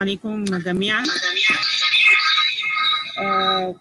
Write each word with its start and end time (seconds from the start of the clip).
عليكم 0.00 0.44
جميعا. 0.44 1.04
آه، 3.18 3.74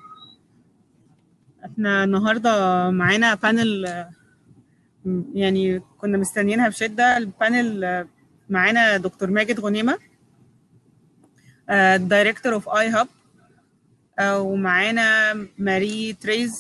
إحنا 1.66 2.04
النهارده 2.04 2.90
معانا 2.90 3.34
panel 3.36 3.86
يعني 5.34 5.80
كنا 5.80 6.18
مستنيينها 6.18 6.70
بشدة. 6.70 7.18
ال 7.18 7.33
panel 7.33 8.08
معانا 8.50 8.98
دكتور 8.98 9.30
ماجد 9.30 9.60
غنيمة 9.60 9.98
director 11.98 12.54
of 12.54 12.70
iHub 12.70 13.08
ومعانا 14.22 15.34
ماري 15.58 16.14
تريز 16.14 16.52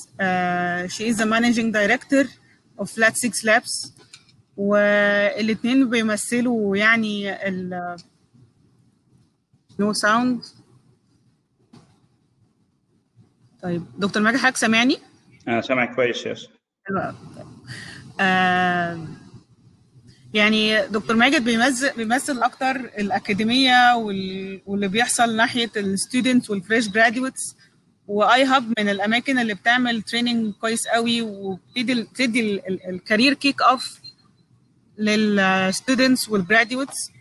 she 0.87 1.09
is 1.09 1.21
managing 1.21 1.73
director 1.73 2.25
of 2.79 2.95
Flat 2.95 3.17
6 3.17 3.31
Labs 3.43 3.93
والاثنين 4.57 5.89
بيمثلوا 5.89 6.77
يعني 6.77 7.31
no 9.79 9.93
sound 9.93 10.41
طيب 13.63 13.85
دكتور 13.97 14.23
ماجد 14.23 14.37
حضرتك 14.37 14.57
سامعني؟ 14.57 14.97
أنا 15.47 15.61
سامعك 15.61 15.95
كويس 15.95 16.25
yes. 16.25 16.47
آه 18.19 19.07
يعني 20.33 20.87
دكتور 20.87 21.15
ماجد 21.15 21.43
بيمثل 21.43 21.91
بيمثل 21.97 22.43
أكتر 22.43 22.75
الأكاديمية 22.75 23.95
وال- 23.95 24.61
واللي 24.65 24.87
بيحصل 24.87 25.35
ناحية 25.35 25.71
ال 25.77 25.85
students 25.85 26.49
وال 26.49 26.61
fresh 26.61 26.89
graduates 26.89 27.55
و 28.07 28.43
iHub 28.43 28.73
من 28.79 28.89
الأماكن 28.89 29.39
اللي 29.39 29.53
بتعمل 29.53 30.01
training 30.01 30.53
كويس 30.53 30.87
قوي 30.87 31.21
وبتدي 31.21 32.03
بتدي 32.03 32.61
ال 32.89 32.96
career 32.96 33.33
kick 33.33 33.61
off 33.61 33.99
لل 34.97 35.24
students 35.24 36.29
وال 36.29 36.44
graduates 36.44 37.11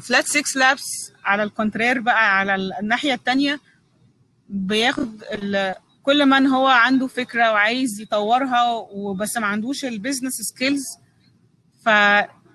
Flat 0.00 0.26
6 0.26 0.42
Labs 0.60 1.12
على 1.24 1.42
ال 1.42 1.48
contrary 1.48 2.00
بقى 2.00 2.38
على 2.38 2.54
الناحية 2.54 3.14
الثانية 3.14 3.60
بياخد 4.48 5.22
كل 6.02 6.26
من 6.26 6.46
هو 6.46 6.66
عنده 6.66 7.06
فكرة 7.06 7.52
وعايز 7.52 8.00
يطورها 8.00 8.64
وبس 8.90 9.36
ما 9.36 9.46
عندوش 9.46 9.84
ال 9.84 9.89
business 9.89 10.32
skills 10.32 10.84
ف 11.84 11.88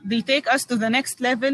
they 0.10 0.22
take 0.22 0.48
us 0.56 0.62
to 0.64 0.76
the 0.76 0.90
next 0.90 1.22
level 1.22 1.54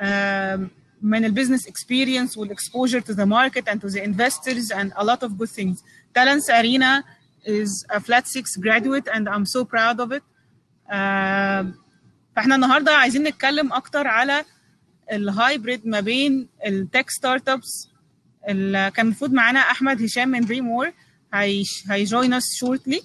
um, 0.00 0.68
من 1.02 1.24
ال 1.24 1.29
business 1.29 1.68
experience 1.68 2.36
وال 2.38 2.50
exposure 2.50 3.00
to 3.00 3.14
the 3.14 3.26
market 3.26 3.68
and 3.72 3.80
to 3.80 3.88
the 3.90 4.02
investors 4.02 4.70
and 4.70 4.92
a 4.96 5.04
lot 5.04 5.22
of 5.22 5.30
good 5.38 5.50
things. 5.50 5.82
Talents 6.14 6.48
Arena 6.50 7.04
is 7.46 7.84
a 7.90 8.00
flat 8.00 8.26
six 8.26 8.56
graduate 8.56 9.06
and 9.14 9.28
I'm 9.28 9.46
so 9.46 9.64
proud 9.64 10.00
of 10.00 10.12
it. 10.12 10.22
Um, 10.90 11.74
فاحنا 12.36 12.54
النهارده 12.54 12.92
عايزين 12.92 13.22
نتكلم 13.22 13.72
أكتر 13.72 14.06
على 14.06 14.44
ال 15.12 15.23
hybrid 15.23 15.86
ما 15.86 16.00
بين 16.00 16.48
ال 16.66 17.10
tech 17.10 17.48
startups 17.48 17.88
كان 18.46 18.92
المفروض 18.98 19.32
معانا 19.32 19.58
أحمد 19.58 20.02
هشام 20.02 20.28
من 20.28 20.40
دريم 20.40 20.68
وور 20.68 20.92
هي 21.90 22.05
join 22.05 22.34
us 22.34 22.44
shortly 22.54 23.02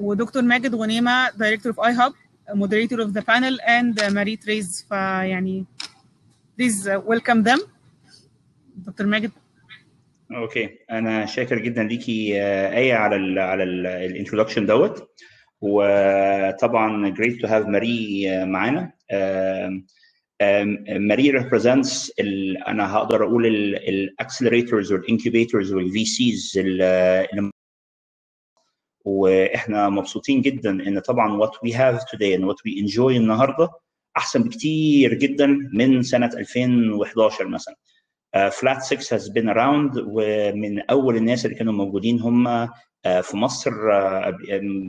ودكتور 0.00 0.42
ماجد 0.42 0.74
غنيمة 0.74 1.30
director 1.30 1.72
of 1.72 1.80
iHub 1.86 2.12
moderator 2.52 3.00
of 3.00 3.12
the 3.14 3.22
panel 3.22 3.58
and 3.66 3.98
uh, 4.00 4.10
Marie 4.10 4.38
فيعني 4.88 5.64
please 6.60 6.86
uh, 6.86 7.00
welcome 7.00 7.42
them. 7.42 7.60
دكتور 8.76 9.06
ماجد. 9.06 9.30
okay 10.32 10.78
أنا 10.90 11.26
شاكر 11.26 11.58
جدا 11.58 11.82
ليكي 11.82 12.42
آه، 12.42 12.76
آية 12.76 12.94
على 12.94 13.16
ال 13.16 13.38
على 13.38 13.62
ال 14.06 14.11
introduction 14.11 14.66
دوت. 14.66 15.08
وطبعا 15.60 17.14
great 17.14 17.40
to 17.40 17.48
have 17.48 17.68
ماري 17.68 18.30
آه، 18.30 18.44
معانا. 18.44 18.92
ماري 20.88 21.32
represents 21.40 22.10
ال 22.20 22.56
أنا 22.56 22.94
هقدر 22.96 23.24
أقول 23.24 23.46
ال 23.46 23.57
accelerators 23.57 24.92
وال 24.92 25.05
incubators 25.05 25.72
وال 25.72 26.04
VCs 26.04 26.60
وإحنا 29.04 29.88
مبسوطين 29.88 30.40
جدا 30.40 30.70
إن 30.70 30.98
طبعا 30.98 31.40
what 31.46 31.50
we 31.66 31.72
have 31.72 31.98
today 32.00 32.36
and 32.38 32.44
what 32.46 32.56
we 32.66 32.84
enjoy 32.84 33.16
النهارده 33.16 33.68
أحسن 34.16 34.42
بكتير 34.42 35.14
جدا 35.14 35.46
من 35.72 36.02
سنة 36.02 36.26
2011 36.26 37.48
مثلا. 37.48 37.76
Flat 38.50 38.82
6 38.82 39.16
has 39.16 39.28
been 39.28 39.48
around 39.48 40.02
ومن 40.06 40.80
أول 40.80 41.16
الناس 41.16 41.44
اللي 41.44 41.56
كانوا 41.56 41.72
موجودين 41.72 42.20
هم 42.20 42.68
في 43.22 43.36
مصر 43.36 43.70
آه، 43.92 44.38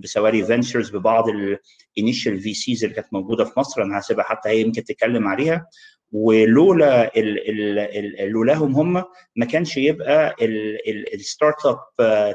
بسواري 0.03 0.45
ventures 0.45 0.89
ببعض 0.95 1.25
ال 1.97 2.39
initial 2.39 2.53
VCs 2.53 2.83
اللي 2.83 2.95
كانت 2.95 3.07
موجودة 3.13 3.45
في 3.45 3.59
مصر 3.59 3.81
أنا 3.83 3.99
هسيبها 3.99 4.23
حتى 4.23 4.49
هي 4.49 4.61
يمكن 4.61 4.83
تتكلم 4.83 5.27
عليها 5.27 5.67
ولولا 6.11 7.11
لولاهم 8.25 8.75
هم 8.75 9.03
ما 9.35 9.45
كانش 9.45 9.77
يبقى 9.77 10.35
ال 11.13 11.65
startup 11.65 11.77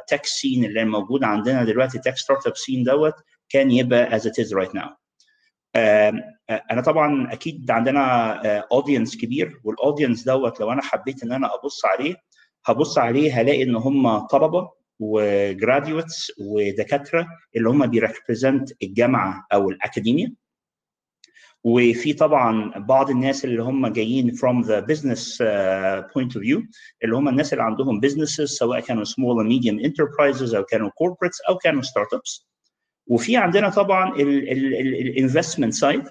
tech 0.09 0.27
scene 0.27 0.65
اللي 0.65 0.85
موجود 0.85 1.25
عندنا 1.25 1.65
دلوقتي 1.65 1.99
tech 1.99 2.17
startup 2.17 2.57
scene 2.57 2.83
دوت 2.85 3.15
كان 3.49 3.71
يبقى 3.71 4.21
is 4.21 4.53
right 4.63 4.73
now. 4.75 4.89
آم، 5.77 6.21
آه، 6.51 6.63
أنا 6.71 6.81
طبعا 6.81 7.33
أكيد 7.33 7.71
عندنا 7.71 8.33
audience 8.73 9.17
كبير 9.17 9.61
وال 9.65 9.77
audience 9.77 10.25
دوت 10.25 10.61
لو 10.61 10.73
أنا 10.73 10.83
حبيت 10.83 11.23
إن 11.23 11.33
أنا 11.33 11.51
أبص 11.55 11.85
عليه 11.85 12.15
هبص 12.67 12.99
عليه 12.99 13.41
هلاقي 13.41 13.63
إن 13.63 13.77
هم 13.77 14.19
طلبة 14.19 14.80
و 15.01 15.14
graduates 15.14 16.33
ودكاترة 16.39 17.29
اللي 17.57 17.69
هم 17.69 17.87
بي 17.87 18.02
represent 18.02 18.73
الجامعة 18.83 19.47
أو 19.53 19.71
الاكاديميا 19.71 20.35
وفي 21.65 22.13
طبعا 22.13 22.73
بعض 22.79 23.11
الناس 23.11 23.45
اللي 23.45 23.63
هم 23.63 23.87
جايين 23.87 24.31
from 24.37 24.65
the 24.67 24.81
business 24.93 25.21
uh, 25.35 26.03
point 26.13 26.33
of 26.37 26.41
view 26.43 26.63
اللي 27.05 27.17
هم 27.17 27.29
الناس 27.29 27.53
اللي 27.53 27.65
عندهم 27.65 28.01
businesses 28.01 28.45
سواء 28.45 28.81
كانوا 28.81 29.05
small 29.05 29.43
and 29.45 29.49
medium 29.49 29.87
enterprises 29.91 30.55
أو 30.55 30.65
كانوا 30.65 30.89
corporates 30.91 31.49
أو 31.49 31.57
كانوا 31.57 31.83
startups. 31.83 32.45
وفي 33.07 33.37
عندنا 33.37 33.69
طبعا 33.71 34.15
ال 34.17 34.31
investment 34.31 35.75
side 35.75 36.03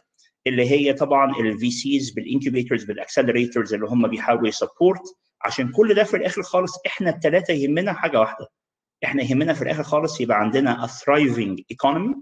اللي 0.48 0.72
هي 0.72 0.94
طبعا 0.94 1.36
ال 1.40 1.72
VCs 1.72 2.10
بال 2.10 2.22
incubators 2.22 2.84
بال 2.84 2.96
accelerators 2.96 3.74
اللي 3.74 3.86
هم 3.88 4.08
بيحاولوا 4.08 4.48
ي 4.48 4.54
support 4.54 5.02
عشان 5.42 5.72
كل 5.72 5.94
ده 5.94 6.04
في 6.04 6.18
الآخر 6.18 6.42
خالص 6.44 6.74
إحنا 6.88 7.10
الثلاثه 7.10 7.54
يهمنا 7.54 7.94
حاجة 7.94 8.20
واحدة. 8.20 8.48
إحنا 9.04 9.24
يهمنا 9.24 9.54
في 9.54 9.62
الآخر 9.62 9.84
خالص 9.84 10.22
يبقى 10.22 10.40
عندنا 10.40 10.88
a 10.88 10.90
thriving 10.90 11.56
economy. 11.74 12.16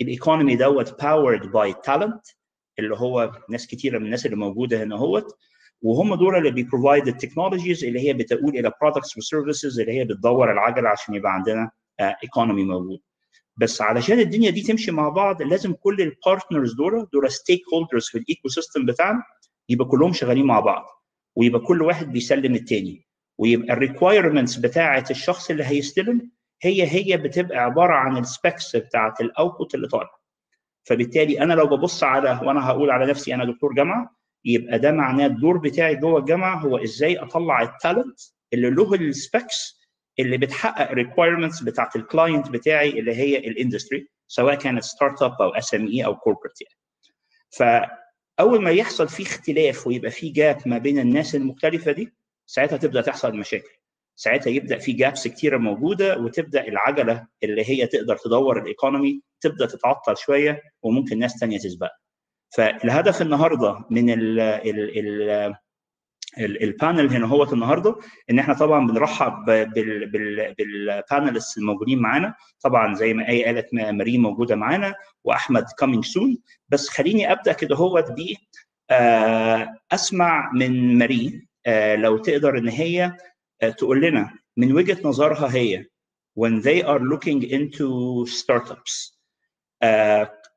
ال 0.00 0.07
economy 0.07 0.56
دوت 0.56 1.02
powered 1.02 1.42
by 1.42 1.72
talent 1.90 2.34
اللي 2.78 2.96
هو 2.96 3.32
ناس 3.50 3.66
كتيرة 3.66 3.98
من 3.98 4.04
الناس 4.04 4.26
اللي 4.26 4.36
موجودة 4.36 4.82
هنا 4.82 4.96
اهوت 4.96 5.36
وهم 5.82 6.14
دول 6.14 6.36
اللي 6.36 6.50
بي 6.50 6.63
provide 6.63 7.08
ال 7.08 7.14
technologies 7.14 7.84
اللي 7.84 8.08
هي 8.08 8.12
بتقول 8.12 8.56
إلى 8.58 8.72
products 8.80 9.16
و 9.16 9.23
services 9.23 9.80
اللي 9.80 9.92
هي 9.92 10.04
بتدور 10.04 10.52
العجلة 10.52 10.88
عشان 10.88 11.14
يبقى 11.14 11.32
عندنا 11.34 11.70
economy 12.00 12.64
موجود. 12.64 12.98
بس 13.56 13.82
علشان 13.82 14.18
الدنيا 14.20 14.50
دي 14.50 14.62
تمشي 14.62 14.90
مع 14.92 15.08
بعض 15.08 15.42
لازم 15.42 15.72
كل 15.72 16.00
ال 16.00 16.08
partners 16.08 16.74
دول 16.74 17.08
دول 17.12 17.30
stakeholders 17.32 18.06
في 18.08 18.18
ال 18.18 18.48
ecosystem 18.48 18.86
بتاعنا 18.86 19.22
يبقى 19.68 19.88
كلهم 19.88 20.12
شغالين 20.12 20.44
مع 20.46 20.60
بعض. 20.60 20.84
ويبقى 21.36 21.60
كل 21.60 21.82
واحد 21.82 22.12
بيسلم 22.12 22.54
التاني. 22.54 23.06
ويبقى 23.38 23.72
ال 23.72 23.78
requirements 23.78 24.56
بتاعة 24.56 25.04
الشخص 25.10 25.50
اللي 25.50 25.64
هيستلم 25.64 26.30
هي 26.62 26.82
هي 26.86 27.16
بتبقى 27.16 27.58
عبارة 27.58 27.94
عن 27.94 28.16
ال 28.18 28.28
specs 28.28 28.76
بتاعة 28.76 29.14
ال 29.20 29.28
output 29.28 29.74
اللي 29.74 29.88
طالع 29.88 30.10
فبالتالي 30.84 31.40
أنا 31.40 31.52
لو 31.54 31.66
ببص 31.66 32.04
على 32.04 32.40
وأنا 32.46 32.66
هقول 32.66 32.90
على 32.90 33.06
نفسي 33.06 33.34
أنا 33.34 33.44
دكتور 33.44 33.74
جامعة 33.74 34.16
يبقى 34.44 34.78
ده 34.78 34.92
معناه 34.92 35.26
الدور 35.26 35.58
بتاعي 35.58 35.96
جوه 35.96 36.20
الجامعة 36.20 36.58
هو 36.60 36.76
إزاي 36.76 37.16
أطلع 37.18 37.62
ال 37.62 37.70
talent 37.70 38.20
اللي 38.52 38.70
له 38.70 38.94
ال 38.94 39.08
specs 39.08 39.80
اللي 40.18 40.38
بتحقق 40.38 40.92
requirements 40.92 41.62
بتاعت 41.62 41.96
ال 41.96 42.03
client 42.03 42.48
بتاعي 42.50 42.88
اللي 43.00 43.14
هي 43.14 43.38
ال 43.38 43.46
industry 43.46 44.08
سواء 44.28 44.54
كانت 44.54 44.82
startup 44.84 45.42
أو 45.42 45.48
SME 45.48 46.04
أو 46.04 46.16
corporate 46.16 46.52
يعني. 46.60 46.76
فأول 47.50 48.62
ما 48.62 48.70
يحصل 48.70 49.08
في 49.08 49.22
اختلاف 49.22 49.86
ويبقى 49.86 50.10
في 50.10 50.28
gap 50.28 50.58
ما 50.66 50.78
بين 50.78 50.98
الناس 50.98 51.34
المختلفة 51.34 51.92
دي 51.92 52.14
ساعتها 52.46 52.76
تبدأ 52.76 53.00
تحصل 53.00 53.36
مشاكل. 53.36 53.70
ساعتها 54.16 54.50
يبدأ 54.50 54.78
في 54.78 54.92
gaps 54.92 55.28
كتيرة 55.28 55.56
موجودة 55.56 56.18
وتبدأ 56.18 56.68
العجلة 56.68 57.26
اللي 57.42 57.64
هي 57.70 57.86
تقدر 57.86 58.16
تدور 58.16 58.58
ال 58.62 58.69
economy 58.69 59.20
تبدأ 59.40 59.66
تتعطل 59.66 60.16
شوية 60.16 60.62
وممكن 60.82 61.18
ناس 61.18 61.36
ثانية 61.36 61.58
تسبق. 61.58 61.90
فالهدف 62.56 63.22
النهارده 63.22 63.84
من 63.90 64.10
ال 64.10 64.40
ال 64.40 64.98
ال 66.38 66.62
ال 66.62 66.70
panel 66.70 67.10
هنا 67.14 67.26
هو 67.26 67.42
النهارده 67.42 67.96
إن 68.30 68.38
إحنا 68.38 68.54
طبعا 68.54 68.86
بنرحب 68.86 69.44
بال 69.44 70.06
بال 70.10 70.54
بال 70.58 70.76
panelists 70.76 71.58
الموجودين 71.58 71.98
معانا. 71.98 72.34
طبعا 72.60 72.94
زي 72.94 73.14
ما 73.14 73.28
آية 73.28 73.44
قالت 73.44 73.74
ماري 73.74 74.18
موجودة 74.18 74.56
معانا 74.56 74.94
وأحمد 75.24 75.64
coming 75.78 76.04
soon 76.04 76.38
بس 76.68 76.88
خليني 76.88 77.32
أبدأ 77.32 77.52
كده 77.52 77.76
هو 77.76 78.02
ب 78.02 78.34
أسمع 79.92 80.50
من 80.54 80.98
ماري 80.98 81.46
لو 81.96 82.18
تقدر 82.18 82.58
إن 82.58 82.68
هي 82.68 83.16
تقول 83.78 84.00
لنا 84.02 84.38
من 84.56 84.72
وجهة 84.72 84.98
نظرها 85.04 85.54
هي 85.54 85.86
when 86.40 86.62
they 86.62 86.82
are 86.82 87.00
looking 87.00 87.42
into 87.42 87.88
startups 88.42 89.14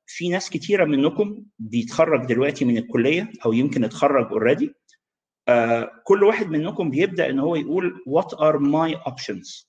في 0.10 0.30
ناس 0.30 0.50
كتيرة 0.50 0.86
منكم 0.86 1.44
بيتخرج 1.60 2.26
دلوقتي 2.26 2.66
من 2.66 2.78
الكلية 2.78 3.32
أو 3.46 3.54
يمكن 3.54 3.84
اتخرج 3.84 4.32
already 4.32 4.76
آه 5.48 5.92
كل 6.04 6.24
واحد 6.24 6.48
منكم 6.48 6.90
بيبدأ 6.90 7.30
إن 7.30 7.40
هو 7.40 7.56
يقول 7.56 8.04
what 8.10 8.38
are 8.38 8.60
my 8.60 9.12
options. 9.12 9.66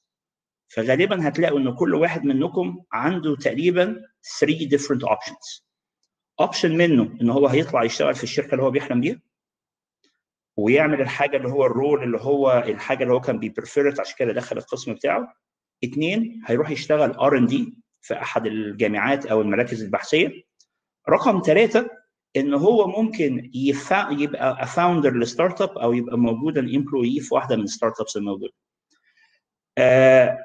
فغالبا 0.68 1.28
هتلاقوا 1.28 1.58
إن 1.58 1.74
كل 1.74 1.94
واحد 1.94 2.24
منكم 2.24 2.82
عنده 2.92 3.36
تقريبا 3.36 4.02
3 4.40 4.68
different 4.68 5.08
options. 5.08 5.62
option 6.40 6.76
منه 6.76 7.16
إن 7.20 7.30
هو 7.30 7.46
هيطلع 7.46 7.84
يشتغل 7.84 8.14
في 8.14 8.22
الشركة 8.24 8.50
اللي 8.52 8.62
هو 8.62 8.70
بيحلم 8.70 9.00
بيها 9.00 9.20
ويعمل 10.58 11.00
الحاجة 11.00 11.36
اللي 11.36 11.48
هو 11.48 11.66
ال 11.66 11.73
role 11.73 12.02
اللي 12.02 12.18
هو 12.20 12.64
الحاجة 12.66 13.02
اللي 13.02 13.14
هو 13.14 13.20
كان 13.20 13.38
بي 13.38 13.51
prefer 13.51 13.88
it 13.88 14.00
عشان 14.00 14.14
كده 14.18 14.32
دخل 14.32 14.58
القسم 14.58 14.94
بتاعه. 14.94 15.34
اثنين 15.84 16.42
هيروح 16.46 16.70
يشتغل 16.70 17.10
R&D 17.10 17.74
في 18.00 18.14
أحد 18.14 18.46
الجامعات 18.46 19.26
أو 19.26 19.40
المراكز 19.40 19.82
البحثية. 19.82 20.32
رقم 21.08 21.42
ثلاثة 21.46 21.90
إن 22.36 22.54
هو 22.54 22.86
ممكن 23.02 23.50
يفا... 23.54 24.08
يبقى 24.10 24.66
founder 24.66 25.18
ل 25.18 25.60
startup 25.60 25.78
أو 25.78 25.92
يبقى 25.92 26.18
موجود 26.18 26.60
employee 26.60 27.20
في 27.20 27.34
واحدة 27.34 27.56
من 27.56 27.62
ال 27.62 28.00
startups 28.00 28.16
الموجودة. 28.16 28.52
آه 29.78 30.38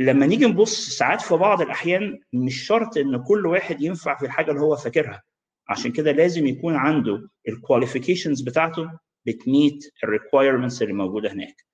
لما 0.00 0.26
نيجي 0.26 0.46
نبص 0.46 0.88
ساعات 0.98 1.20
في 1.20 1.34
بعض 1.36 1.62
الأحيان 1.62 2.20
مش 2.32 2.66
شرط 2.66 2.96
إن 2.96 3.22
كل 3.24 3.46
واحد 3.46 3.82
ينفع 3.82 4.16
في 4.18 4.26
الحاجة 4.26 4.50
اللي 4.50 4.60
هو 4.62 4.76
فاكرها. 4.76 5.22
عشان 5.68 5.92
كده 5.92 6.12
لازم 6.12 6.46
يكون 6.46 6.74
عنده 6.76 7.28
ال 7.48 7.54
qualifications 7.54 8.40
بتاعته 8.42 8.90
بت 9.28 9.47
meet 9.47 9.84
ال 10.04 10.10
requirements 10.10 10.82
اللي 10.82 10.92
موجودة 10.92 11.32
هناك. 11.32 11.64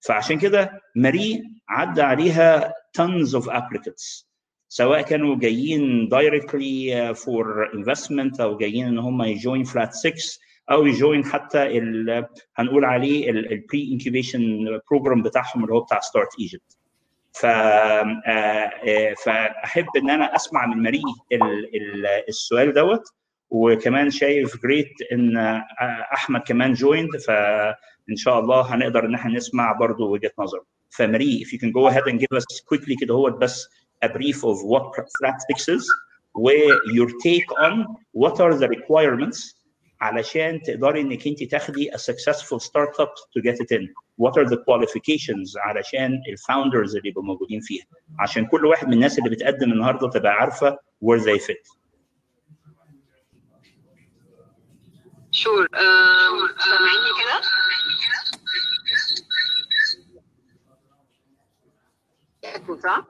فعشان 0.00 0.38
كده 0.38 0.80
ماري 0.96 1.42
عدى 1.68 2.02
عليها 2.02 2.72
tons 2.98 3.28
of 3.40 3.44
applicants 3.50 4.24
سواء 4.68 5.02
كانوا 5.02 5.36
جايين 5.36 6.08
directly 6.08 7.14
for 7.14 7.74
investment 7.74 8.40
أو 8.40 8.56
جايين 8.56 8.86
إن 8.86 8.98
هم 8.98 9.22
ي 9.22 9.30
join 9.30 9.64
Flat 9.64 9.94
6 9.94 10.12
أو 10.70 10.86
ي 10.86 10.94
join 10.94 11.24
حتى 11.24 11.58
هنقول 12.56 12.84
عليه 12.84 13.30
ال 13.30 13.90
pre-incubation 13.92 14.64
program 14.90 15.22
بتاعهم 15.22 15.64
اللي 15.64 15.74
هو 15.74 15.80
بتاع 15.80 16.00
Start 16.00 16.28
Egypt 16.40 16.76
ف 17.32 17.46
فاحب 19.24 19.86
إن 19.96 20.10
أنا 20.10 20.36
أسمع 20.36 20.66
من 20.66 20.82
ماري 20.82 21.02
السؤال 22.28 22.72
دوت 22.72 23.02
وكمان 23.54 24.10
شايف 24.10 24.62
great 24.62 24.92
إن 25.12 25.36
أحمد 26.12 26.40
كمان 26.40 26.72
joined 26.72 27.16
فإن 27.26 28.16
شاء 28.16 28.40
الله 28.40 28.74
هنقدر 28.74 29.04
إن 29.04 29.14
إحنا 29.14 29.32
نسمع 29.32 29.72
برضه 29.72 30.04
وجهة 30.06 30.30
نظر 30.38 30.60
فماري 30.90 31.44
if 31.44 31.48
you 31.52 31.58
can 31.58 31.70
go 31.72 31.88
ahead 31.88 32.04
and 32.12 32.18
give 32.20 32.36
us 32.38 32.44
quickly 32.72 32.96
كده 33.00 33.14
هو 33.14 33.30
بس 33.30 33.68
a 34.04 34.08
brief 34.08 34.36
of 34.38 34.56
what 34.72 34.94
flat 35.18 35.38
fixes 35.52 35.84
your 36.98 37.08
take 37.26 37.48
on 37.66 37.84
what 38.22 38.40
are 38.40 38.54
the 38.58 38.68
requirements 38.68 39.54
علشان 40.00 40.60
تقدري 40.62 41.00
إنك 41.00 41.26
أنت 41.26 41.42
تاخدي 41.44 41.90
a 41.90 41.98
successful 41.98 42.58
startup 42.58 43.12
to 43.34 43.40
get 43.42 43.54
it 43.60 43.76
in. 43.78 43.88
What 44.24 44.32
are 44.38 44.48
the 44.48 44.56
qualifications 44.56 45.56
علشان 45.56 46.20
الفاوندرز 46.28 46.96
اللي 46.96 47.08
يبقوا 47.08 47.24
موجودين 47.24 47.60
فيها؟ 47.60 47.84
عشان 48.18 48.46
كل 48.46 48.66
واحد 48.66 48.86
من 48.86 48.92
الناس 48.92 49.18
اللي 49.18 49.30
بتقدم 49.30 49.72
النهارده 49.72 50.08
تبقى 50.10 50.32
عارفة 50.32 50.78
where 51.04 51.20
they 51.20 51.38
fit. 51.46 51.83
شور 55.34 55.68
سامعيني 56.58 57.10
كده؟ 57.20 57.40
صح؟ 62.82 63.06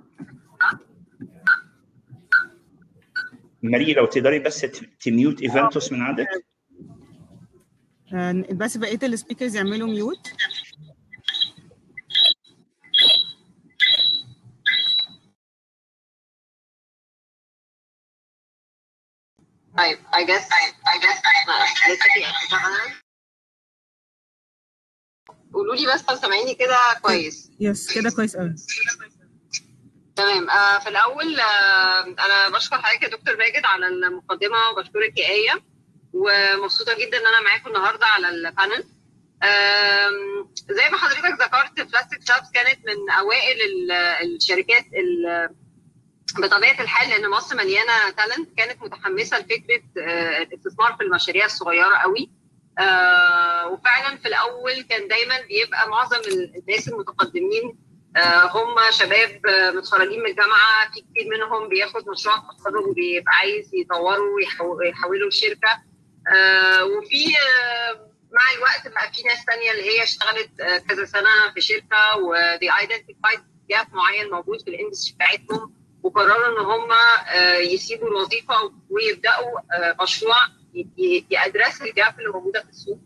ماري 3.62 3.92
لو 3.92 4.06
تقدري 4.06 4.38
بس 4.38 4.66
ت 5.00 5.08
mute 5.08 5.42
إيفنتوس 5.42 5.92
من 5.92 6.02
عندك. 6.02 6.28
بس 8.52 8.76
بقية 8.76 8.98
ال 9.02 9.08
speakers 9.08 9.56
يعملوا 9.56 9.88
mute. 9.88 10.32
طيب 19.78 19.98
I 19.98 20.24
guess 20.26 20.44
I 20.86 20.98
guess 21.02 21.20
لسه 21.90 22.04
في 22.14 22.24
اشتغل 22.44 22.94
قولوا 25.54 25.74
لي 25.76 25.94
بس 25.94 26.04
لو 26.10 26.16
سامعيني 26.16 26.54
كده 26.54 26.76
كويس. 27.02 27.50
yes 27.60 27.92
كده 27.94 28.10
كويس 28.10 28.36
قوي. 28.36 28.54
تمام. 30.16 30.50
آه 30.50 30.78
في 30.78 30.88
الأول 30.88 31.40
آه 31.40 32.02
أنا 32.04 32.48
بشكر 32.48 32.82
حضرتك 32.82 33.02
يا 33.02 33.08
دكتور 33.08 33.36
ماجد 33.36 33.64
على 33.64 33.86
المقدمة 33.86 34.68
وبشكرك 34.70 35.18
يا 35.18 35.28
آية. 35.28 35.64
ومبسوطة 36.12 36.94
جدا 36.98 37.18
إن 37.18 37.26
أنا 37.26 37.40
معاكم 37.40 37.68
النهارده 37.68 38.06
على 38.06 38.28
ال 38.28 38.36
panel. 38.36 38.84
زي 40.70 40.88
ما 40.90 40.98
حضرتك 40.98 41.42
ذكرت 41.42 41.80
Flat6Labs 41.80 42.50
كانت 42.50 42.78
من 42.86 43.10
أوائل 43.10 43.58
الشركات 44.22 44.84
بطبيعة 46.42 46.80
الحال 46.82 47.10
لأن 47.10 47.30
مصر 47.30 47.56
مليانة 47.56 48.10
talent 48.10 48.58
كانت 48.58 48.82
متحمسة 48.82 49.38
لفكرة 49.38 49.82
الاستثمار 50.42 50.92
في 50.98 51.04
المشاريع 51.04 51.44
الصغيرة 51.44 51.96
قوي. 51.96 52.30
وفعلا 53.72 54.16
في 54.22 54.28
الأول 54.28 54.82
كان 54.82 55.08
دايما 55.08 55.40
بيبقى 55.40 55.88
معظم 55.88 56.16
الناس 56.58 56.88
المتقدمين 56.88 57.78
هم 58.50 58.74
شباب 58.90 59.40
متخرجين 59.74 60.20
من 60.20 60.26
الجامعة 60.30 60.90
في 60.94 61.00
كتير 61.00 61.28
منهم 61.30 61.68
بياخد 61.68 62.08
مشروع 62.08 62.36
تخرج 62.36 62.86
وبيبقى 62.86 63.32
عايز 63.34 63.70
يطوروا 63.74 64.36
ويحولوا 64.60 65.28
الشركة 65.28 65.82
وفي 66.82 67.24
مع 68.32 68.50
الوقت 68.56 68.88
بقى 68.94 69.12
في 69.12 69.22
ناس 69.22 69.38
ثانية 69.46 69.70
اللي 69.70 69.82
هي 69.90 70.02
اشتغلت 70.02 70.50
كذا 70.88 71.04
سنة 71.04 71.52
في 71.54 71.60
شركة 71.60 72.16
ودي 72.16 72.70
identified 72.78 73.40
gap 73.70 73.86
معين 73.92 74.30
موجود 74.30 74.60
في 74.62 74.70
ال 74.70 74.75
industry 74.75 75.14
بتاعتهم. 75.14 75.83
وقرروا 76.04 76.46
إن 76.48 76.64
هم 76.64 76.88
يسيبوا 77.72 78.08
الوظيفة 78.08 78.72
ويبدأوا 78.90 79.60
مشروع 80.02 80.36
ي 81.30 81.37
address 81.37 81.82
ال 81.82 81.91
gap 81.91 82.18
اللي 82.20 82.30
موجودة 82.30 82.62
في 82.62 82.68
السوق. 82.68 82.98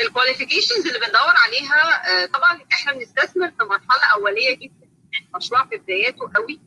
ال 0.00 0.06
qualifications 0.06 0.86
اللي 0.86 0.98
بندور 0.98 1.32
عليها 1.46 2.26
طبعا 2.26 2.60
إحنا 2.72 2.92
بنستثمر 2.92 3.48
في 3.50 3.64
مرحلة 3.64 4.12
أولية 4.14 4.54
جدا 4.56 4.88
يعني 5.12 5.28
مشروع 5.36 5.64
في 5.66 5.76
بداياته 5.76 6.30
قوي. 6.34 6.60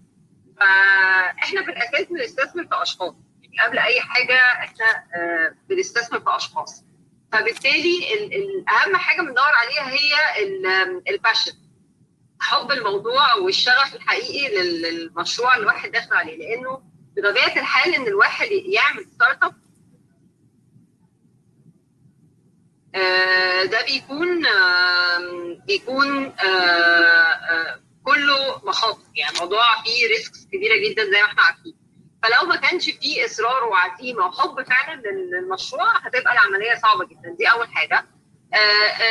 فإحنا 0.59 1.63
في 1.65 1.71
الأساس 1.71 2.07
بنستثمر 2.09 2.63
في 2.63 2.81
أشخاص 2.81 3.13
يعني 3.41 3.67
قبل 3.67 3.79
أي 3.79 4.01
حاجة 4.01 4.35
إحنا 4.35 5.03
بنستثمر 5.69 6.19
في 6.19 6.35
أشخاص. 6.35 6.83
فبالتالي 7.33 7.99
أهم 8.71 8.95
حاجة 8.95 9.21
بندور 9.21 9.51
عليها 9.55 9.89
هي 9.89 10.13
ال 11.09 11.14
passion 11.14 11.51
حب 12.41 12.71
الموضوع 12.71 13.33
والشغف 13.35 13.95
الحقيقي 13.95 14.55
للمشروع 14.55 15.53
اللي 15.55 15.63
الواحد 15.63 15.91
داخل 15.91 16.13
عليه. 16.13 16.37
لأنه 16.37 16.81
بطبيعة 17.17 17.59
الحال 17.59 17.95
إن 17.95 18.07
الواحد 18.07 18.47
يعمل 18.51 19.05
startup 19.15 19.53
ده 23.71 23.81
بيكون 23.85 24.43
بيكون 25.67 26.29
كله 28.03 28.61
مخاطر. 28.63 29.01
يعني 29.15 29.37
موضوع 29.39 29.81
فيه 29.83 30.07
risks 30.07 30.45
كبيرة 30.45 30.89
جدا 30.89 31.03
زي 31.03 31.21
ما 31.21 31.25
إحنا 31.25 31.41
عارفين. 31.41 31.75
فلو 32.23 32.49
ما 32.49 32.55
كانش 32.55 32.89
فيه 32.89 33.25
إصرار 33.25 33.63
وعزيمة 33.63 34.25
وحب 34.25 34.63
فعلا 34.63 35.01
للمشروع 35.01 35.97
هتبقى 35.97 36.33
العملية 36.33 36.75
صعبة 36.81 37.05
جدا. 37.05 37.35
دي 37.39 37.45
أول 37.51 37.67
حاجة. 37.67 38.05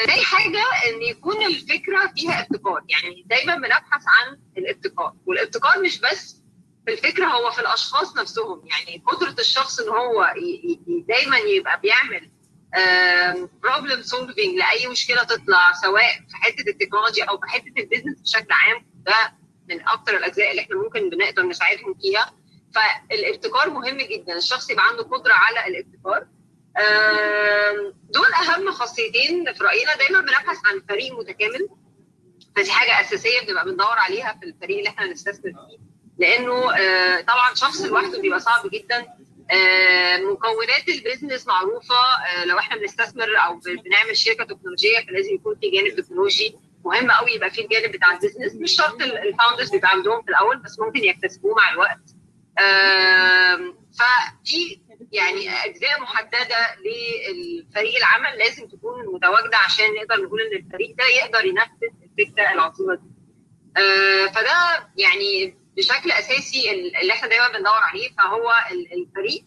تاني 0.07 0.25
حاجة 0.25 0.65
إن 0.89 1.03
يكون 1.03 1.43
الفكرة 1.47 2.13
فيها 2.17 2.41
ابتكار 2.41 2.85
يعني 2.89 3.23
دايما 3.27 3.55
بنبحث 3.57 4.03
عن 4.07 4.39
الابتكار 4.59 5.13
والابتكار 5.27 5.79
مش 5.83 6.01
بس 6.01 6.37
في 6.87 6.93
الفكرة 6.93 7.27
هو 7.27 7.51
في 7.51 7.61
الأشخاص 7.61 8.17
نفسهم. 8.17 8.63
يعني 8.67 9.03
قدرة 9.07 9.35
الشخص 9.39 9.81
إن 9.81 9.89
هو 9.89 10.35
دايما 11.09 11.39
يبقى 11.39 11.81
بيعمل 11.81 12.31
problem 13.63 14.03
solving 14.03 14.55
لأي 14.57 14.87
مشكلة 14.87 15.23
تطلع 15.25 15.73
سواء 15.73 16.13
في 16.29 16.37
حتة 16.37 16.69
التكنولوجيا 16.71 17.25
أو 17.25 17.39
في 17.39 17.47
حتة 17.49 17.73
ال 17.81 17.85
business 17.85 18.21
بشكل 18.21 18.53
عام 18.53 18.87
ده 18.95 19.33
من 19.69 19.89
أكثر 19.89 20.17
الأجزاء 20.17 20.51
اللي 20.51 20.63
إحنا 20.63 20.77
ممكن 20.77 21.11
بنقدر 21.11 21.43
نساعدهم 21.43 21.95
فيها. 21.95 22.33
فالابتكار 22.75 23.71
مهم 23.71 23.97
جدا. 23.99 24.37
الشخص 24.37 24.71
يبقى 24.71 24.85
عنده 24.89 25.03
قدرة 25.03 25.33
على 25.33 25.67
الابتكار 25.67 26.27
دول 28.15 28.33
أهم 28.43 28.71
خاصيتين 28.71 29.53
في 29.53 29.65
رأينا. 29.65 29.97
دايما 29.97 30.21
بنبحث 30.21 30.59
عن 30.67 30.81
فريق 30.89 31.19
متكامل. 31.19 31.69
فدي 32.57 32.71
حاجة 32.71 33.01
أساسية 33.01 33.41
بنبقى 33.41 33.65
بندور 33.65 33.99
عليها 33.99 34.39
في 34.41 34.47
الفريق 34.47 34.79
اللي 34.79 34.89
إحنا 34.89 35.07
هنستثمر 35.07 35.53
فيه. 35.53 35.79
لأنه 36.19 36.61
طبعا 37.23 37.55
شخص 37.55 37.81
لوحده 37.81 38.21
بيبقى 38.21 38.41
صعب 38.41 38.71
جدا. 38.71 39.07
مكونات 40.33 40.89
ال 40.89 40.95
business 40.95 41.47
معروفة. 41.47 41.95
لو 42.45 42.59
إحنا 42.59 42.77
بنستثمر 42.77 43.37
أو 43.37 43.61
بنعمل 43.85 44.17
شركة 44.17 44.45
تكنولوجية 44.45 44.99
فلازم 45.09 45.35
يكون 45.35 45.55
في 45.61 45.71
جانب 45.71 46.01
تكنولوجي. 46.01 46.57
مهم 46.85 47.11
قوي 47.11 47.33
يبقى 47.33 47.51
في 47.51 47.61
الجانب 47.61 47.93
بتاع 47.93 48.13
ال 48.13 48.17
business. 48.17 48.55
مش 48.55 48.77
شرط 48.77 49.03
ال 49.03 49.11
founders 49.11 49.71
بيبقى 49.71 49.91
عندهم 49.91 50.23
في 50.23 50.29
الأول 50.29 50.59
بس 50.59 50.79
ممكن 50.81 51.05
يكتسبوه 51.05 51.55
مع 51.55 51.71
الوقت. 51.71 52.01
فدي 53.99 54.83
يعني 55.13 55.51
أجزاء 55.51 56.01
محددة 56.01 56.77
للفريق 56.85 57.97
العمل 57.97 58.39
لازم 58.39 58.69
تكون 58.69 59.07
متواجدة 59.15 59.57
عشان 59.57 59.85
نقدر 59.95 60.23
نقول 60.25 60.41
إن 60.41 60.57
الفريق 60.65 60.97
ده 60.97 61.05
يقدر 61.05 61.45
ينفذ 61.45 61.95
الفكرة 62.03 62.53
العظيمة 62.53 62.95
دي. 62.95 63.11
آه 63.77 64.27
فده 64.27 64.89
يعني 64.97 65.57
بشكل 65.77 66.13
أساسي 66.13 66.71
اللي 67.01 67.13
إحنا 67.13 67.29
دايما 67.29 67.49
بندور 67.49 67.73
عليه 67.83 68.09
فهو 68.19 68.53
الفريق 68.93 69.45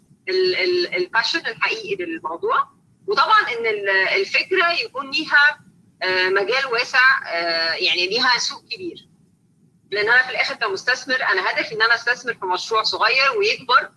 الباشن 0.97 1.39
الحقيقي 1.47 2.05
للموضوع 2.05 2.67
وطبعا 3.07 3.39
إن 3.41 3.65
الفكرة 4.19 4.71
يكون 4.71 5.11
ليها 5.11 5.59
مجال 6.29 6.65
واسع 6.65 6.99
يعني 7.75 8.07
ليها 8.07 8.37
سوق 8.37 8.63
كبير 8.63 9.07
لأن 9.91 10.09
أنا 10.09 10.23
في 10.23 10.29
الآخر 10.31 10.55
كمستثمر 10.55 11.15
أنا 11.23 11.51
هدفي 11.51 11.75
إن 11.75 11.81
أنا 11.81 11.95
أستثمر 11.95 12.33
في 12.33 12.45
مشروع 12.45 12.83
صغير 12.83 13.37
ويكبر 13.37 13.89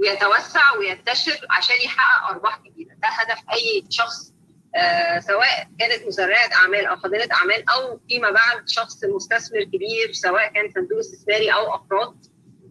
ويتوسع 0.00 0.76
وينتشر 0.78 1.46
عشان 1.50 1.76
يحقق 1.84 2.30
أرباح 2.30 2.58
كبيرة. 2.58 2.88
ده 2.94 3.08
هدف 3.08 3.38
أي 3.52 3.84
شخص 3.90 4.32
آه 4.76 5.18
سواء 5.20 5.68
كانت 5.78 6.06
مسرعه 6.06 6.50
أعمال 6.54 6.86
أو 6.86 6.96
خزانه 6.96 7.28
أعمال 7.34 7.68
أو 7.70 8.00
فيما 8.08 8.30
بعد 8.30 8.68
شخص 8.68 9.04
مستثمر 9.04 9.62
كبير 9.64 10.12
سواء 10.12 10.52
كان 10.52 10.70
صندوق 10.74 10.98
استثماري 10.98 11.52
أو 11.52 11.74
أفراد 11.74 12.14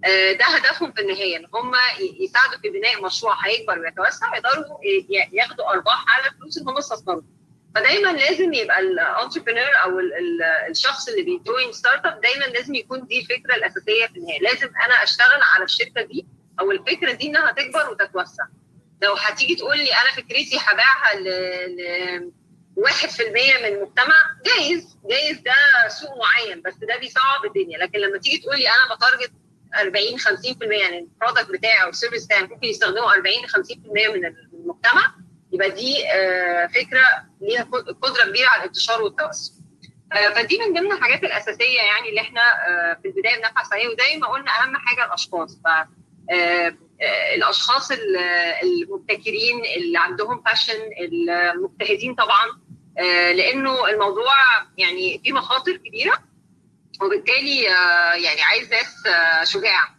آه 0.05 0.31
ده 0.33 0.45
هدفهم 0.45 0.91
في 0.91 1.01
النهاية 1.01 1.37
إن 1.37 1.45
هم 1.53 1.71
يساعدوا 2.19 2.57
في 2.61 2.69
بناء 2.69 3.01
مشروع 3.05 3.35
هيكبر 3.45 3.79
ويتوسع 3.79 4.31
ويقدروا 4.31 4.77
ياخدوا 5.33 5.69
أرباح 5.73 6.05
على 6.07 6.27
الفلوس 6.27 6.57
اللي 6.57 6.71
هم 6.71 6.77
استثمروا 6.77 7.21
فدايما 7.75 8.09
لازم 8.09 8.53
يبقى 8.53 8.79
الانتربرينور 8.79 9.69
أو 9.83 9.99
ال 9.99 10.13
ال 10.13 10.41
الشخص 10.69 11.07
اللي 11.09 11.21
بي 11.23 11.71
join 11.71 12.05
startup 12.05 12.21
دايما 12.21 12.45
لازم 12.45 12.75
يكون 12.75 13.05
دي 13.07 13.19
الفكرة 13.19 13.55
الأساسية 13.55 14.05
في 14.07 14.17
النهاية. 14.17 14.39
لازم 14.41 14.67
أنا 14.85 15.03
أشتغل 15.03 15.41
على 15.55 15.63
الشركة 15.63 16.01
دي 16.01 16.25
أو 16.59 16.71
الفكرة 16.71 17.11
دي 17.11 17.27
إنها 17.27 17.51
تكبر 17.51 17.89
وتتوسع. 17.89 18.43
لو 19.03 19.13
هتيجي 19.13 19.55
تقول 19.55 19.77
لي 19.77 19.89
أنا 19.93 20.11
فكرتي 20.11 20.57
هبيعها 20.67 21.15
ل 21.19 22.31
1% 22.77 23.59
من 23.59 23.65
المجتمع 23.65 24.15
جايز 24.45 24.97
جايز 25.09 25.37
ده 25.39 25.87
سوق 25.87 26.09
معين 26.17 26.61
بس 26.61 26.73
ده 26.75 26.97
بيصعب 26.97 27.45
الدنيا. 27.45 27.77
لكن 27.77 27.99
لما 27.99 28.17
تيجي 28.17 28.37
تقول 28.37 28.57
لي 28.57 28.67
أنا 28.69 28.95
ب 28.95 29.00
target 29.00 29.31
40 29.75 30.19
50% 30.19 30.71
يعني 30.71 30.99
ال 30.99 31.06
product 31.06 31.51
بتاعي 31.51 31.83
أو 31.83 31.89
ال 31.89 31.94
service 31.94 32.25
بتاعي 32.25 32.41
ممكن 32.43 32.67
يستخدموا 32.67 33.13
40 33.13 33.35
50% 33.35 34.09
من 34.13 34.25
المجتمع 34.53 35.13
يبقى 35.51 35.69
دي 35.69 35.95
فكرة 36.75 37.01
ليها 37.41 37.63
قدرة 38.01 38.23
كبيرة 38.23 38.49
على 38.49 38.61
الانتشار 38.61 39.01
والتوسع. 39.01 39.53
فدي 40.35 40.57
من 40.59 40.73
ضمن 40.73 40.91
الحاجات 40.91 41.23
الأساسية 41.23 41.81
يعني 41.81 42.09
اللي 42.09 42.21
إحنا 42.21 42.41
في 43.01 43.07
البداية 43.07 43.35
بنبحث 43.35 43.73
عليها. 43.73 43.89
وزي 43.89 44.17
ما 44.17 44.27
قلنا 44.27 44.51
أهم 44.51 44.77
حاجة 44.77 45.05
الأشخاص. 45.05 45.57
الأشخاص 47.35 47.91
المبتكرين 48.63 49.65
اللي 49.77 49.99
عندهم 49.99 50.41
باشن 50.41 50.79
المجتهدين 51.01 52.15
طبعا 52.15 52.45
لأنه 53.33 53.87
الموضوع 53.89 54.33
يعني 54.77 55.21
فيه 55.23 55.33
مخاطر 55.33 55.77
كبيرة 55.77 56.13
وبالتالي 57.01 57.63
يعني 58.23 58.41
عايز 58.41 58.69
ناس 58.71 58.95
شجاعه 59.53 59.98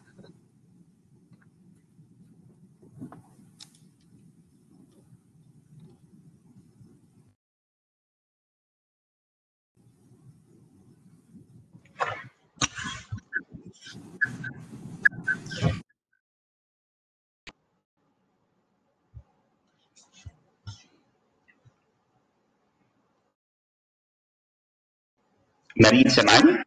مريم 25.77 26.09
سامعني؟ 26.09 26.65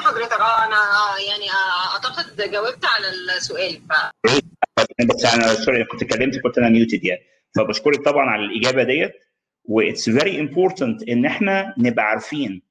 حضرتك 0.00 0.32
آه 0.32 0.64
أنا 0.64 0.76
يعني 1.28 1.50
أعتقد 1.94 2.50
جاوبت 2.50 2.84
على 2.84 3.08
السؤال 3.36 3.72
ف... 3.74 3.92
بس 5.08 5.24
أنا 5.34 5.54
sorry 5.54 5.84
كنت 5.84 6.02
اتكلمت 6.02 6.38
كنت 6.38 6.58
أنا 6.58 6.68
muted 6.68 7.04
يعني. 7.04 7.20
فبشكرك 7.56 8.04
طبعا 8.04 8.30
على 8.30 8.44
الإجابة 8.44 8.82
that's 8.82 10.10
very 10.10 10.40
important 10.40 11.02
إن 11.08 11.26
إحنا 11.26 11.74
نبقى 11.78 12.04
عارفين. 12.04 12.62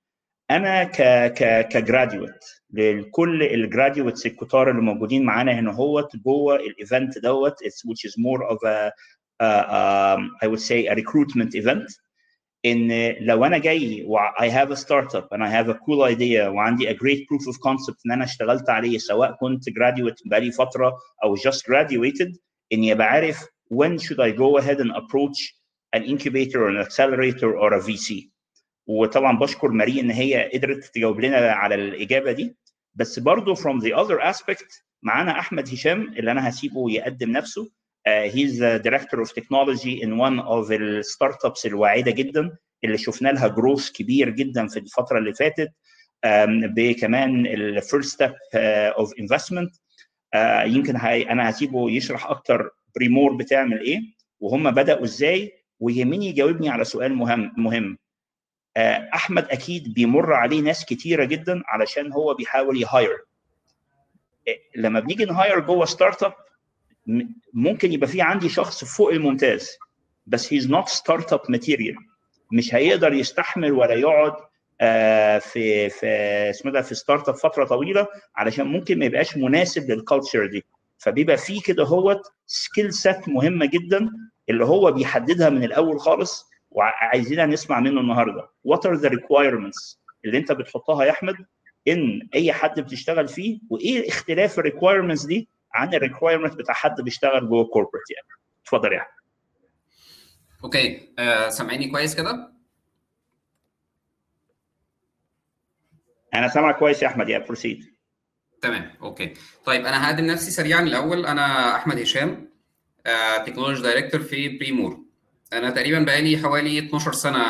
أنا 0.51 0.84
ك 0.84 1.01
ك 1.34 1.68
ك 1.67 1.76
graduate 1.76 2.46
لكل 2.74 3.44
الجراديويتس 3.44 4.25
الكتار 4.25 4.72
اللي 4.72 4.82
موجودين 4.82 5.24
معانا 5.25 5.51
هنا 5.60 5.72
هوت 5.72 6.16
جوه 6.16 6.56
ال 6.55 6.66
event 6.66 7.17
دوت 7.18 7.56
which 7.63 8.10
is 8.10 8.13
more 8.18 8.44
of 8.51 8.58
a 8.66 8.92
uh, 9.44 9.66
um, 9.80 10.22
I 10.44 10.48
would 10.48 10.62
say 10.62 10.88
a 10.88 10.96
recruitment 10.96 11.56
event. 11.56 11.88
ان 12.66 13.14
لو 13.21 13.45
انا 13.45 13.59
جاي 13.59 14.04
و 14.06 14.18
I 14.18 14.49
have 14.50 14.71
a 14.76 14.80
startup 14.80 15.26
and 15.35 15.42
I 15.42 15.50
have 15.50 15.68
a 15.68 15.78
cool 15.78 16.14
idea 16.14 16.47
وعندي 16.49 16.88
a 16.90 16.95
great 16.95 17.21
proof 17.28 17.42
of 17.52 17.56
concept 17.56 17.97
ان 18.06 18.12
انا 18.12 18.25
اشتغلت 18.25 18.71
عليه 18.71 18.99
سواء 18.99 19.37
كنت 19.40 19.71
graduate 19.71 20.23
بقالي 20.30 20.52
فتره 20.52 20.92
او 21.25 21.37
just 21.37 21.61
graduated 21.71 22.38
اني 22.73 22.88
يبقى 22.88 23.06
عارف 23.06 23.45
when 23.75 23.99
should 24.02 24.18
I 24.21 24.33
go 24.38 24.61
ahead 24.62 24.78
and 24.80 24.90
approach 24.97 25.56
an 25.97 26.02
incubator 26.02 26.59
or 26.64 26.68
an 26.68 26.87
accelerator 26.87 27.50
or 27.62 27.73
a 27.73 27.87
VC 27.88 28.14
وطبعا 28.87 29.38
بشكر 29.38 29.68
ماري 29.68 30.00
ان 30.00 30.11
هي 30.11 30.50
قدرت 30.54 30.85
تجاوب 30.85 31.21
لنا 31.21 31.37
على 31.52 31.75
الاجابه 31.75 32.33
دي 32.33 32.56
بس 32.95 33.18
برضه 33.18 33.54
from 33.54 33.80
the 33.83 33.92
other 34.04 34.35
aspect 34.35 34.83
معانا 35.02 35.38
احمد 35.38 35.68
هشام 35.68 36.02
اللي 36.02 36.30
انا 36.30 36.49
هسيبه 36.49 36.90
يقدم 36.90 37.30
نفسه 37.30 37.71
Uh, 38.08 38.27
he's 38.36 38.58
the 38.58 38.79
director 38.84 39.22
of 39.22 39.31
technology 39.34 40.01
in 40.01 40.17
one 40.17 40.39
of 40.39 40.72
ال 40.72 41.46
startups 41.46 41.65
الواعده 41.65 42.12
جدا 42.12 42.58
اللي 42.84 42.98
شفنا 42.98 43.29
لها 43.29 43.48
growth 43.48 43.91
كبير 43.91 44.29
جدا 44.29 44.67
في 44.67 44.79
الفترة 44.79 45.17
اللي 45.17 45.34
فاتت 45.34 45.67
um, 46.25 46.65
بكمان 46.75 47.46
ال 47.46 47.57
first 47.57 48.13
step 48.13 48.34
of 48.55 49.13
investment 49.20 49.72
يمكن 50.65 50.96
هاي 50.96 51.29
أنا 51.31 51.50
هسيبه 51.50 51.91
يشرح 51.91 52.25
أكتر 52.27 52.70
بريمور 52.96 53.34
بتعمل 53.36 53.79
إيه 53.81 54.00
وهم 54.39 54.72
بدأوا 54.72 55.03
إزاي 55.03 55.53
ويهمني 55.79 56.25
يجاوبني 56.27 56.70
على 56.70 56.84
سؤال 56.84 57.13
مهم 57.15 57.53
مهم. 57.58 57.98
Uh, 58.79 58.81
أحمد 59.15 59.46
أكيد 59.50 59.93
بيمر 59.93 60.34
عليه 60.34 60.62
ناس 60.62 60.86
كتيرة 60.86 61.25
جدا 61.25 61.62
علشان 61.65 62.12
هو 62.13 62.34
بيحاول 62.34 62.81
ي 62.81 62.89
hire 62.89 63.17
لما 64.75 65.00
بنيجي 65.00 65.25
ن 65.25 65.32
hire 65.32 65.60
جوه 65.60 65.86
startup 65.86 66.34
ممكن 67.53 67.91
يبقى 67.93 68.08
في 68.08 68.22
عندي 68.22 68.50
شخص 68.50 68.84
فوق 68.84 69.12
الممتاز 69.13 69.70
بس 70.25 70.53
he's 70.53 70.70
not 70.72 70.88
startup 70.89 71.39
material 71.50 71.96
مش 72.53 72.75
هيقدر 72.75 73.13
يستحمل 73.13 73.72
ولا 73.72 73.93
يقعد 73.93 74.34
آه 74.81 75.38
في 75.39 75.89
في 75.89 76.08
اسمه 76.50 76.72
ده 76.72 76.81
في 76.81 76.96
startup 76.96 77.36
فترة 77.36 77.65
طويلة 77.65 78.08
علشان 78.36 78.67
ممكن 78.67 79.00
ما 79.00 79.05
يبقاش 79.05 79.38
مناسب 79.38 79.91
لل 79.91 80.03
culture 80.03 80.46
دي. 80.46 80.65
فبيبقى 80.98 81.38
في 81.38 81.60
كده 81.60 81.84
هوت 81.84 82.22
skill 82.46 82.93
set 82.93 83.29
مهمة 83.29 83.65
جدا 83.65 84.10
اللي 84.50 84.65
هو 84.65 84.91
بيحددها 84.91 85.50
من 85.50 85.63
الأول 85.63 86.00
خالص 86.00 86.46
وعايزينها 86.72 87.46
نسمع 87.46 87.79
منه 87.79 88.01
النهارده. 88.01 88.50
what 88.63 88.86
are 88.86 88.93
the 88.96 89.10
requirements 89.10 90.00
اللي 90.25 90.38
انت 90.38 90.51
بتحطها 90.51 91.05
يا 91.05 91.12
أحمد؟ 91.12 91.36
إن 91.88 92.27
أي 92.36 92.53
حد 92.53 92.79
بتشتغل 92.79 93.27
فيه 93.27 93.60
وإيه 93.70 94.10
اختلاف 94.10 94.60
ال 94.60 94.65
requirements 94.65 95.25
دي؟ 95.25 95.50
عن 95.74 95.94
ال 95.93 95.99
requirement 95.99 96.53
بتاع 96.54 96.74
حد 96.74 97.01
بيشتغل 97.01 97.50
جوه 97.50 97.66
corporate 97.65 98.12
يعني. 98.12 98.28
اتفضل 98.63 98.94
يا 98.94 98.98
أحمد. 98.98 99.22
okay. 100.63 101.13
آه 101.20 101.50
سامعيني 101.50 101.88
كويس 101.92 102.16
كده؟ 102.16 102.51
أنا 106.34 106.48
سامعك 106.48 106.78
كويس 106.78 107.01
يا 107.04 107.08
أحمد. 107.08 107.30
yeah 107.29 107.38
proceed 107.39 107.86
تمام. 108.62 108.92
okay. 109.01 109.34
طيب 109.66 109.86
أنا 109.86 110.08
هقدم 110.08 110.25
نفسي 110.25 110.51
سريعا 110.51 110.82
الأول. 110.82 111.25
أنا 111.25 111.75
أحمد 111.75 112.00
هشام 112.00 112.51
technology 113.46 113.81
director 113.81 114.22
في 114.22 114.58
بريمور 114.58 115.00
أنا 115.54 115.70
تقريبا 115.70 116.00
بقالي 116.00 116.38
حوالي 116.38 116.80
12 116.80 117.13
سنة 117.13 117.42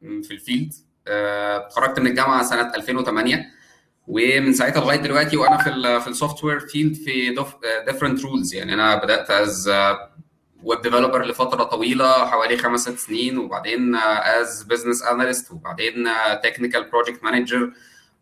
في 0.00 0.30
ال 0.30 0.37
field 0.37 0.72
اتخرجت 1.08 2.00
من 2.00 2.06
الجامعة 2.06 2.42
سنة 2.42 2.74
2008 2.74 3.50
ومن 4.06 4.52
ساعتها 4.52 4.80
لغاية 4.80 4.96
دلوقتي 4.96 5.36
وأنا 5.36 5.56
في 5.56 6.00
في 6.00 6.08
ال 6.08 6.44
software 6.44 6.60
field 6.60 6.94
في 6.96 7.34
different 7.86 8.24
roles 8.24 8.54
يعني 8.54 8.74
أنا 8.74 8.94
بدأت 8.94 9.30
as 9.30 9.70
web 10.62 10.80
developer 10.82 11.24
لفترة 11.24 11.64
طويلة 11.64 12.26
حوالي 12.26 12.56
خمس 12.56 12.80
ست 12.80 12.98
سنين 12.98 13.38
وبعدين 13.38 13.94
as 13.96 14.62
business 14.62 15.02
analyst 15.02 15.50
وبعدين 15.52 16.08
technical 16.42 16.90
project 16.90 17.24
manager 17.24 17.72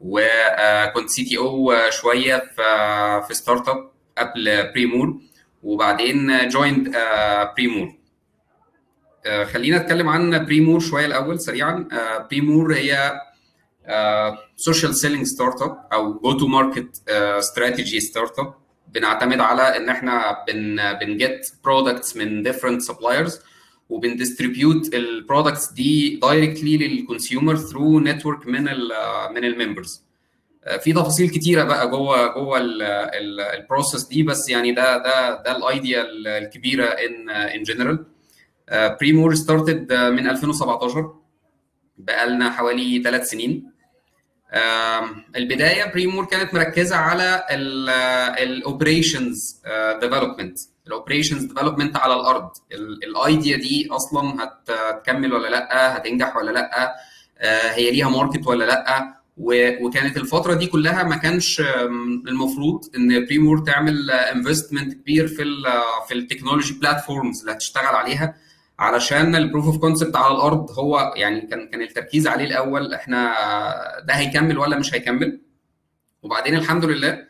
وكنت 0.01 1.09
CTO 1.11 1.75
شوية 1.91 2.37
في 2.57 3.23
في 3.29 3.35
startup 3.35 3.91
قبل 4.19 4.73
بريمور 4.73 5.17
وبعدين 5.63 6.49
joined 6.49 6.97
بريمور 7.57 7.95
خلينا 9.45 9.79
نتكلم 9.79 10.09
عن 10.09 10.45
بريمور 10.45 10.81
شوية 10.81 11.07
الأول 11.07 11.41
سريعا. 11.41 11.89
بريمور 12.31 12.75
هي 12.75 13.21
social 14.57 14.95
selling 14.97 15.27
startup 15.27 15.79
أو 15.93 16.19
go 16.19 16.33
to 16.39 16.47
market 16.47 17.03
strategy 17.09 18.01
startup 18.01 18.55
بنعتمد 18.95 19.41
على 19.41 19.77
إن 19.77 19.89
إحنا 19.89 20.37
بن 20.49 20.93
بن 21.01 21.21
get 21.21 21.51
products 21.65 22.17
من 22.17 22.43
different 22.43 22.83
suppliers 22.83 23.41
وبن 23.89 24.13
distribute 24.13 24.95
ال 24.95 25.04
products 25.04 25.73
دي 25.73 26.17
directly 26.23 26.77
لل 26.77 26.93
consumer 26.93 27.57
through 27.57 28.01
network 28.01 28.47
من 28.47 28.69
ال 28.69 28.91
من 29.35 29.45
ال 29.45 29.52
members 29.52 30.03
في 30.81 30.93
تفاصيل 30.93 31.31
كتيرة 31.31 31.65
بقى 31.65 31.91
جوه 31.91 32.35
جوه 32.35 32.59
ال 33.59 33.65
process 33.65 34.05
دي 34.09 34.23
بس 34.23 34.49
يعني 34.49 34.73
ده 34.73 34.99
ده 34.99 35.43
ده 35.43 35.57
ال 35.57 35.67
idea 35.67 36.07
الكبيرة 36.11 36.85
ان 36.85 37.31
in 37.31 37.63
general 37.63 38.07
بريمور 39.01 39.35
started 39.35 39.93
من 39.93 40.27
2017 40.29 41.15
بقى 41.99 42.31
لنا 42.31 42.51
حوالي 42.51 43.03
ثلاث 43.03 43.29
سنين. 43.31 43.71
البداية 45.37 45.93
بريمور 45.93 46.25
كانت 46.25 46.55
مركزة 46.55 46.97
على 46.97 47.47
ال 48.39 48.50
operations 48.50 49.61
development 50.01 50.59
ال 50.87 50.92
operations 50.92 51.45
development 51.45 51.97
على 51.97 52.15
الأرض. 52.15 52.51
ال 53.05 53.15
idea 53.15 53.57
دي 53.57 53.89
أصلا 53.91 54.49
هتكمل 54.69 55.33
ولا 55.33 55.49
لأ؟ 55.49 55.97
هتنجح 55.97 56.37
ولا 56.37 56.51
لأ؟ 56.51 56.95
هي 57.75 57.91
ليها 57.91 58.09
market 58.09 58.47
ولا 58.47 58.65
لأ؟ 58.65 59.15
وكانت 59.83 60.17
الفترة 60.17 60.55
دي 60.55 60.67
كلها 60.67 61.03
ما 61.03 61.17
كانش 61.17 61.61
المفروض 62.29 62.85
إن 62.97 63.25
بريمور 63.27 63.59
تعمل 63.59 64.11
investment 64.11 64.93
كبير 64.95 65.27
في 65.29 65.43
ال 65.43 65.65
في 66.09 66.15
ال 66.15 66.20
technology 66.20 66.75
platforms 66.75 67.41
اللي 67.41 67.53
هتشتغل 67.53 67.95
عليها. 67.95 68.35
علشان 68.79 69.35
ال 69.37 69.42
proof 69.42 69.67
of 69.67 69.79
concept 69.79 70.17
على 70.17 70.35
الأرض 70.35 70.71
هو 70.79 71.13
يعني 71.17 71.41
كان 71.41 71.69
كان 71.69 71.83
التركيز 71.83 72.27
عليه 72.27 72.45
الأول 72.45 72.95
إحنا 72.95 73.35
ده 74.05 74.15
هيكمل 74.15 74.59
ولا 74.59 74.79
مش 74.79 74.95
هيكمل؟ 74.95 75.41
وبعدين 76.23 76.55
الحمد 76.55 76.85
لله 76.85 77.25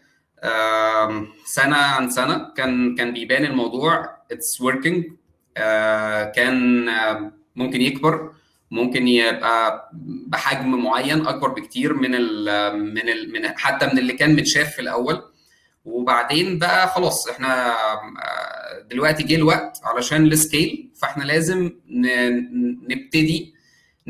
سنة 1.46 1.76
عن 1.76 2.10
سنة 2.10 2.52
كان 2.56 2.94
كان 2.94 3.12
بيبان 3.12 3.44
الموضوع 3.44 4.16
it's 4.32 4.60
working 4.60 5.04
كان 6.34 6.86
ممكن 7.56 7.80
يكبر 7.80 8.32
ممكن 8.70 9.08
يبقى 9.08 9.90
بحجم 10.26 10.84
معين 10.84 11.26
أكبر 11.26 11.48
بكتير 11.48 11.94
من 11.94 12.14
ال 12.14 12.44
من 12.94 13.08
ال 13.08 13.32
من 13.32 13.48
حتى 13.58 13.86
من 13.86 13.98
اللي 13.98 14.12
كان 14.12 14.36
متشاف 14.36 14.70
في 14.74 14.82
الأول. 14.82 15.22
وبعدين 15.84 16.58
بقى 16.58 16.88
خلاص 16.88 17.28
إحنا 17.28 17.74
دلوقتي 18.90 19.22
جه 19.22 19.34
الوقت 19.34 19.80
علشان 19.84 20.26
ال 20.26 20.37
scale 20.37 20.90
فاحنا 20.96 21.24
لازم 21.24 21.70
نبتدي 22.88 23.54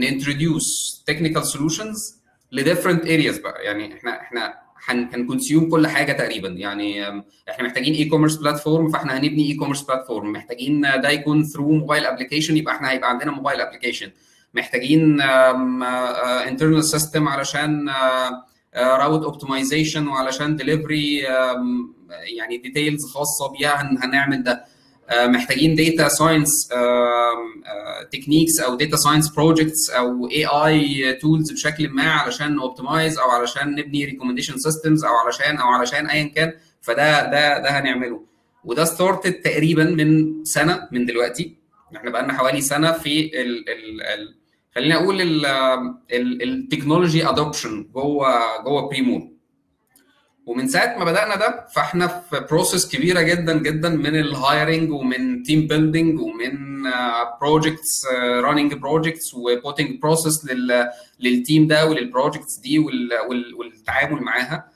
ن 0.00 0.10
introduce 0.10 1.00
technical 1.10 1.42
solutions 1.44 2.14
ل 2.52 2.57
different 2.57 3.04
areas 3.04 3.42
بقى. 3.42 3.64
يعني 3.64 3.94
إحنا 3.94 4.20
إحنا 4.20 4.54
هن 4.88 5.06
consume 5.06 5.70
كل 5.70 5.86
حاجة 5.86 6.12
تقريبا. 6.12 6.48
يعني 6.48 7.08
إحنا 7.48 7.64
محتاجين 7.66 7.94
e-commerce 7.94 8.36
platform 8.36 8.88
فاحنا 8.90 9.18
هنبني 9.18 9.48
e-commerce 9.50 9.80
platform 9.82 10.32
محتاجين 10.32 10.80
ده 10.80 11.10
يكون 11.10 11.44
through 11.44 11.72
mobile 11.72 12.06
application 12.06 12.56
يبقى 12.56 12.74
إحنا 12.74 12.90
هيبقى 12.90 13.10
عندنا 13.10 13.30
mobile 13.30 13.60
application 13.60 14.10
محتاجين 14.54 15.20
internal 16.48 16.84
system 16.84 17.28
علشان 17.28 17.90
route 18.76 19.24
optimization 19.24 20.08
وعلشان 20.08 20.56
ديليفري 20.56 21.18
يعني 22.36 22.56
details 22.58 23.04
خاصة 23.04 23.52
بيها 23.58 23.82
هنعمل 24.04 24.42
ده. 24.42 24.64
محتاجين 25.26 25.74
data 25.74 26.08
science 26.08 26.68
techniques 28.12 28.60
أو 28.60 28.74
data 28.74 28.96
science 28.96 29.28
projects 29.28 29.90
أو 29.90 30.30
اي 30.30 30.46
اي 30.46 31.12
tools 31.14 31.52
بشكل 31.52 31.88
ما 31.88 32.02
علشان 32.10 32.58
optimize 32.58 33.18
أو 33.18 33.30
علشان 33.30 33.74
نبني 33.74 34.04
recommendation 34.04 34.58
systems 34.58 35.04
أو 35.04 35.14
علشان 35.14 35.56
أو 35.56 35.68
علشان 35.68 36.06
ايا 36.06 36.24
كان. 36.24 36.52
فده 36.82 37.22
ده 37.30 37.58
ده 37.58 37.68
هنعمله. 37.70 38.24
وده 38.64 38.84
started 38.84 39.32
تقريبا 39.32 39.84
من 39.84 40.44
سنة 40.44 40.88
من 40.92 41.06
دلوقتي. 41.06 41.56
إحنا 41.96 42.10
بقى 42.10 42.22
لنا 42.22 42.32
حوالي 42.32 42.60
سنة 42.60 42.92
في 42.92 43.40
ال 43.40 43.68
ال 43.68 44.02
ال 44.02 44.34
خلينا 44.74 44.94
أقول 44.94 45.16
technology 46.12 47.28
adoption 47.28 47.86
جوه 47.94 48.28
جوه 48.64 48.88
بريمور 48.88 49.28
ومن 50.46 50.68
ساعة 50.68 50.98
ما 50.98 51.04
بدأنا 51.04 51.36
ده 51.36 51.66
فإحنا 51.74 52.06
في 52.08 52.46
process 52.50 52.88
كبيرة 52.96 53.20
جدا 53.22 53.58
جدا 53.58 53.88
من 53.88 54.16
ال 54.20 54.30
hiring 54.30 54.90
ومن 54.90 55.42
team 55.42 55.66
building 55.66 56.20
ومن 56.20 56.82
projects 57.40 58.06
running 58.42 58.74
projects 58.74 59.34
و 59.34 59.42
putting 59.43 60.00
process 60.00 60.46
لل 61.20 61.35
team 61.35 61.66
ده 61.66 61.86
ولل 61.86 62.06
projects 62.06 62.58
دي 62.58 62.78
والتعامل 63.58 64.22
معاها. 64.22 64.68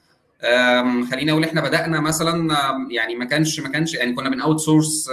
خلينا 1.10 1.32
أقول 1.32 1.44
إحنا 1.44 1.60
بدأنا 1.60 2.00
مثلا 2.00 2.56
يعني 2.90 3.14
ما 3.14 3.24
كانش 3.24 3.60
ما 3.60 3.68
كانش 3.68 3.94
يعني 3.94 4.12
كنا 4.12 4.30
بن 4.30 4.40
outsource 4.40 5.10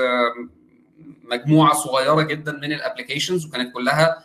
مجموعة 1.32 1.74
صغيرة 1.74 2.22
جدا 2.22 2.52
من 2.52 2.72
ال 2.74 2.79
applications 2.79 3.46
وكانت 3.46 3.74
كلها 3.74 4.18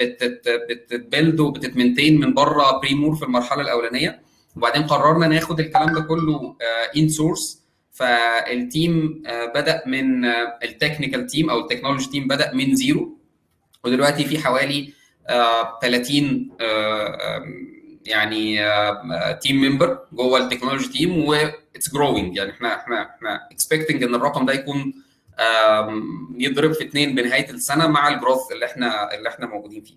بت 0.00 0.40
build 0.40 1.40
وبتت 1.40 1.67
maintain 1.67 2.20
من 2.20 2.34
بره 2.34 2.80
بريمور 2.80 3.14
في 3.16 3.22
المرحلة 3.24 3.62
الأولانية. 3.62 4.20
وبعدين 4.56 4.82
قررنا 4.82 5.26
ناخد 5.28 5.60
الكلام 5.60 5.94
ده 5.94 6.00
كله 6.00 6.56
in-source 6.96 7.08
فال 7.08 7.60
team 7.92 9.22
بدأ 9.54 9.82
من 9.86 10.24
ال 10.64 10.70
technical 10.70 11.26
team 11.26 11.50
أو 11.50 11.58
ال 11.60 11.64
technology 11.64 12.10
team 12.10 12.28
بدأ 12.28 12.54
من 12.54 12.74
zero 12.74 13.18
ودلوقتي 13.84 14.24
في 14.24 14.38
حوالي 14.38 14.92
30 15.82 16.50
يعني 18.06 18.60
team 19.40 19.56
member 19.64 19.98
جوه 20.12 20.38
ال 20.38 20.42
technology 20.42 20.88
team 20.88 21.24
and 21.24 21.53
it's 21.53 21.92
growing 21.94 22.36
يعني 22.36 22.50
إحنا 22.50 22.74
إحنا 22.76 23.02
إحنا 23.02 23.48
expecting 23.52 24.02
إن 24.02 24.14
الرقم 24.14 24.46
ده 24.46 24.52
يكون 24.52 24.94
يضرب 26.38 26.72
في 26.72 26.84
اثنين 26.84 27.14
بنهاية 27.14 27.50
السنة 27.50 27.86
مع 27.86 28.08
ال 28.08 28.14
growth 28.14 28.52
اللي 28.52 28.66
إحنا 28.66 29.14
اللي 29.14 29.28
إحنا 29.28 29.46
موجودين 29.46 29.82
فيه. 29.84 29.94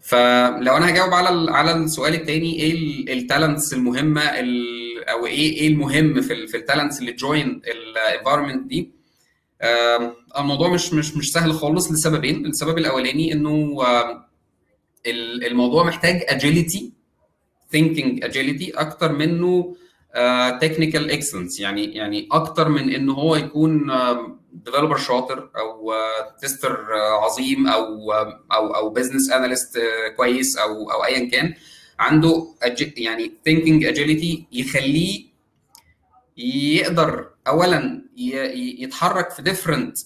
فلو 0.00 0.76
أنا 0.76 0.90
هجاوب 0.90 1.14
على 1.14 1.50
على 1.52 1.72
السؤال 1.72 2.14
الثاني 2.14 2.60
إيه 2.60 2.72
ال 3.18 3.25
talents 3.25 3.72
المهمة 3.74 4.22
أو 5.08 5.26
إيه 5.26 5.52
إيه 5.58 5.68
المهم 5.68 6.20
في 6.20 6.46
في 6.46 6.56
ال 6.56 6.61
talents 6.61 7.00
اللي 7.00 7.12
join 7.12 7.62
ال 7.66 7.74
environment 7.74 8.66
دي؟ 8.66 8.90
الموضوع 10.38 10.68
مش 10.68 10.92
مش 10.92 11.16
مش 11.16 11.32
سهل 11.32 11.52
خالص. 11.52 11.92
لسببين. 11.92 12.46
السبب 12.46 12.78
الأولاني 12.78 13.32
إنه 13.32 13.76
الموضوع 15.46 15.84
محتاج 15.84 16.22
agility 16.28 16.92
thinking 17.72 18.24
agility 18.24 18.70
أكتر 18.70 19.12
منه 19.12 19.76
technical 20.60 21.10
uh, 21.10 21.12
excellence 21.12 21.60
يعني 21.60 21.84
يعني 21.84 22.28
أكتر 22.32 22.68
من 22.68 22.94
ان 22.94 23.10
هو 23.10 23.36
يكون 23.36 23.92
developer 24.52 24.96
شاطر 24.96 25.50
أو 25.58 25.92
tester 26.40 26.86
uh, 26.86 27.24
عظيم 27.24 27.66
أو 27.66 28.12
أو 28.52 28.74
أو 28.76 28.90
business 28.90 29.30
analyst 29.30 29.78
كويس 30.16 30.56
أو 30.56 30.90
أو 30.90 31.04
ايا 31.04 31.30
كان 31.30 31.54
عنده 31.98 32.54
يعني 32.96 33.32
thinking 33.44 33.84
agility 33.84 34.46
يخليه 34.52 35.28
يقدر 36.36 37.30
اولا 37.48 38.04
يتحرك 38.78 39.30
في 39.30 39.42
different 39.42 39.98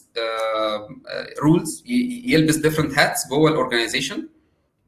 roles 1.43 1.85
يلبس 2.25 2.57
different 2.57 2.99
hats 2.99 3.29
جوه 3.31 3.51
ال 3.51 3.57
organization 3.57 4.29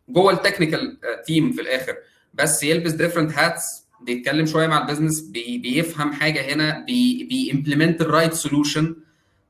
جوه 0.08 0.32
ال 0.32 0.39
technical 0.39 0.98
team 1.26 1.52
في 1.52 1.60
الآخر 1.60 1.96
بس 2.34 2.62
يلبس 2.62 2.92
different 2.92 3.32
hats 3.32 3.83
بيتكلم 4.00 4.46
شوية 4.46 4.66
مع 4.66 4.78
ال 4.82 4.86
business 4.86 5.20
بي 5.20 5.58
بيفهم 5.58 6.12
حاجة 6.12 6.54
هنا 6.54 6.84
بي 6.86 7.24
ب 7.24 7.32
implement 7.32 8.00
ال 8.00 8.06
right 8.06 8.34
solution 8.34 8.96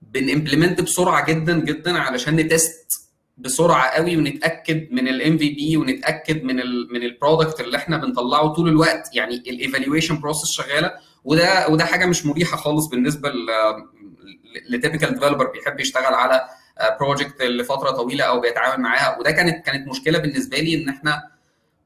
بن 0.02 0.16
implement 0.16 0.80
بسرعة 0.80 1.26
جدا 1.26 1.60
جدا 1.60 1.98
علشان 1.98 2.36
ن 2.36 2.51
test 2.51 3.10
بسرعة 3.38 3.88
قوي 3.90 4.16
ونتأكد 4.16 4.92
من 4.92 5.08
ال 5.08 5.38
MVP 5.38 5.76
ونتأكد 5.76 6.44
من 6.44 6.60
ال 6.60 6.88
من 6.92 7.02
ال 7.02 7.09
product 7.09 7.60
اللي 7.60 7.76
إحنا 7.76 7.96
بنطلعه 7.96 8.48
طول 8.48 8.68
الوقت. 8.68 9.10
يعني 9.14 9.34
ال 9.36 9.44
evaluation 9.44 10.20
process 10.20 10.50
شغالة 10.50 10.92
وده 11.24 11.68
وده 11.68 11.84
حاجة 11.84 12.06
مش 12.06 12.26
مريحة 12.26 12.56
خالص 12.56 12.86
بالنسبة 12.86 13.32
ل 14.70 14.76
typical 14.76 15.14
developer 15.14 15.50
بيحب 15.50 15.80
يشتغل 15.80 16.14
على 16.14 16.40
project 17.00 17.42
لفترة 17.42 17.90
طويلة 17.90 18.24
أو 18.24 18.40
بيتعامل 18.40 18.82
معاها. 18.82 19.18
وده 19.18 19.30
كانت 19.30 19.66
كانت 19.66 19.88
مشكلة 19.88 20.18
بالنسبة 20.18 20.58
لي 20.58 20.74
إن 20.82 20.88
إحنا 20.88 21.22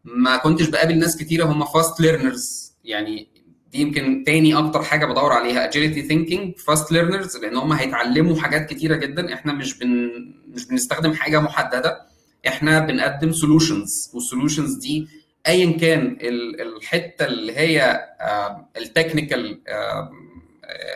ما 0.04 0.36
كنتش 0.36 0.68
بقابل 0.68 0.98
ناس 0.98 1.16
كتيرة 1.16 1.44
هم 1.44 1.64
fast 1.64 2.00
learners 2.00 2.72
يعني 2.84 3.28
دي 3.72 3.80
يمكن 3.80 4.24
تاني 4.26 4.58
أكتر 4.58 4.82
حاجة 4.82 5.06
بدور 5.06 5.32
عليها. 5.32 5.64
agility 5.64 6.02
thinking 6.02 6.58
fast 6.58 6.92
learners 6.92 7.36
لأن 7.36 7.56
هم 7.56 7.72
هيتعلموا 7.72 8.40
حاجات 8.40 8.70
كتيرة 8.70 8.96
جدا. 8.96 9.34
إحنا 9.34 9.52
مش 9.52 9.78
بن 9.78 10.10
مش 10.48 10.66
بنستخدم 10.66 11.14
حاجة 11.14 11.40
محددة. 11.40 12.00
إحنا 12.48 12.78
بنقدم 12.78 13.32
solutions 13.32 14.10
وال 14.14 14.25
solutions 14.25 14.74
دي 14.74 15.08
ايا 15.46 15.78
كان 15.78 16.18
الحتة 16.60 17.24
اللي 17.26 17.56
هي 17.56 18.00
ال 18.76 18.85
technical 18.85 19.60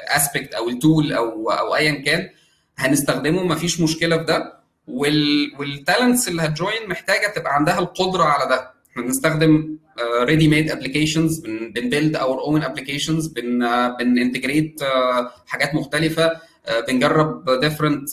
aspect 0.09 0.55
أو 0.55 0.69
ال 0.69 0.78
tool 0.78 1.13
أو 1.13 1.51
أو 1.51 1.75
ايا 1.75 1.93
كان 2.03 2.29
هنستخدمه. 2.77 3.45
مفيش 3.45 3.81
مشكلة 3.81 4.17
في 4.17 4.25
ده. 4.25 4.63
وال 5.59 5.74
talents 5.74 6.29
اللي 6.29 6.43
هت 6.43 6.58
join 6.58 6.89
محتاجة 6.89 7.33
تبقى 7.37 7.55
عندها 7.55 7.79
القدرة 7.79 8.25
على 8.25 8.49
ده. 8.51 8.73
إحنا 8.93 9.03
بنستخدم 9.03 9.79
ready 10.23 10.49
made 10.49 10.71
applications 10.71 11.39
بن 11.75 11.87
build 11.87 12.17
our 12.17 12.41
own 12.41 12.63
applications 12.63 13.27
بن 13.99 14.14
integrate 14.14 14.81
حاجات 15.47 15.75
مختلفة 15.75 16.33
بنجرب 16.89 17.45
different 17.65 18.05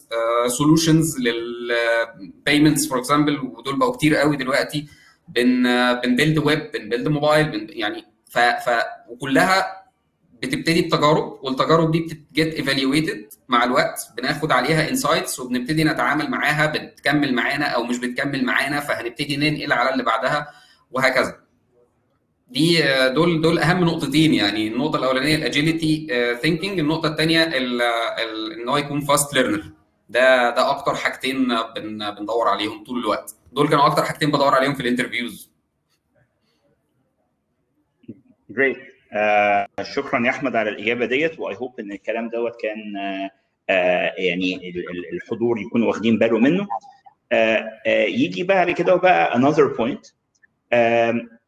solutions 0.47 1.17
لل 1.19 1.53
payments 1.53 2.87
for 2.87 2.99
example 2.99 3.39
ودول 3.39 3.79
بقوا 3.79 3.95
كتير 3.95 4.15
قوي 4.15 4.37
دلوقتي. 4.37 4.87
بن 5.27 5.63
بن 6.03 6.13
build 6.13 6.37
web 6.37 6.71
بن 6.73 6.83
build 6.83 7.07
mobile 7.07 7.67
يعني 7.69 8.05
ف, 8.29 8.39
ف 8.39 8.69
وكلها 9.09 9.83
بتبتدي 10.43 10.81
بتجارب 10.81 11.39
والتجارب 11.43 11.91
دي 11.91 11.99
بت 11.99 12.21
get 12.21 12.53
evaluated 12.53 13.25
مع 13.49 13.63
الوقت. 13.63 13.99
بناخد 14.17 14.51
عليها 14.51 14.89
insights 14.89 15.39
وبنبتدي 15.39 15.83
نتعامل 15.83 16.29
معاها 16.29 16.65
بتكمل 16.65 17.33
معانا 17.33 17.65
أو 17.65 17.83
مش 17.83 17.97
بتكمل 17.97 18.45
معانا 18.45 18.79
فهنبتدي 18.79 19.37
ننقل 19.37 19.73
على 19.73 19.89
اللي 19.93 20.03
بعدها. 20.03 20.47
وهكذا. 20.91 21.39
دي 22.47 22.81
دول 23.09 23.41
دول 23.41 23.59
أهم 23.59 23.83
نقطتين 23.83 24.33
يعني 24.33 24.67
النقطة 24.67 24.97
الأولانية 24.99 25.35
ال 25.35 25.44
agility 25.44 26.07
thinking 26.41 26.79
النقطة 26.79 27.09
الثانية 27.09 27.43
إن 27.43 28.69
هو 28.69 28.77
يكون 28.77 28.99
fast 29.01 29.33
learner 29.33 29.63
ده 30.09 30.49
ده 30.49 30.69
أكتر 30.69 30.95
حاجتين 30.95 31.47
بن 31.75 32.11
بندور 32.11 32.47
عليهم 32.47 32.83
طول 32.83 32.99
الوقت. 32.99 33.35
دول 33.53 33.69
كانوا 33.69 33.85
أكتر 33.85 34.03
حاجتين 34.03 34.31
بدور 34.31 34.55
عليهم 34.55 34.73
في 34.73 34.81
ال 34.81 34.88
interviews 34.88 35.51
great 38.49 38.77
uh, 38.77 39.81
شكرا 39.81 40.25
يا 40.25 40.29
أحمد 40.29 40.55
على 40.55 40.69
الإجابة 40.69 41.05
ديت 41.05 41.39
و 41.39 41.55
I 41.55 41.60
hope 41.60 41.79
إن 41.79 41.91
الكلام 41.91 42.29
دوت 42.29 42.53
كان 42.61 42.77
uh, 42.95 43.29
uh, 43.31 44.19
يعني 44.19 44.73
الحضور 45.13 45.59
يكونوا 45.59 45.87
واخدين 45.87 46.17
باله 46.19 46.39
منه. 46.39 46.67
يجي 48.07 48.43
بعد 48.43 48.71
كده 48.71 48.95
وبقى 48.95 49.33
another 49.39 49.77
point. 49.77 50.11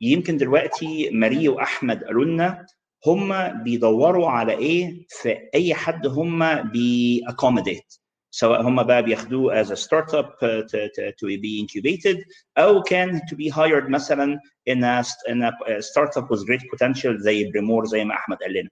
يمكن 0.02 0.38
دلوقتي 0.38 1.10
ماري 1.10 1.50
وأحمد 1.50 2.04
قالوا 2.04 2.26
لنا 2.26 2.66
هم 3.08 3.48
بيدوروا 3.64 4.30
على 4.30 4.54
إيه 4.58 5.06
في 5.10 5.38
أي 5.56 5.74
حد 5.74 6.08
هم 6.08 6.62
بي 6.62 6.82
accommodate 6.82 7.94
سواء 8.34 8.62
هم 8.62 8.84
بقى 8.84 9.04
بياخدوه 9.04 9.64
as 9.64 9.68
a 9.68 9.76
startup 9.76 10.28
to, 10.40 10.64
to, 10.68 11.12
to 11.20 11.26
be 11.42 11.60
incubated 11.62 12.18
أو 12.58 12.84
كان 12.84 13.20
to 13.20 13.36
be 13.36 13.50
hired 13.54 13.90
مثلا 13.90 14.40
in 14.70 14.78
a, 14.84 15.04
in 15.32 15.42
a 15.44 15.82
startup 15.82 16.28
with 16.32 16.46
great 16.46 16.62
potential 16.76 17.18
زي 17.18 17.50
بريمور 17.52 17.86
زي 17.86 18.06
ما 18.06 18.14
أحمد 18.16 18.38
قال 18.38 18.54
لنا. 18.54 18.70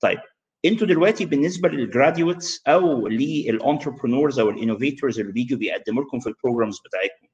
طيب 0.00 0.18
أنتوا 0.64 0.86
دلوقتي 0.86 1.24
بالنسبة 1.24 1.68
لل 1.68 1.85
graduates 1.85 2.62
أو 2.68 3.08
لل 3.08 3.25
entrepreneurs 3.25 4.38
أو 4.40 4.50
ال 4.50 4.56
innovators 4.56 5.20
اللي 5.20 5.32
بيجوا 5.32 5.58
بيقدموا 5.58 6.02
لكم 6.02 6.20
في 6.20 6.26
ال 6.28 6.34
programs 6.34 6.78
بتاعتكم. 6.84 7.26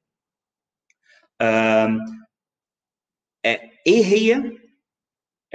إيه 3.45 4.05
هي؟ 4.05 4.33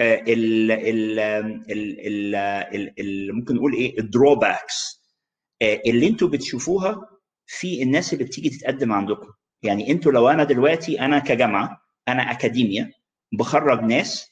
ال 0.00 0.70
ال 0.72 1.18
ال 1.70 2.34
ال 3.00 3.34
ممكن 3.36 3.54
نقول 3.54 3.72
إيه؟ 3.74 3.98
ال 3.98 4.09
drawbacks 4.09 5.02
اللي 5.62 6.08
أنتوا 6.08 6.28
بتشوفوها 6.28 7.08
في 7.46 7.82
الناس 7.82 8.12
اللي 8.12 8.24
بتيجي 8.24 8.50
تتقدم 8.50 8.92
عندكم. 8.92 9.28
يعني 9.62 9.90
أنتوا 9.90 10.12
لو 10.12 10.28
أنا 10.28 10.44
دلوقتي 10.44 11.00
أنا 11.00 11.18
كجامعة 11.18 11.80
أنا 12.08 12.30
اكاديميا 12.30 12.92
بخرج 13.32 13.80
ناس 13.80 14.28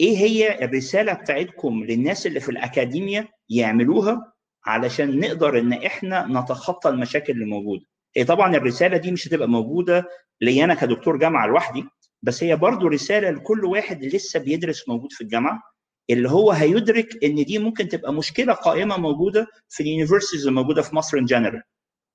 إيه 0.00 0.16
هي 0.16 0.64
الرسالة 0.64 1.12
بتاعتكم 1.12 1.84
للناس 1.84 2.26
اللي 2.26 2.40
في 2.40 2.48
الاكاديميا 2.48 3.28
يعملوها 3.48 4.32
علشان 4.66 5.20
نقدر 5.20 5.58
إن 5.58 5.72
إحنا 5.72 6.26
نتخطى 6.30 6.88
المشاكل 6.90 7.32
اللي 7.32 7.44
موجودة؟ 7.44 7.84
هي 8.16 8.24
طبعا 8.24 8.56
الرسالة 8.56 8.96
دي 8.96 9.10
مش 9.12 9.28
هتبقى 9.28 9.48
موجودة 9.48 10.08
لي 10.40 10.64
أنا 10.64 10.74
كدكتور 10.74 11.16
جامعة 11.18 11.46
لوحدي 11.46 11.84
بس 12.22 12.42
هي 12.44 12.56
برضو 12.56 12.86
رسالة 12.88 13.30
لكل 13.30 13.64
واحد 13.64 14.04
لسه 14.04 14.40
بيدرس 14.40 14.88
موجود 14.88 15.12
في 15.12 15.20
الجامعة 15.20 15.62
اللي 16.10 16.30
هو 16.30 16.52
هيدرك 16.52 17.24
إن 17.24 17.44
دي 17.44 17.58
ممكن 17.58 17.88
تبقى 17.88 18.12
مشكلة 18.12 18.52
قائمة 18.52 18.96
موجودة 18.96 19.46
في 19.68 19.82
ال 19.82 19.87
universities 19.87 20.46
الموجوده 20.46 20.82
في 20.82 20.96
مصر 20.96 21.18
in 21.18 21.24
general 21.24 21.62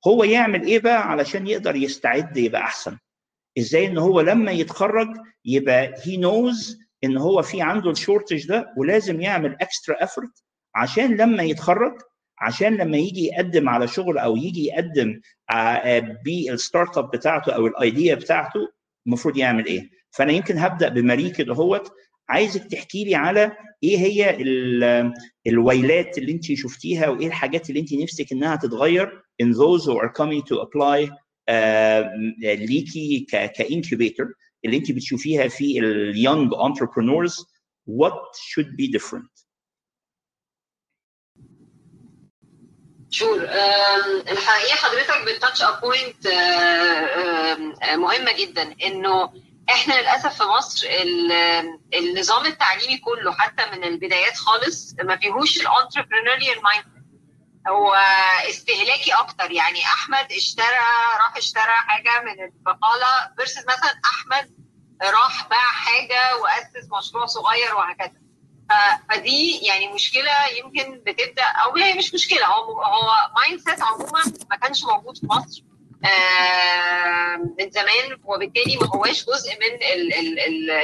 هو 0.07 0.23
يعمل 0.23 0.63
إيه 0.65 0.79
بقى 0.79 1.11
علشان 1.11 1.47
يقدر 1.47 1.75
يستعد 1.75 2.37
يبقى 2.37 2.61
أحسن؟ 2.61 2.97
إزاي 3.57 3.85
إن 3.87 3.97
هو 3.97 4.21
لما 4.21 4.51
يتخرج 4.51 5.07
يبقى 5.45 5.93
he 6.03 6.17
knows 6.17 6.79
إن 7.03 7.17
هو 7.17 7.41
في 7.41 7.61
عنده 7.61 7.91
ال 7.91 7.97
shortage 7.97 8.47
ده 8.47 8.73
ولازم 8.77 9.21
يعمل 9.21 9.57
extra 9.61 10.03
effort 10.03 10.43
عشان 10.75 11.15
لما 11.17 11.43
يتخرج 11.43 11.93
عشان 12.39 12.75
لما 12.77 12.97
يجي 12.97 13.25
يقدم 13.25 13.69
على 13.69 13.87
شغل 13.87 14.17
أو 14.17 14.35
يجي 14.35 14.65
يقدم 14.65 15.21
بال 16.25 16.97
startup 16.97 17.11
بتاعته 17.11 17.51
أو 17.55 17.67
ال 17.67 17.77
idea 17.77 18.15
بتاعته 18.15 18.59
المفروض 19.07 19.37
يعمل 19.37 19.65
إيه. 19.65 19.89
فأنا 20.11 20.31
يمكن 20.31 20.57
هبدأ 20.57 20.89
بماري 20.89 21.29
كده 21.29 21.53
هوت. 21.53 21.91
عايزك 22.29 22.63
تحكي 22.71 23.03
لي 23.03 23.15
على 23.15 23.51
إيه 23.83 23.97
هي 23.97 24.37
الويلات 25.47 26.17
اللي 26.17 26.31
أنت 26.31 26.53
شفتيها 26.53 27.09
وإيه 27.09 27.27
الحاجات 27.27 27.69
اللي 27.69 27.79
أنت 27.79 27.93
نفسك 27.93 28.31
إنها 28.31 28.55
تتغير 28.55 29.23
in 29.43 29.47
those 29.47 29.85
who 29.85 29.97
are 29.97 30.11
coming 30.21 30.41
to 30.41 30.55
apply 30.61 31.09
uh, 31.49 32.03
ليكي 32.43 33.27
ك 33.29 33.40
incubator 33.40 34.33
اللي 34.65 34.77
أنت 34.77 34.91
بتشوفيها 34.91 35.47
في 35.47 35.79
ال 35.79 35.91
young 35.91 36.51
entrepreneurs. 36.53 37.45
What 37.89 38.23
should 38.51 38.69
be 38.79 38.87
different 38.97 39.32
sure 43.13 43.43
الحقيقة 44.31 44.75
حضرتك 44.75 45.21
ب 45.25 45.30
touch 45.30 45.56
a 45.56 45.61
point 45.63 46.27
مهمة 47.93 48.31
جدا 48.33 48.75
إنه 48.83 49.33
إحنا 49.69 49.93
للأسف 50.01 50.37
في 50.37 50.43
مصر 50.43 50.87
النظام 51.93 52.45
التعليمي 52.45 52.97
كله 52.97 53.31
حتى 53.33 53.65
من 53.71 53.83
البدايات 53.83 54.37
خالص 54.37 54.95
ما 55.03 55.17
فيهوش 55.17 55.57
ال 55.61 55.68
entrepreneurial 55.68 56.63
mind 56.63 56.85
هو 57.67 57.93
استهلاكي 58.49 59.11
أكتر 59.13 59.51
يعني 59.51 59.79
أحمد 59.85 60.31
اشترى 60.31 60.65
راح 61.19 61.37
اشترى 61.37 61.63
حاجة 61.87 62.21
من 62.21 62.43
البقالة 62.43 63.33
versus 63.37 63.65
مثلا 63.65 63.99
أحمد 64.05 64.51
راح 65.03 65.47
باع 65.49 65.57
حاجة 65.59 66.37
وأسس 66.37 66.89
مشروع 66.97 67.25
صغير 67.25 67.75
وهكذا. 67.75 68.22
فدي 69.09 69.57
يعني 69.65 69.87
مشكلة 69.93 70.31
يمكن 70.59 71.01
بتبدأ 71.05 71.43
أو 71.43 71.75
هي 71.75 71.93
مش 71.93 72.13
مشكلة 72.13 72.45
هو 72.45 72.81
هو 72.81 73.11
mindset 73.37 73.81
عموما 73.81 74.23
ما 74.49 74.55
كانش 74.55 74.83
موجود 74.83 75.17
في 75.17 75.25
مصر 75.25 75.63
من 77.59 77.69
زمان 77.71 78.19
وبالتالي 78.23 78.77
ما 78.77 78.87
هواش 78.95 79.25
جزء 79.25 79.51
من 79.51 79.79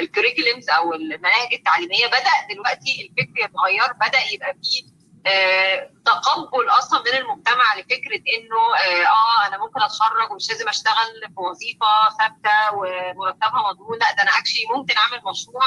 ال 0.01 0.07
curriculums 0.07 0.69
أو 0.69 0.93
المناهج 0.93 1.53
التعليمية. 1.53 2.07
بدأ 2.07 2.53
دلوقتي 2.53 3.01
الفكر 3.09 3.39
يتغير 3.45 3.93
بدأ 3.93 4.19
يبقى 4.33 4.53
فيه 4.63 4.83
آه 5.27 5.91
تقبل 6.05 6.69
أصلا 6.69 6.99
من 7.01 7.17
المجتمع 7.17 7.75
لفكرة 7.77 8.21
إنه 8.37 8.75
آه, 8.77 9.05
آه 9.05 9.47
أنا 9.47 9.57
ممكن 9.57 9.81
أتخرج 9.81 10.31
ومش 10.31 10.49
لازم 10.49 10.69
أشتغل 10.69 11.21
في 11.35 11.39
وظيفة 11.41 11.87
ثابتة 12.19 12.73
ومرتبها 12.73 13.69
مضمون 13.69 13.97
لأ 13.99 14.11
ده 14.17 14.23
أنا 14.23 14.31
actually 14.39 14.61
ممكن 14.75 14.93
أعمل 14.97 15.21
مشروع 15.25 15.63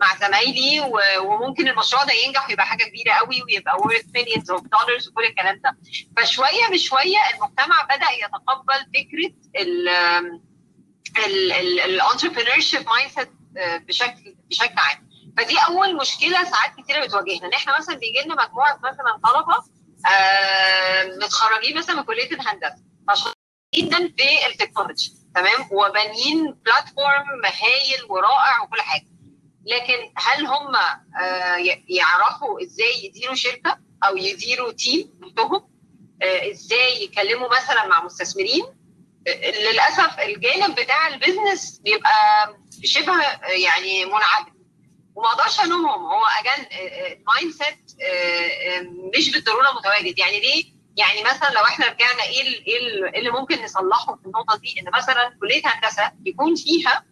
مع 0.00 0.16
زمايلي 0.16 0.80
وممكن 1.20 1.68
المشروع 1.68 2.04
ده 2.04 2.12
ينجح 2.12 2.48
ويبقى 2.48 2.66
حاجة 2.66 2.84
كبيرة 2.84 3.12
قوي 3.12 3.42
ويبقى 3.42 3.76
worth 3.78 4.06
millions 4.06 4.56
of 4.56 4.60
dollars 4.62 5.08
وكل 5.08 5.24
الكلام 5.24 5.60
ده. 5.64 5.76
فشوية 6.16 6.66
بشويه 6.72 7.18
المجتمع 7.34 7.82
بدأ 7.82 8.06
يتقبل 8.10 8.86
فكرة 8.94 9.32
ال 9.62 9.88
ال 11.84 11.89
entrepreneurship 11.89 12.60
mindset 12.60 13.30
بشكل 13.88 14.36
بشكل 14.50 14.74
عام. 14.78 15.08
فدي 15.38 15.56
أول 15.68 15.96
مشكلة 15.96 16.44
ساعات 16.44 16.72
كتيرة 16.80 17.06
بتواجهنا. 17.06 17.46
إن 17.46 17.52
إحنا 17.52 17.78
مثلا 17.78 17.94
بيجي 17.94 18.20
لنا 18.24 18.44
مجموعة 18.44 18.78
مثلا 18.82 19.20
طلبة 19.24 19.64
متخرجين 21.24 21.78
مثلا 21.78 21.96
من 21.96 22.02
كلية 22.02 22.30
الهندسة 22.30 22.76
جدا 23.74 23.98
في 24.18 24.46
التكنولوجي 24.46 25.12
تمام؟ 25.34 25.68
وبانيين 25.70 26.52
platform 26.52 27.44
هايل 27.44 28.04
ورائع 28.08 28.62
وكل 28.62 28.80
حاجة. 28.80 29.06
لكن 29.66 30.12
هل 30.16 30.46
هم 30.46 30.76
آه 30.76 31.56
يعرفوا 31.88 32.62
إزاي 32.62 33.04
يديروا 33.04 33.34
شركة 33.34 33.78
أو 34.04 34.16
يديروا 34.16 34.72
team 34.72 35.10
لوحدهم 35.20 35.68
آه 36.22 36.50
إزاي 36.50 37.02
يكلموا 37.04 37.56
مثلا 37.56 37.86
مع 37.86 38.04
مستثمرين؟ 38.04 38.64
آه 39.28 39.50
للأسف 39.50 40.18
الجانب 40.20 40.74
بتاع 40.80 41.08
ال 41.08 41.16
business 41.16 41.78
بيبقى 41.84 42.12
شبه 42.84 43.22
يعني 43.64 44.04
منعدم. 44.04 44.56
وما 45.14 45.28
أقدرش 45.28 45.60
ألومهم. 45.60 46.06
هو 46.06 46.22
again 46.40 46.66
ال 46.72 47.52
mindset 47.52 47.96
مش 49.18 49.30
بالضرورة 49.30 49.72
متواجد. 49.78 50.18
يعني 50.18 50.40
ليه؟ 50.40 50.64
يعني 50.96 51.22
مثلا 51.24 51.50
لو 51.50 51.62
إحنا 51.64 51.86
رجعنا 51.86 52.22
إيه 52.22 52.42
إيه 52.66 53.18
اللي 53.18 53.30
ممكن 53.30 53.64
نصلحه 53.64 54.16
في 54.16 54.26
النقطة 54.26 54.56
دي؟ 54.58 54.80
إن 54.80 54.92
مثلا 54.98 55.36
كلية 55.40 55.62
هندسة 55.64 56.12
يكون 56.26 56.54
فيها 56.54 57.04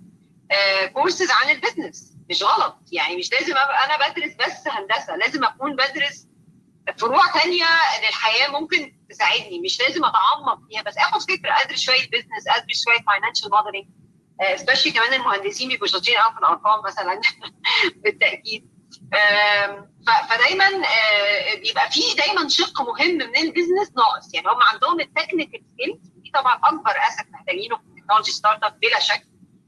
كورسز 0.92 1.30
عن 1.30 1.50
ال 1.50 1.57
business. 1.57 2.13
مش 2.30 2.42
غلط. 2.42 2.76
يعني 2.92 3.16
مش 3.16 3.32
لازم 3.32 3.56
أبقى 3.56 3.84
أنا 3.84 4.08
بدرس 4.08 4.32
بس 4.34 4.68
هندسة 4.68 5.16
لازم 5.16 5.44
أكون 5.44 5.76
بدرس 5.76 6.26
فروع 6.98 7.32
ثانية 7.32 7.64
للحياة 8.00 8.48
ممكن 8.48 8.96
تساعدني. 9.10 9.60
مش 9.64 9.80
لازم 9.80 10.04
أتعمق 10.04 10.58
فيها 10.68 10.82
بس 10.82 10.94
آخد 10.98 11.20
فكرة 11.22 11.52
أدرس 11.62 11.80
شوية 11.80 12.10
business 12.10 12.48
أدرس 12.56 12.84
شوية 12.84 13.04
financial 13.06 13.50
modeling 13.50 13.87
especially 14.56 14.92
كمان 14.92 15.12
المهندسين 15.14 15.68
بيبقوا 15.68 15.87
شاطرين 15.87 16.18
قوي 16.18 16.32
في 16.32 16.38
الأرقام 16.38 16.82
مثلا 16.84 17.20
بالتأكيد. 18.04 18.68
فدايما 20.28 20.68
بيبقى 21.62 21.90
في 21.90 22.00
دايما 22.16 22.48
شق 22.48 22.80
مهم 22.82 23.14
من 23.14 23.37
ال 23.37 23.43
business 23.43 23.92
ناقص. 23.96 24.34
يعني 24.34 24.48
هم 24.48 24.62
عندهم 24.72 25.00
ال 25.00 25.06
technical 25.06 25.60
skills 25.74 26.08
دي 26.16 26.30
طبعا 26.34 26.54
أكبر 26.64 26.90
asset 26.90 27.30
محتاجينه 27.30 27.76
في 27.76 27.82
ال 27.82 28.30
technology 28.30 28.64
startup 28.64 28.80
بلا 28.80 28.98
شك. 29.00 29.26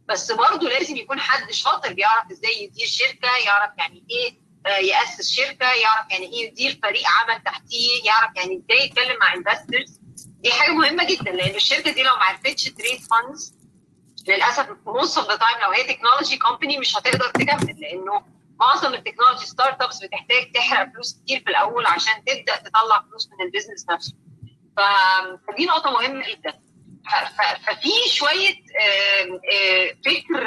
بس 0.09 0.33
برضه 0.33 0.69
لازم 0.69 0.97
يكون 0.97 1.21
حد 1.21 1.53
شاطر 1.53 1.93
بيعرف 1.93 2.31
إزاي 2.31 2.63
يدير 2.63 2.87
شركة 2.87 3.29
يعرف 3.47 3.71
يعني 3.79 4.05
إيه 4.11 4.47
يأسس 4.89 5.31
شركة 5.33 5.73
يعرف 5.73 6.07
يعني 6.11 6.27
إيه 6.27 6.47
يدير 6.49 6.79
فريق 6.83 7.03
عمل 7.23 7.43
تحتيه 7.43 8.05
يعرف 8.05 8.37
يعني 8.37 8.57
إزاي 8.65 8.87
يتكلم 8.87 9.17
مع 9.21 9.35
investors 9.35 10.01
دي 10.17 10.53
حاجة 10.53 10.71
مهمة 10.73 11.05
جدا 11.07 11.31
لأن 11.31 11.55
الشركة 11.55 11.91
دي 11.91 12.03
لو 12.03 12.17
ما 12.17 12.23
عرفتش 12.25 12.65
raise 12.65 13.01
funds 13.01 13.55
للأسف 14.29 14.67
most 14.87 15.19
of 15.19 15.29
the 15.29 15.37
time 15.37 15.59
لو 15.63 15.71
هي 15.71 15.95
technology 15.95 16.39
company 16.39 16.79
مش 16.79 16.97
هتقدر 16.97 17.31
تكمل 17.31 17.81
لأنه 17.81 18.25
معظم 18.61 18.95
ال 18.95 19.47
technology 19.47 19.83
startups 19.83 20.05
بتحتاج 20.05 20.53
تحرق 20.55 20.93
فلوس 20.93 21.15
كتير 21.25 21.41
في 21.41 21.51
الأول 21.51 21.87
عشان 21.87 22.25
تبدأ 22.25 22.57
تطلع 22.57 23.03
فلوس 23.11 23.29
من 23.29 23.47
ال 23.47 23.51
business 23.51 23.87
نفسه. 23.91 24.15
فدي 25.49 25.67
نقطة 25.67 25.91
مهمة 25.91 26.29
جدا. 26.31 26.61
ففي 27.67 27.91
شوية 28.11 28.55
فكر 30.05 30.47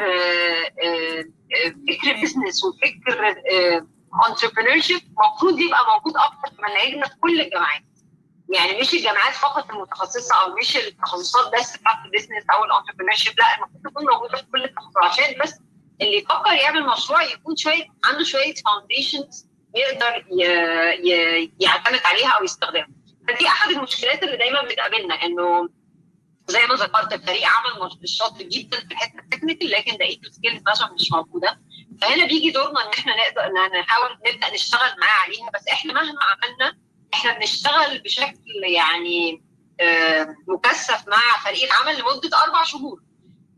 فكر 1.87 2.21
business 2.21 2.63
وفكر 2.63 3.35
entrepreneurship 4.29 4.97
المفروض 5.01 5.59
يبقى 5.59 5.79
موجود 5.93 6.13
أكتر 6.17 6.55
في 6.55 6.61
مناهجنا 6.61 7.07
في 7.07 7.15
كل 7.21 7.41
الجامعات. 7.41 7.81
يعني 8.53 8.79
مش 8.81 8.93
الجامعات 8.93 9.33
فقط 9.33 9.69
المتخصصة 9.71 10.35
أو 10.41 10.55
مش 10.55 10.77
التخصصات 10.77 11.53
بس 11.59 11.77
بتاعت 11.77 12.05
ال 12.05 12.09
business 12.09 12.43
أو 12.53 12.63
ال 12.65 13.15
entrepreneurship 13.15 13.33
لا 13.39 13.45
المفروض 13.55 13.83
تكون 13.93 14.05
موجودة 14.13 14.37
في 14.37 14.43
كل 14.51 14.63
التخصصات. 14.63 15.03
عشان 15.03 15.35
بس 15.43 15.53
اللي 16.01 16.17
يفكر 16.17 16.51
يعمل 16.53 16.87
مشروع 16.87 17.23
يكون 17.23 17.55
شوية 17.55 17.83
عنده 18.05 18.23
شوية 18.23 18.53
foundations 18.53 19.47
يقدر 19.75 20.25
يعتمد 21.59 21.99
عليها 22.05 22.29
أو 22.29 22.43
يستخدمها. 22.43 22.87
فدي 23.27 23.47
أحد 23.47 23.71
المشكلات 23.71 24.23
اللي 24.23 24.37
دايما 24.37 24.61
بتقابلنا 24.61 25.15
إنه 25.23 25.69
زي 26.49 26.67
ما 26.67 26.75
ذكرت 26.75 27.13
الفريق 27.13 27.47
عمل 27.47 27.91
شاطر 28.05 28.43
جدا 28.43 28.79
في 28.79 28.91
الحته 28.91 29.19
ال 29.19 29.24
technical 29.24 29.69
لكن 29.71 29.97
بقية 29.97 30.19
ال 30.19 30.25
skills 30.25 30.61
مثلا 30.67 30.93
مش 30.93 31.11
موجودة. 31.11 31.59
فهنا 32.01 32.25
بيجي 32.25 32.51
دورنا 32.51 32.85
إن 32.85 32.89
إحنا 32.93 33.13
نقدر 33.15 33.51
نحاول 33.79 34.17
نبدأ 34.27 34.53
نشتغل 34.53 34.99
معاه 34.99 35.19
عليها. 35.25 35.49
بس 35.53 35.67
إحنا 35.67 35.93
مهما 35.93 36.19
عملنا 36.23 36.77
إحنا 37.13 37.33
بنشتغل 37.39 37.99
بشكل 37.99 38.63
يعني 38.75 39.43
مكثف 40.47 41.07
مع 41.07 41.21
فريق 41.43 41.63
العمل 41.63 41.99
لمدة 41.99 42.43
أربع 42.43 42.63
شهور. 42.63 43.01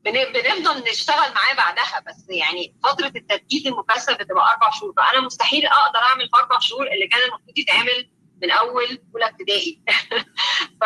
بنفضل 0.06 0.84
نشتغل 0.92 1.34
معاه 1.34 1.54
بعدها. 1.58 2.04
بس 2.08 2.26
يعني 2.30 2.76
فترة 2.84 3.12
التركيز 3.16 3.68
المكثف 3.68 4.14
بتبقى 4.14 4.52
أربع 4.54 4.70
شهور. 4.72 4.94
فأنا 4.98 5.22
مستحيل 5.22 5.66
أقدر 5.66 6.00
أعمل 6.00 6.30
في 6.30 6.38
أربع 6.38 6.60
شهور 6.60 6.88
اللي 6.88 7.08
كان 7.08 7.20
المفروض 7.22 7.58
يتعمل 7.58 8.10
من 8.42 8.52
أول 8.52 9.00
أولى 9.14 9.26
ابتدائي. 9.26 9.82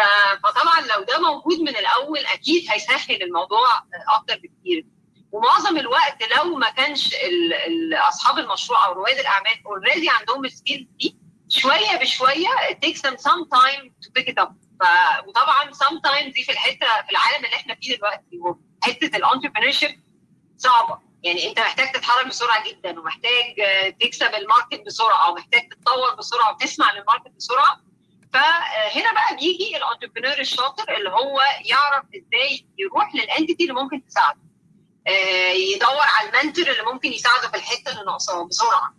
فطبعا 0.44 0.82
لو 0.82 1.04
ده 1.04 1.20
موجود 1.20 1.60
من 1.60 1.76
الأول 1.76 2.20
أكيد 2.20 2.72
هيسهل 2.72 3.24
الموضوع 3.24 3.68
أكتر 4.16 4.36
بكتير. 4.36 4.86
ومعظم 5.32 5.78
الوقت 5.78 6.24
لو 6.38 6.56
ما 6.56 6.70
كانش 6.70 7.16
أصحاب 8.10 8.40
المشروع 8.40 8.86
أو 8.88 8.94
رواد 8.94 9.20
الأعمال 9.20 9.54
already 9.66 10.10
عندهم 10.10 10.46
ال 10.46 10.52
skills 10.52 10.88
دي 11.00 11.18
شوية 11.50 11.98
بشوية 12.02 12.48
it 12.70 12.76
takes 12.86 13.02
them 13.02 13.18
some 13.18 13.46
time 13.50 13.92
to 14.02 14.12
pick 14.20 14.28
it 14.28 14.44
up. 14.44 14.52
ف... 14.80 14.84
وطبعا 15.28 15.72
sometimes 15.72 16.34
دي 16.34 16.44
في 16.44 16.52
الحتة 16.52 16.88
في 17.06 17.12
العالم 17.12 17.46
اللي 17.46 17.56
إحنا 17.56 17.76
فيه 17.76 17.96
دلوقتي 17.98 18.40
حتة 18.84 19.18
ال 19.18 19.24
entrepreneur 19.24 19.96
صعبة. 20.58 21.00
يعني 21.26 21.50
انت 21.50 21.60
محتاج 21.60 21.92
تتحرك 21.92 22.28
بسرعة 22.28 22.64
جدا 22.70 23.00
ومحتاج 23.00 23.56
تكسب 24.02 24.34
ال 24.36 24.42
market 24.42 24.82
بسرعة 24.86 25.32
ومحتاج 25.32 25.70
تتطور 25.70 26.16
بسرعة 26.16 26.52
وتسمع 26.52 26.92
لل 26.94 27.02
market 27.02 27.28
بسرعة. 27.38 27.82
فهنا 28.34 29.14
بقى 29.14 29.36
بيجي 29.36 29.78
ال 29.78 29.83
entrepreneur 29.83 30.40
الشاطر 30.40 30.98
اللي 30.98 31.10
هو 31.10 31.42
يعرف 31.66 32.06
إزاي 32.06 32.66
يروح 32.78 33.16
لل 33.16 33.28
entity 33.28 33.64
اللي 33.64 33.74
ممكن 33.74 34.06
تساعده. 34.06 34.40
يدور 35.54 36.00
على 36.02 36.30
ال 36.30 36.35
mentor 36.35 36.68
اللي 36.68 36.84
ممكن 36.84 37.14
يساعده 37.14 37.48
في 37.48 37.58
الحتة 37.58 37.92
اللي 37.92 38.04
ناقصاه 38.06 38.48
بسرعة. 38.48 38.94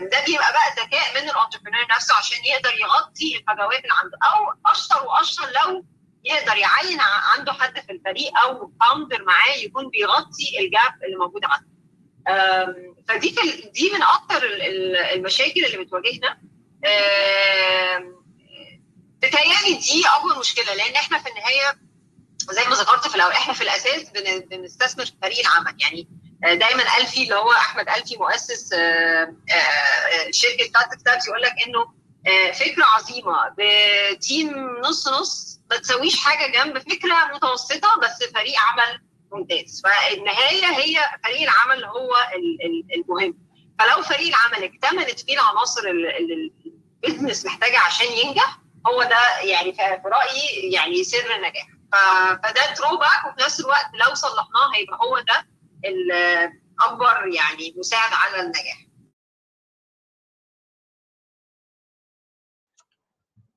ده 0.00 0.24
بيبقى 0.26 0.52
بقى 0.52 0.84
ذكاء 0.84 1.22
من 1.22 1.30
ال 1.30 1.34
entrepreneur 1.34 1.86
نفسه 1.96 2.16
عشان 2.16 2.44
يقدر 2.44 2.70
يغطي 2.80 3.36
الفجوات 3.36 3.78
اللي 3.84 3.94
عنده. 4.02 4.18
أو 4.24 4.72
أشطر 4.72 5.06
وأشطر 5.06 5.44
لو 5.46 5.84
يقدر 6.24 6.56
يعين 6.56 7.00
عنده 7.00 7.52
حد 7.52 7.80
في 7.80 7.92
الفريق 7.92 8.38
أو 8.38 8.72
founder 8.80 9.24
معاه 9.24 9.54
يكون 9.56 9.88
بيغطي 9.88 10.58
ال 10.58 10.70
gap 10.70 11.04
اللي 11.04 11.16
موجود 11.16 11.42
عنده. 11.44 11.70
فدي 13.08 13.34
دي 13.74 13.90
من 13.94 14.02
أكتر 14.02 14.42
المشاكل 15.14 15.64
اللي 15.64 15.76
بتواجهنا. 15.84 16.38
بتهيألي 19.22 19.74
دي 19.78 20.02
أكبر 20.16 20.38
مشكلة 20.40 20.74
لأن 20.74 20.94
إحنا 20.94 21.18
في 21.18 21.28
النهاية 21.28 21.78
زي 22.50 22.64
ما 22.64 22.74
ذكرت 22.74 23.08
في 23.08 23.14
الأول 23.14 23.32
إحنا 23.32 23.54
في 23.54 23.60
الأساس 23.62 24.10
بنستثمر 24.50 25.04
في 25.06 25.12
فريق 25.22 25.38
العمل. 25.40 25.76
يعني 25.80 26.08
دايما 26.58 26.82
ألفي 26.98 27.22
اللي 27.22 27.34
هو 27.34 27.52
أحمد 27.52 27.88
ألفي 27.88 28.16
مؤسس 28.16 28.70
شركة 30.30 30.70
كات 30.74 31.00
ستابس 31.00 31.28
يقول 31.28 31.42
لك 31.42 31.52
إنه 31.66 31.99
فكرة 32.54 32.84
عظيمة. 32.84 33.54
بتيم 33.58 34.76
نص 34.80 35.08
نص 35.08 35.60
ما 35.70 35.76
تسويش 35.76 36.18
حاجة 36.18 36.52
جنب 36.52 36.78
فكرة 36.78 37.30
متوسطة 37.34 38.00
بس 38.02 38.28
فريق 38.34 38.54
عمل 38.70 39.00
ممتاز. 39.32 39.82
فالنهاية 39.84 40.64
هي 40.66 40.98
فريق 41.24 41.42
العمل 41.42 41.84
هو 41.84 42.10
المهم. 42.96 43.38
فلو 43.78 44.02
فريق 44.02 44.28
العمل 44.36 44.64
اكتملت 44.64 45.20
فيه 45.20 45.34
العناصر 45.34 45.80
اللي 45.88 46.52
محتاجة 47.44 47.78
عشان 47.78 48.06
ينجح 48.06 48.58
هو 48.86 49.02
ده 49.02 49.38
يعني 49.42 49.72
في 49.72 49.82
رأيي 50.04 50.72
يعني 50.72 51.04
سر 51.04 51.34
النجاح. 51.36 51.66
فده 52.42 52.74
drawback 52.78 53.24
وفي 53.26 53.44
نفس 53.44 53.60
الوقت 53.60 53.86
لو 53.94 54.14
صلحناه 54.14 54.74
هيبقى 54.76 54.98
هو 55.00 55.18
ده 55.20 55.46
الاكبر 55.84 57.26
يعني 57.34 57.74
مساعد 57.78 58.10
على 58.12 58.42
النجاح. 58.42 58.78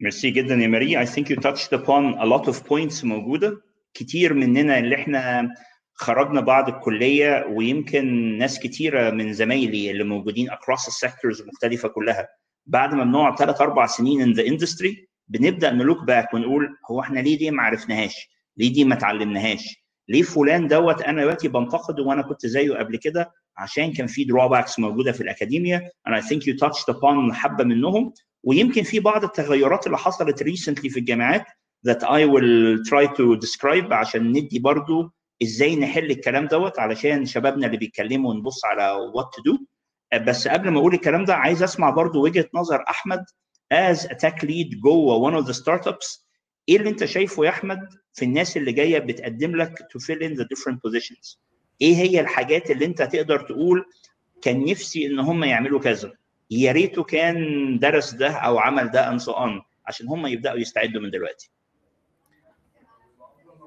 ميرسي 0.04 0.30
جدا 0.30 0.56
يا 0.56 0.68
ماري. 0.68 1.06
I 1.06 1.08
think 1.08 1.30
you 1.30 1.36
touched 1.36 1.72
upon 1.72 2.18
a 2.20 2.26
lot 2.26 2.48
of 2.48 2.68
points 2.68 3.04
موجودة. 3.04 3.62
كتير 3.94 4.34
مننا 4.34 4.80
اللي 4.80 4.96
إحنا 4.96 5.50
خرجنا 5.94 6.42
بعد 6.42 6.68
الكلية 6.70 7.46
ويمكن 7.50 8.38
ناس 8.38 8.60
كتيرة 8.60 9.10
من 9.10 9.34
زمايلي 9.34 9.92
اللي 9.92 10.04
موجودين 10.04 10.50
across 10.50 10.88
ال 10.88 10.95
sectors 10.95 11.42
المختلفة 11.42 11.88
كلها. 11.88 12.28
بعد 12.66 12.94
ما 12.94 13.04
بنقعد 13.04 13.38
ثلاث 13.40 13.62
أربع 13.62 13.86
سنين 13.86 14.34
in 14.34 14.38
the 14.38 14.44
industry 14.44 15.08
بنبدأ 15.28 15.72
ن 15.72 15.78
look 15.78 16.04
back 16.04 16.34
ونقول 16.34 16.70
هو 16.92 17.02
إحنا 17.02 17.20
ليه 17.20 17.38
دي 17.38 17.52
ما 17.52 17.64
عرفناهاش؟ 17.64 18.30
ليه 18.58 18.74
دي 18.74 18.86
ما 18.86 18.94
اتعلمناهاش؟ 18.96 19.76
ليه 20.10 20.22
فلان 20.22 20.68
دوت 20.68 21.02
أنا 21.02 21.22
دلوقتي 21.22 21.48
بنتقده 21.48 22.04
وأنا 22.04 22.22
كنت 22.22 22.46
زيه 22.46 22.74
قبل 22.74 22.98
كده؟ 22.98 23.32
عشان 23.58 23.94
كان 23.94 24.08
في 24.08 24.26
drawbacks 24.26 24.80
موجودة 24.80 25.12
في 25.12 25.22
ال 25.22 25.29
academia 25.29 25.90
and 26.10 26.12
I 26.12 26.22
think 26.22 26.40
you 26.40 26.68
touched 26.68 26.96
upon 26.96 27.34
حبة 27.34 27.64
منهم. 27.64 28.14
ويمكن 28.44 28.84
في 28.84 29.00
بعض 29.00 29.24
التغيرات 29.24 29.86
اللي 29.88 29.98
حصلت 29.98 30.44
recently 30.44 30.92
في 30.92 31.00
الجامعات 31.00 31.46
that 31.90 32.00
I 32.02 32.26
will 32.26 32.80
try 32.90 33.08
to 33.18 33.38
describe 33.46 33.92
عشان 33.92 34.30
ندي 34.32 34.60
برضو 34.60 35.12
إزاي 35.44 35.76
نحل 35.76 36.12
الكلام 36.12 36.48
دوت 36.48 36.80
علشان 36.80 37.26
شبابنا 37.26 37.66
اللي 37.66 37.78
بيتكلموا 37.78 38.32
ونبص 38.34 38.66
على 38.66 38.98
what 39.16 39.26
to 39.26 39.52
do. 39.54 39.64
بس 40.26 40.48
قبل 40.48 40.70
ما 40.70 40.80
أقول 40.80 40.94
الكلام 40.94 41.26
ده 41.26 41.36
عايز 41.36 41.64
أسمع 41.64 41.90
برضو 41.90 42.24
وجهة 42.24 42.50
نظر 42.54 42.84
أحمد 42.90 43.26
as 43.74 43.98
a 44.00 44.14
tech 44.16 44.44
lead 44.44 44.80
جوه 44.84 45.32
one 45.32 45.44
of 45.44 45.48
the 45.48 45.54
startups. 45.54 46.24
إيه 46.70 46.78
اللي 46.78 46.90
أنت 46.90 47.06
شايفه 47.06 47.46
يا 47.46 47.50
أحمد 47.50 47.80
في 48.14 48.26
الناس 48.26 48.58
اللي 48.58 48.72
جاية 48.72 49.00
بتقدم 49.00 49.56
لك 49.56 49.80
to 49.80 50.00
fill 50.02 50.20
in 50.20 50.38
the 50.40 50.44
different 50.44 50.76
positions 50.78 51.38
إيه 51.82 51.96
هي 51.96 52.20
الحاجات 52.20 52.72
اللي 52.72 52.86
أنت 52.86 53.02
تقدر 53.02 53.40
تقول 53.40 53.86
كان 54.42 54.66
نفسي 54.66 55.06
إن 55.06 55.20
هم 55.20 55.44
يعملوا 55.44 55.80
كذا؟ 55.80 56.14
يا 56.52 56.72
ريته 56.72 57.04
كان 57.04 57.80
درس 57.80 58.12
ده 58.14 58.32
أو 58.32 58.60
عمل 58.60 58.92
ده 58.92 59.18
and 59.18 59.22
so 59.22 59.34
on 59.34 59.62
عشان 59.86 60.08
هم 60.08 60.28
يبدأوا 60.28 60.58
يستعدوا 60.58 61.02
من 61.02 61.12
دلوقتي. 61.12 61.50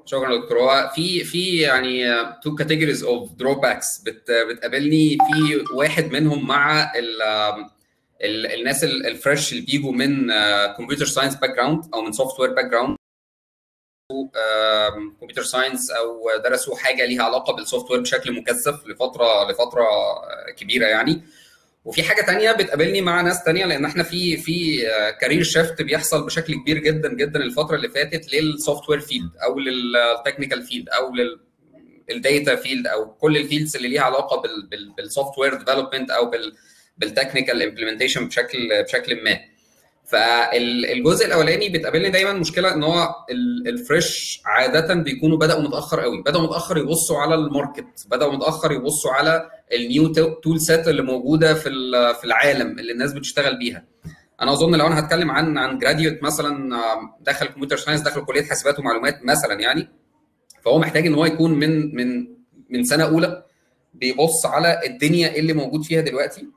شكرا 0.05 0.37
دكتور. 0.37 0.59
هو 0.59 0.91
في 0.95 1.23
في 1.23 1.57
يعني 1.57 2.03
two 2.43 2.55
categories 2.55 3.03
of 3.03 3.33
drawbacks 3.33 4.01
بتقابلني. 4.01 5.17
في 5.17 5.65
واحد 5.73 6.11
منهم 6.11 6.47
مع 6.47 6.91
ال 6.95 7.21
الناس 8.21 8.83
ال 8.83 8.95
fresh 8.95 9.53
اللي 9.53 9.65
بيجوا 9.65 9.91
من 9.91 10.31
computer 10.77 11.05
science 11.05 11.35
background 11.35 11.83
أو 11.93 12.01
من 12.01 12.11
software 12.11 12.53
background 12.53 12.97
computer 15.19 15.43
science 15.43 15.91
أو 15.91 16.29
درسوا 16.43 16.77
حاجة 16.77 17.05
ليها 17.05 17.23
علاقة 17.23 17.53
بال 17.55 17.91
software 17.91 18.01
بشكل 18.01 18.39
مكثف 18.39 18.87
لفترة 18.87 19.51
لفترة 19.51 19.85
كبيرة 20.57 20.87
يعني. 20.87 21.21
وفي 21.87 22.03
حاجة 22.03 22.21
تانية 22.21 22.51
بتقابلني 22.51 23.01
مع 23.01 23.21
ناس 23.21 23.43
تانية 23.43 23.65
لأن 23.65 23.85
إحنا 23.85 24.03
في 24.03 24.37
في 24.37 24.81
career 25.21 25.43
shift 25.43 25.81
بيحصل 25.81 26.25
بشكل 26.25 26.53
كبير 26.53 26.77
جدا 26.77 27.13
جدا 27.13 27.39
الفترة 27.39 27.75
اللي 27.75 27.89
فاتت 27.89 28.33
لل 28.33 28.89
software 28.89 28.99
field 28.99 29.29
أو 29.43 29.59
لل 29.59 29.78
technical 29.78 30.63
field 30.63 30.89
أو 30.89 31.15
لل 31.15 31.39
ال 32.09 32.18
data 32.18 32.55
field 32.55 32.87
أو 32.87 33.13
كل 33.13 33.37
ال 33.37 33.42
fields 33.42 33.75
اللي 33.75 33.87
ليها 33.87 34.01
علاقة 34.01 34.43
بال 34.97 35.37
software 35.37 35.53
development 35.55 36.11
أو 36.11 36.31
بال 36.97 37.09
technical 37.09 37.61
implementation 37.61 38.27
بشكل 38.27 38.83
بشكل 38.83 39.23
ما. 39.23 39.39
فالجزء 40.07 41.25
الأولاني 41.25 41.69
بتقابلني 41.69 42.09
دايما 42.09 42.33
مشكلة 42.33 42.73
إن 42.73 42.83
هو 42.83 43.15
ال 43.67 43.79
fresh 43.79 44.41
عادة 44.45 44.93
بيكونوا 44.93 45.37
بدأوا 45.37 45.61
متأخر 45.61 45.99
قوي 46.01 46.21
بدأوا 46.21 46.43
متأخر 46.43 46.77
يبصوا 46.77 47.17
على 47.17 47.35
ال 47.35 47.45
market 47.45 48.07
بدأوا 48.11 48.31
متأخر 48.31 48.71
يبصوا 48.71 49.11
على 49.11 49.49
ال 49.73 49.82
new 49.82 50.07
toolset 50.43 50.87
اللي 50.87 51.01
موجودة 51.01 51.53
في 51.53 51.69
في 52.19 52.23
العالم 52.23 52.79
اللي 52.79 52.91
الناس 52.91 53.13
بتشتغل 53.13 53.57
بيها. 53.57 53.85
أنا 54.41 54.53
أظن 54.53 54.75
لو 54.75 54.87
أنا 54.87 54.99
هتكلم 54.99 55.31
عن 55.31 55.57
عن 55.57 55.77
graduate 55.79 56.23
مثلا 56.23 56.77
دخل 57.21 57.45
computer 57.45 57.77
science 57.77 58.01
دخل 58.01 58.25
كلية 58.25 58.43
حاسبات 58.43 58.79
ومعلومات 58.79 59.25
مثلا 59.25 59.53
يعني 59.59 59.89
فهو 60.61 60.79
محتاج 60.79 61.07
إن 61.07 61.13
هو 61.13 61.25
يكون 61.25 61.53
من 61.53 61.95
من 61.95 62.27
من 62.69 62.83
سنة 62.83 63.03
أولى 63.03 63.43
بيبص 63.93 64.45
على 64.45 64.79
الدنيا 64.85 65.35
اللي 65.35 65.53
موجود 65.53 65.83
فيها 65.83 66.01
دلوقتي 66.01 66.47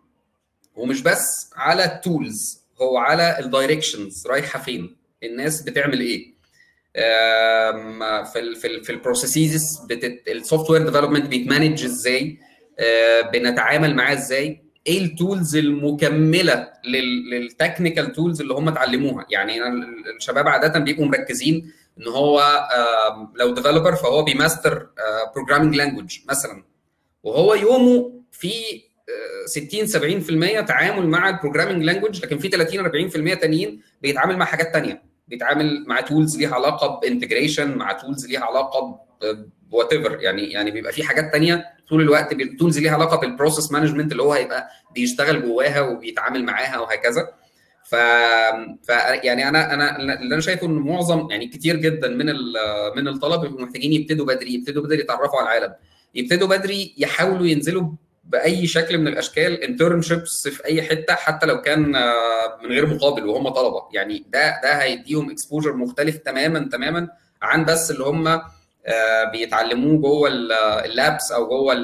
ومش 0.74 1.02
بس 1.02 1.50
على 1.56 1.84
ال 1.84 1.97
tools 1.97 2.59
هو 2.82 2.96
على 2.98 3.38
ال 3.38 3.46
directions 3.46 4.26
رايحة 4.26 4.58
فين؟ 4.60 4.96
الناس 5.22 5.62
بتعمل 5.62 6.00
إيه؟ 6.00 6.34
في 8.32 8.32
ال 8.36 8.56
في 8.56 8.66
ال 8.66 8.84
في 8.84 8.92
ال 8.92 9.01
processes 9.01 9.80
ال 10.28 10.70
software 10.70 10.82
development 10.82 11.26
بيت 11.26 11.46
manage 11.46 11.84
إزاي؟ 11.84 12.38
بنتعامل 13.32 13.94
معاه 13.96 14.14
إزاي؟ 14.14 14.62
إيه 14.86 15.04
ال 15.04 15.13
tools 15.13 15.56
المكملة 15.56 16.68
لل 17.32 17.47
technical 17.47 18.12
tools 18.12 18.40
اللي 18.40 18.54
هم 18.54 18.68
اتعلموها؟ 18.68 19.26
يعني 19.30 19.58
الشباب 20.16 20.48
عادة 20.48 20.78
بيبقوا 20.78 21.06
مركزين 21.06 21.72
إن 21.98 22.06
هو 22.08 22.42
لو 23.36 23.54
developer 23.54 23.94
فهو 23.96 24.22
بي 24.22 24.38
master 24.38 24.86
programming 25.34 25.76
language 25.76 26.18
مثلا. 26.28 26.64
وهو 27.22 27.54
يومه 27.54 28.22
في 28.32 28.52
60 29.46 29.86
70% 30.60 30.64
تعامل 30.66 31.06
مع 31.08 31.28
ال 31.28 31.33
programming 31.33 31.84
language 31.84 32.22
لكن 32.24 32.38
في 32.38 32.48
30 32.48 33.10
40% 33.34 33.40
تانيين 33.40 33.80
بيتعامل 34.02 34.36
مع 34.36 34.44
حاجات 34.44 34.72
تانية. 34.72 35.02
بيتعامل 35.28 35.84
مع 35.86 36.00
tools 36.00 36.36
ليها 36.38 36.54
علاقة 36.54 37.00
ب 37.00 37.07
integration 37.07 37.74
مع 37.76 37.92
tools 37.92 38.26
ليها 38.26 38.40
علاقة 38.40 39.00
whatever 39.70 40.20
يعني 40.20 40.42
يعني 40.52 40.70
بيبقى 40.70 40.92
في 40.92 41.02
حاجات 41.04 41.32
تانية 41.32 41.64
طول 41.88 42.00
الوقت 42.02 42.34
tools 42.58 42.78
ليها 42.78 42.92
علاقة 42.92 43.16
بال 43.16 43.29
process 43.29 43.72
management 43.72 44.12
اللي 44.12 44.22
هو 44.22 44.32
هيبقى 44.32 44.68
بيشتغل 44.94 45.42
جواها 45.42 45.80
وبيتعامل 45.80 46.44
معاها 46.44 46.78
وهكذا. 46.78 47.28
ف... 47.84 47.94
ف 48.82 48.88
يعني 49.24 49.48
أنا 49.48 49.74
أنا 49.74 49.96
اللي 49.98 50.34
أنا 50.34 50.40
شايفه 50.40 50.66
إن 50.66 50.72
معظم 50.72 51.30
يعني 51.30 51.46
كتير 51.48 51.76
جدا 51.76 52.08
من 52.08 52.26
من 52.96 53.08
الطلبة 53.08 53.42
بيبقوا 53.42 53.62
محتاجين 53.66 53.92
يبتدوا 53.92 54.26
بدري 54.26 54.54
يبتدوا 54.54 54.82
بدري 54.82 55.00
يتعرفوا 55.00 55.38
على 55.38 55.58
العالم. 55.58 55.74
يبتدوا 56.14 56.48
بدري 56.48 56.94
يحاولوا 56.98 57.46
ينزلوا 57.46 57.90
بأي 58.24 58.66
شكل 58.66 58.98
من 58.98 59.08
الأشكال 59.08 59.62
internships 59.62 60.48
في 60.48 60.64
أي 60.64 60.82
حتة 60.82 61.14
حتى 61.14 61.46
لو 61.46 61.60
كان 61.60 61.80
من 62.62 62.70
غير 62.70 62.86
مقابل 62.86 63.26
وهم 63.26 63.48
طلبة. 63.48 63.82
يعني 63.92 64.24
ده 64.28 64.60
ده 64.62 64.72
هيديهم 64.82 65.30
exposure 65.30 65.72
مختلف 65.72 66.16
تماما 66.16 66.68
تماما 66.72 67.08
عن 67.42 67.64
بس 67.64 67.90
اللي 67.90 68.04
هم 68.04 68.42
بيتعلموه 69.32 70.00
جوه 70.00 70.28
اللابس 70.84 71.32
أو 71.32 71.48
جوه 71.48 71.74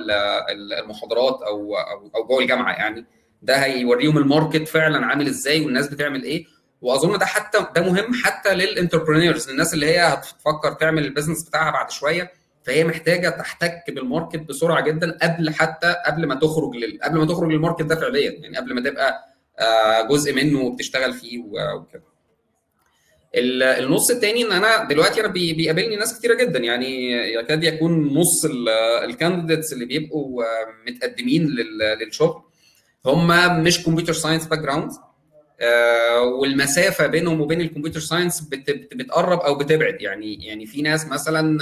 المحاضرات 0.78 1.42
أو 1.42 1.76
أو 2.16 2.26
جوه 2.26 2.42
الجامعة. 2.42 2.72
يعني 2.72 3.04
ده 3.42 3.56
هيوريهم 3.56 4.18
الماركت 4.18 4.68
فعلا 4.68 5.06
عامل 5.06 5.26
إزاي 5.26 5.64
والناس 5.64 5.88
بتعمل 5.88 6.22
إيه. 6.22 6.44
وأظن 6.80 7.18
ده 7.18 7.26
حتى 7.26 7.66
ده 7.76 7.82
مهم 7.82 8.14
حتى 8.24 8.54
للانتربرينورز 8.54 9.48
الناس 9.50 9.74
اللي 9.74 9.86
هي 9.86 10.00
هتفكر 10.00 10.72
تعمل 10.72 11.04
البيزنس 11.04 11.48
بتاعها 11.48 11.70
بعد 11.70 11.90
شوية. 11.90 12.32
فهي 12.66 12.84
محتاجة 12.84 13.28
تحتك 13.28 13.82
بالماركت 13.88 14.36
بسرعة 14.40 14.80
جدا 14.80 15.18
قبل 15.22 15.50
حتى 15.50 15.94
قبل 16.06 16.26
ما 16.26 16.34
تخرج 16.34 16.76
لل... 16.76 16.98
قبل 17.02 17.18
ما 17.18 17.26
تخرج 17.26 17.50
للماركت 17.52 17.82
ده 17.82 17.96
فعليا 17.96 18.30
يعني 18.32 18.56
قبل 18.56 18.74
ما 18.74 18.80
تبقى 18.80 19.24
جزء 20.10 20.34
منه 20.34 20.60
وبتشتغل 20.60 21.12
فيه 21.12 21.38
وكده. 21.38 22.02
النص 23.34 24.10
الثاني 24.10 24.42
إن 24.42 24.52
أنا 24.52 24.84
دلوقتي 24.84 25.20
أنا 25.20 25.28
بيقابلني 25.28 25.96
ناس 25.96 26.18
كتيرة 26.18 26.34
جدا 26.34 26.58
يعني 26.58 27.12
يكاد 27.34 27.64
يكون 27.64 28.14
نص 28.14 28.44
الكانديديتس 29.04 29.72
اللي 29.72 29.84
بيبقوا 29.84 30.42
متقدمين 30.86 31.46
للشغل 32.00 32.42
هم 33.06 33.62
مش 33.62 33.84
كمبيوتر 33.84 34.12
ساينس 34.12 34.46
باك 34.46 34.58
جراوند 34.58 34.90
والمسافة 36.40 37.06
بينهم 37.06 37.40
وبين 37.40 37.60
الكمبيوتر 37.60 38.00
ساينس 38.00 38.40
بتقرب 38.40 39.40
أو 39.40 39.54
بتبعد. 39.54 39.96
يعني 40.02 40.46
يعني 40.46 40.66
في 40.66 40.82
ناس 40.82 41.06
مثلا 41.06 41.58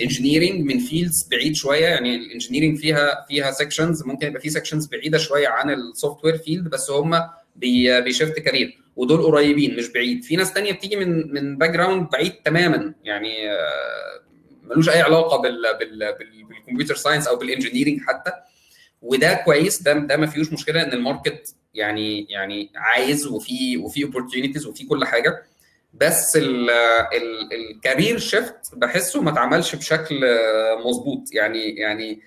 انجينيرنج 0.00 0.60
من 0.64 0.78
فيلدز 0.78 1.28
بعيد 1.30 1.54
شوية. 1.54 1.86
يعني 1.86 2.16
الانجينيرنج 2.16 2.78
فيها 2.78 3.24
فيها 3.28 3.50
سيكشنز 3.50 4.02
ممكن 4.02 4.26
يبقى 4.26 4.40
في 4.40 4.50
سيكشنز 4.50 4.86
بعيدة 4.86 5.18
شوية 5.18 5.48
عن 5.48 5.70
السوفت 5.70 6.24
وير 6.24 6.38
فيلد 6.38 6.68
بس 6.68 6.90
هم 6.90 7.20
بيشفت 7.56 8.38
كارير 8.38 8.78
ودول 8.96 9.22
قريبين 9.22 9.76
مش 9.76 9.88
بعيد. 9.88 10.24
في 10.24 10.36
ناس 10.36 10.52
تانية 10.52 10.72
بتيجي 10.72 10.96
من 10.96 11.32
من 11.34 11.58
باك 11.58 11.70
جراوند 11.70 12.08
بعيد 12.12 12.32
تماما. 12.32 12.94
يعني 13.04 13.34
ملوش 14.62 14.88
أي 14.88 15.00
علاقة 15.00 15.42
بال 15.42 15.62
بال 15.78 16.14
بالكمبيوتر 16.48 16.94
ساينس 16.94 17.26
أو 17.28 17.36
بالانجينيرنج 17.36 18.00
حتى. 18.00 18.32
وده 19.02 19.34
كويس. 19.34 19.82
ده 19.82 19.92
ده 19.92 20.16
ما 20.16 20.26
فيهوش 20.26 20.52
مشكلة 20.52 20.82
إن 20.82 20.92
الماركت 20.92 21.54
يعني 21.74 22.26
يعني 22.30 22.70
عايز 22.76 23.26
وفي 23.26 23.76
وفي 23.76 24.04
اوبورتيونيتيز 24.04 24.66
وفي 24.66 24.84
كل 24.84 25.04
حاجة. 25.04 25.42
بس 25.94 26.38
الكارير 27.52 28.18
شيفت 28.18 28.74
بحسه 28.76 29.22
ما 29.22 29.30
اتعملش 29.30 29.74
بشكل 29.74 30.20
مظبوط. 30.86 31.24
يعني 31.32 31.76
يعني 31.76 32.20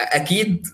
أكيد 0.00 0.66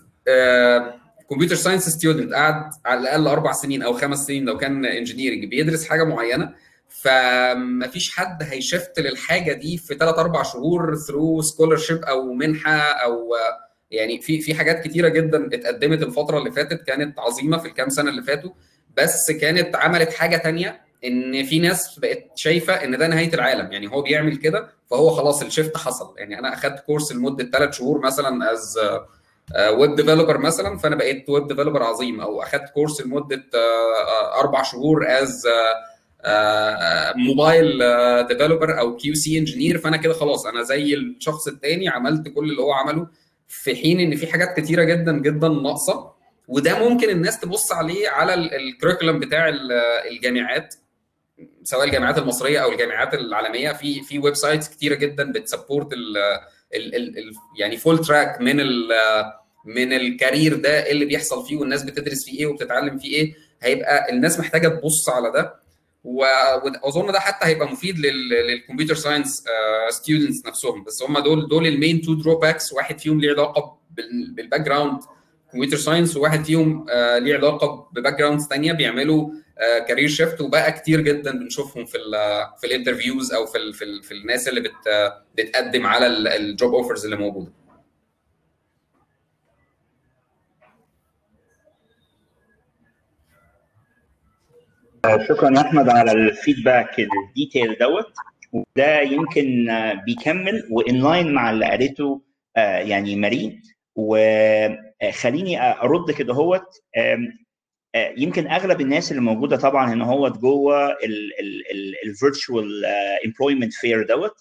كمبيوتر 1.29 1.55
ساينس 1.55 1.89
ستودنت 1.89 2.33
قعد 2.33 2.69
على 2.85 2.99
الأقل 2.99 3.27
أربع 3.27 3.51
سنين 3.51 3.83
أو 3.83 3.93
خمس 3.93 4.25
سنين 4.27 4.45
لو 4.45 4.57
كان 4.57 4.85
انجينيرنج 4.85 5.45
بيدرس 5.45 5.87
حاجة 5.87 6.03
معينة 6.03 6.53
فما 6.89 7.87
فيش 7.87 8.15
حد 8.15 8.43
هيشفت 8.43 8.99
للحاجة 8.99 9.53
دي 9.53 9.77
في 9.77 9.95
ثلاث 9.95 10.15
أربع 10.19 10.43
شهور 10.43 10.95
ثرو 10.95 11.41
سكولرشيب 11.41 12.03
أو 12.03 12.33
منحة 12.33 12.77
أو 12.79 13.29
يعني 13.91 14.21
في 14.21 14.41
في 14.41 14.53
حاجات 14.55 14.83
كتيرة 14.87 15.07
جدا 15.09 15.49
اتقدمت 15.53 16.03
الفترة 16.03 16.37
اللي 16.37 16.51
فاتت 16.51 16.83
كانت 16.83 17.19
عظيمة 17.19 17.57
في 17.57 17.67
الكام 17.67 17.89
سنة 17.89 18.09
اللي 18.09 18.23
فاتوا 18.23 18.51
بس 18.97 19.31
كانت 19.31 19.75
عملت 19.75 20.13
حاجة 20.13 20.37
تانية 20.37 20.81
إن 21.05 21.43
في 21.43 21.59
ناس 21.59 21.99
بقت 21.99 22.25
شايفة 22.35 22.73
إن 22.73 22.97
ده 22.97 23.07
نهاية 23.07 23.33
العالم. 23.33 23.71
يعني 23.71 23.87
هو 23.91 24.01
بيعمل 24.01 24.35
كده 24.35 24.69
فهو 24.91 25.09
خلاص 25.09 25.41
الشيفت 25.43 25.77
حصل. 25.77 26.13
يعني 26.17 26.39
أنا 26.39 26.53
أخدت 26.53 26.79
كورس 26.79 27.11
لمدة 27.11 27.49
ثلاث 27.51 27.73
شهور 27.77 27.99
مثلا 27.99 28.51
از 28.53 28.79
ويب 29.73 29.95
ديفلوبر 29.95 30.37
مثلا 30.37 30.77
فأنا 30.77 30.95
بقيت 30.95 31.29
ويب 31.29 31.47
ديفلوبر 31.47 31.83
عظيم. 31.83 32.21
أو 32.21 32.41
أخدت 32.43 32.69
كورس 32.69 33.01
لمدة 33.01 33.43
أربع 34.39 34.63
شهور 34.63 35.05
از 35.07 35.47
موبايل 37.15 37.77
ديفلوبر 38.27 38.79
أو 38.79 38.95
كيو 38.95 39.15
سي 39.15 39.37
انجينير 39.37 39.77
فأنا 39.77 39.97
كده 39.97 40.13
خلاص 40.13 40.45
أنا 40.45 40.63
زي 40.63 40.93
الشخص 40.93 41.47
الثاني 41.47 41.89
عملت 41.89 42.27
كل 42.27 42.49
اللي 42.49 42.61
هو 42.61 42.71
عمله. 42.71 43.07
في 43.49 43.75
حين 43.75 43.99
إن 43.99 44.15
في 44.15 44.27
حاجات 44.27 44.59
كتيرة 44.59 44.83
جدا 44.83 45.11
جدا 45.19 45.47
ناقصة. 45.47 46.11
وده 46.47 46.89
ممكن 46.89 47.09
الناس 47.09 47.39
تبص 47.39 47.71
عليه 47.71 48.09
على 48.09 48.33
الكريكولم 48.33 49.19
بتاع 49.19 49.49
الجامعات 50.11 50.75
سواء 51.63 51.83
الجامعات 51.83 52.17
المصرية 52.17 52.59
أو 52.59 52.71
الجامعات 52.71 53.13
العالمية. 53.13 53.71
في 53.71 54.01
في 54.03 54.19
ويب 54.19 54.35
سايتس 54.35 54.69
كتيرة 54.69 54.95
جدا 54.95 55.31
بتسبورت 55.31 55.93
ال 55.93 56.17
ال 56.75 56.95
ال 56.95 57.33
يعني 57.59 57.77
فول 57.77 57.99
تراك 58.05 58.41
من 58.41 58.59
ال 58.59 58.89
من 59.65 59.93
الكارير 59.93 60.55
ده 60.55 60.91
اللي 60.91 61.05
بيحصل 61.05 61.45
فيه 61.47 61.57
والناس 61.57 61.83
بتدرس 61.83 62.25
فيه 62.25 62.39
إيه 62.39 62.45
وبتتعلم 62.47 62.97
فيه 62.97 63.15
إيه. 63.15 63.33
هيبقى 63.61 64.09
الناس 64.11 64.39
محتاجة 64.39 64.67
تبص 64.67 65.09
على 65.09 65.31
ده. 65.31 65.59
واظن 66.03 67.11
ده 67.11 67.19
حتى 67.19 67.45
هيبقى 67.47 67.67
مفيد 67.71 67.99
للكمبيوتر 67.99 68.95
ساينس 68.95 69.43
ستودنتس 69.89 70.45
نفسهم. 70.45 70.83
بس 70.83 71.03
هم 71.03 71.19
دول 71.19 71.47
دول 71.47 71.67
المين 71.67 72.01
تو 72.01 72.13
دروباكس 72.13 72.73
واحد 72.73 72.99
فيهم 72.99 73.19
ليه 73.21 73.31
علاقة 73.31 73.77
بالباك 74.35 74.61
جراوند 74.61 74.99
كمبيوتر 75.53 75.77
ساينس 75.77 76.17
وواحد 76.17 76.45
فيهم 76.45 76.85
ليه 77.19 77.35
علاقة 77.35 77.89
بباك 77.93 78.17
جراوندز 78.19 78.47
ثانية 78.47 78.73
بيعملوا 78.73 79.29
كارير 79.87 80.07
شيفت 80.09 80.41
وبقى 80.41 80.71
كتير 80.71 81.01
جدا 81.01 81.31
بنشوفهم 81.31 81.85
في 81.85 81.97
ال 81.97 82.11
في 82.61 82.67
الانترفيوز 82.67 83.33
أو 83.33 83.45
في 83.45 83.57
ال 83.57 83.73
في, 83.73 83.83
ال 83.85 84.03
في 84.03 84.13
الناس 84.13 84.47
اللي 84.47 84.61
بت 84.61 84.73
بتقدم 85.37 85.85
على 85.87 86.07
الجوب 86.37 86.73
اوفرز 86.75 87.03
اللي 87.05 87.15
موجودة. 87.15 87.51
شكرا 95.05 95.49
يا 95.55 95.61
أحمد 95.61 95.89
على 95.89 96.11
الفيدباك 96.11 96.99
الديتيل 96.99 97.77
دوت. 97.79 98.13
وده 98.53 99.01
يمكن 99.01 99.67
بيكمل 100.05 100.67
وإن 100.71 101.03
لاين 101.03 101.33
مع 101.33 101.49
اللي 101.49 101.65
قالته 101.65 102.21
يعني 102.57 103.15
ماري. 103.15 103.61
وخليني 103.95 105.61
أرد 105.61 106.11
كده 106.11 106.33
هوت. 106.33 106.67
يمكن 107.95 108.47
أغلب 108.47 108.81
الناس 108.81 109.11
اللي 109.11 109.21
موجودة 109.21 109.57
طبعا 109.57 109.93
هنا 109.93 110.05
هو 110.05 110.29
جوه 110.29 110.97
الفيرتشوال 112.05 112.85
امبلويمنت 113.25 113.73
فير 113.73 114.05
دوت. 114.05 114.35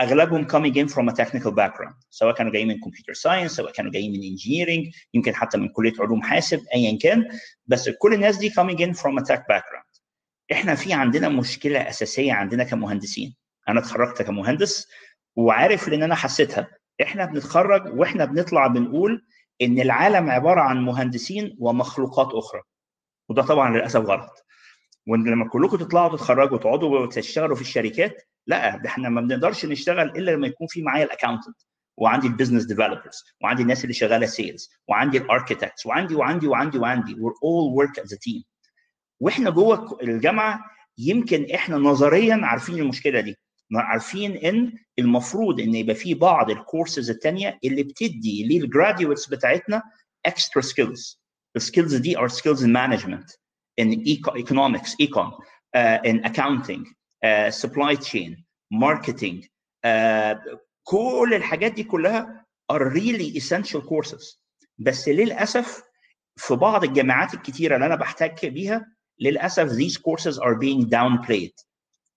أغلبهم 0.00 0.46
coming 0.48 0.74
in 0.74 0.88
from 0.94 1.08
a 1.08 1.12
technical 1.12 1.50
background 1.50 1.94
سواء 2.10 2.34
كانوا 2.34 2.52
جايين 2.52 2.68
من 2.68 2.74
computer 2.74 3.14
science 3.14 3.46
سواء 3.46 3.72
كانوا 3.72 3.92
جايين 3.92 4.12
من 4.12 4.18
engineering 4.18 4.94
يمكن 5.14 5.34
حتى 5.34 5.58
من 5.58 5.68
كلية 5.68 5.92
علوم 6.00 6.22
حاسب 6.22 6.60
ايا 6.74 6.98
كان. 6.98 7.28
بس 7.66 7.88
كل 7.88 8.14
الناس 8.14 8.36
دي 8.36 8.50
coming 8.50 8.78
in 8.78 9.00
from 9.00 9.22
a 9.22 9.24
tech 9.24 9.40
background. 9.40 10.00
إحنا 10.52 10.74
في 10.74 10.92
عندنا 10.92 11.28
مشكلة 11.28 11.88
أساسية 11.88 12.32
عندنا 12.32 12.64
كمهندسين. 12.64 13.36
أنا 13.68 13.80
اتخرجت 13.80 14.22
كمهندس 14.22 14.88
وعارف 15.36 15.88
لأن 15.88 16.02
أنا 16.02 16.14
حسيتها. 16.14 16.68
إحنا 17.02 17.24
بنتخرج 17.24 17.98
وإحنا 17.98 18.24
بنطلع 18.24 18.66
بنقول 18.66 19.24
إن 19.62 19.80
العالم 19.80 20.30
عبارة 20.30 20.60
عن 20.60 20.84
مهندسين 20.84 21.56
ومخلوقات 21.58 22.34
أخرى. 22.34 22.60
وده 23.28 23.42
طبعا 23.42 23.76
للأسف 23.76 24.00
غلط. 24.00 24.44
وإن 25.06 25.24
لما 25.24 25.48
كلكم 25.48 25.76
تطلعوا 25.76 26.16
تتخرجوا 26.16 26.56
وتقعدوا 26.56 27.06
تشتغلوا 27.06 27.56
في 27.56 27.62
الشركات 27.62 28.22
لا 28.48 28.76
ده 28.76 28.88
إحنا 28.88 29.08
ما 29.08 29.20
بنقدرش 29.20 29.64
نشتغل 29.64 30.08
إلا 30.08 30.30
لما 30.30 30.46
يكون 30.46 30.66
في 30.66 30.82
معايا 30.82 31.04
الاكونتنت 31.04 31.56
وعندي 31.96 32.26
البيزنس 32.26 32.64
ديفلوبرز 32.64 33.24
وعندي 33.42 33.62
الناس 33.62 33.82
اللي 33.84 33.94
شغالة 33.94 34.26
سيلز 34.26 34.70
وعندي 34.88 35.18
الاركيتكتس 35.18 35.86
وعندي 35.86 36.14
وعندي 36.14 36.46
وعندي 36.48 36.78
وعندي. 36.78 37.14
All 37.14 37.74
work 37.78 38.02
as 38.04 38.08
a 38.12 38.16
team. 38.16 38.42
وإحنا 39.20 39.50
جوه 39.50 39.98
الجامعة 40.02 40.60
يمكن 40.98 41.46
إحنا 41.54 41.76
نظريا 41.76 42.40
عارفين 42.42 42.78
المشكلة 42.78 43.20
دي. 43.20 43.36
عارفين 43.74 44.36
ان 44.36 44.72
المفروض 44.98 45.60
ان 45.60 45.74
يبقى 45.74 45.94
في 45.94 46.14
بعض 46.14 46.50
الكورسز 46.50 47.10
الثانية 47.10 47.58
اللي 47.64 47.82
بتدي 47.82 48.44
للجراديويتس 48.48 49.28
بتاعتنا 49.28 49.82
اكسترا 50.26 50.62
سكيلز 50.62 51.20
السكيلز 51.56 51.94
دي 51.94 52.16
are 52.16 52.30
skills 52.30 52.60
in 52.60 52.72
management 52.72 53.36
in 53.80 53.88
eco 53.92 54.32
economics 54.42 54.94
econ 55.02 55.30
chain 57.24 58.36
marketing 58.74 59.46
uh, 59.86 60.36
كل 60.82 61.32
الحاجات 61.34 61.72
دي 61.72 61.82
كلها 61.84 62.46
are 62.72 62.92
really 62.92 63.40
essential 63.40 63.80
courses. 63.80 64.38
بس 64.78 65.08
للأسف 65.08 65.82
في 66.36 66.54
بعض 66.54 66.84
الجامعات 66.84 67.34
الكتيرة 67.34 67.74
اللي 67.74 67.86
أنا 67.86 67.94
بحتك 67.94 68.46
بيها 68.46 68.86
للأسف 69.20 69.68
these 69.70 69.96
courses 69.98 70.36
are 70.38 70.54
being 70.54 70.86
downplayed. 70.88 71.64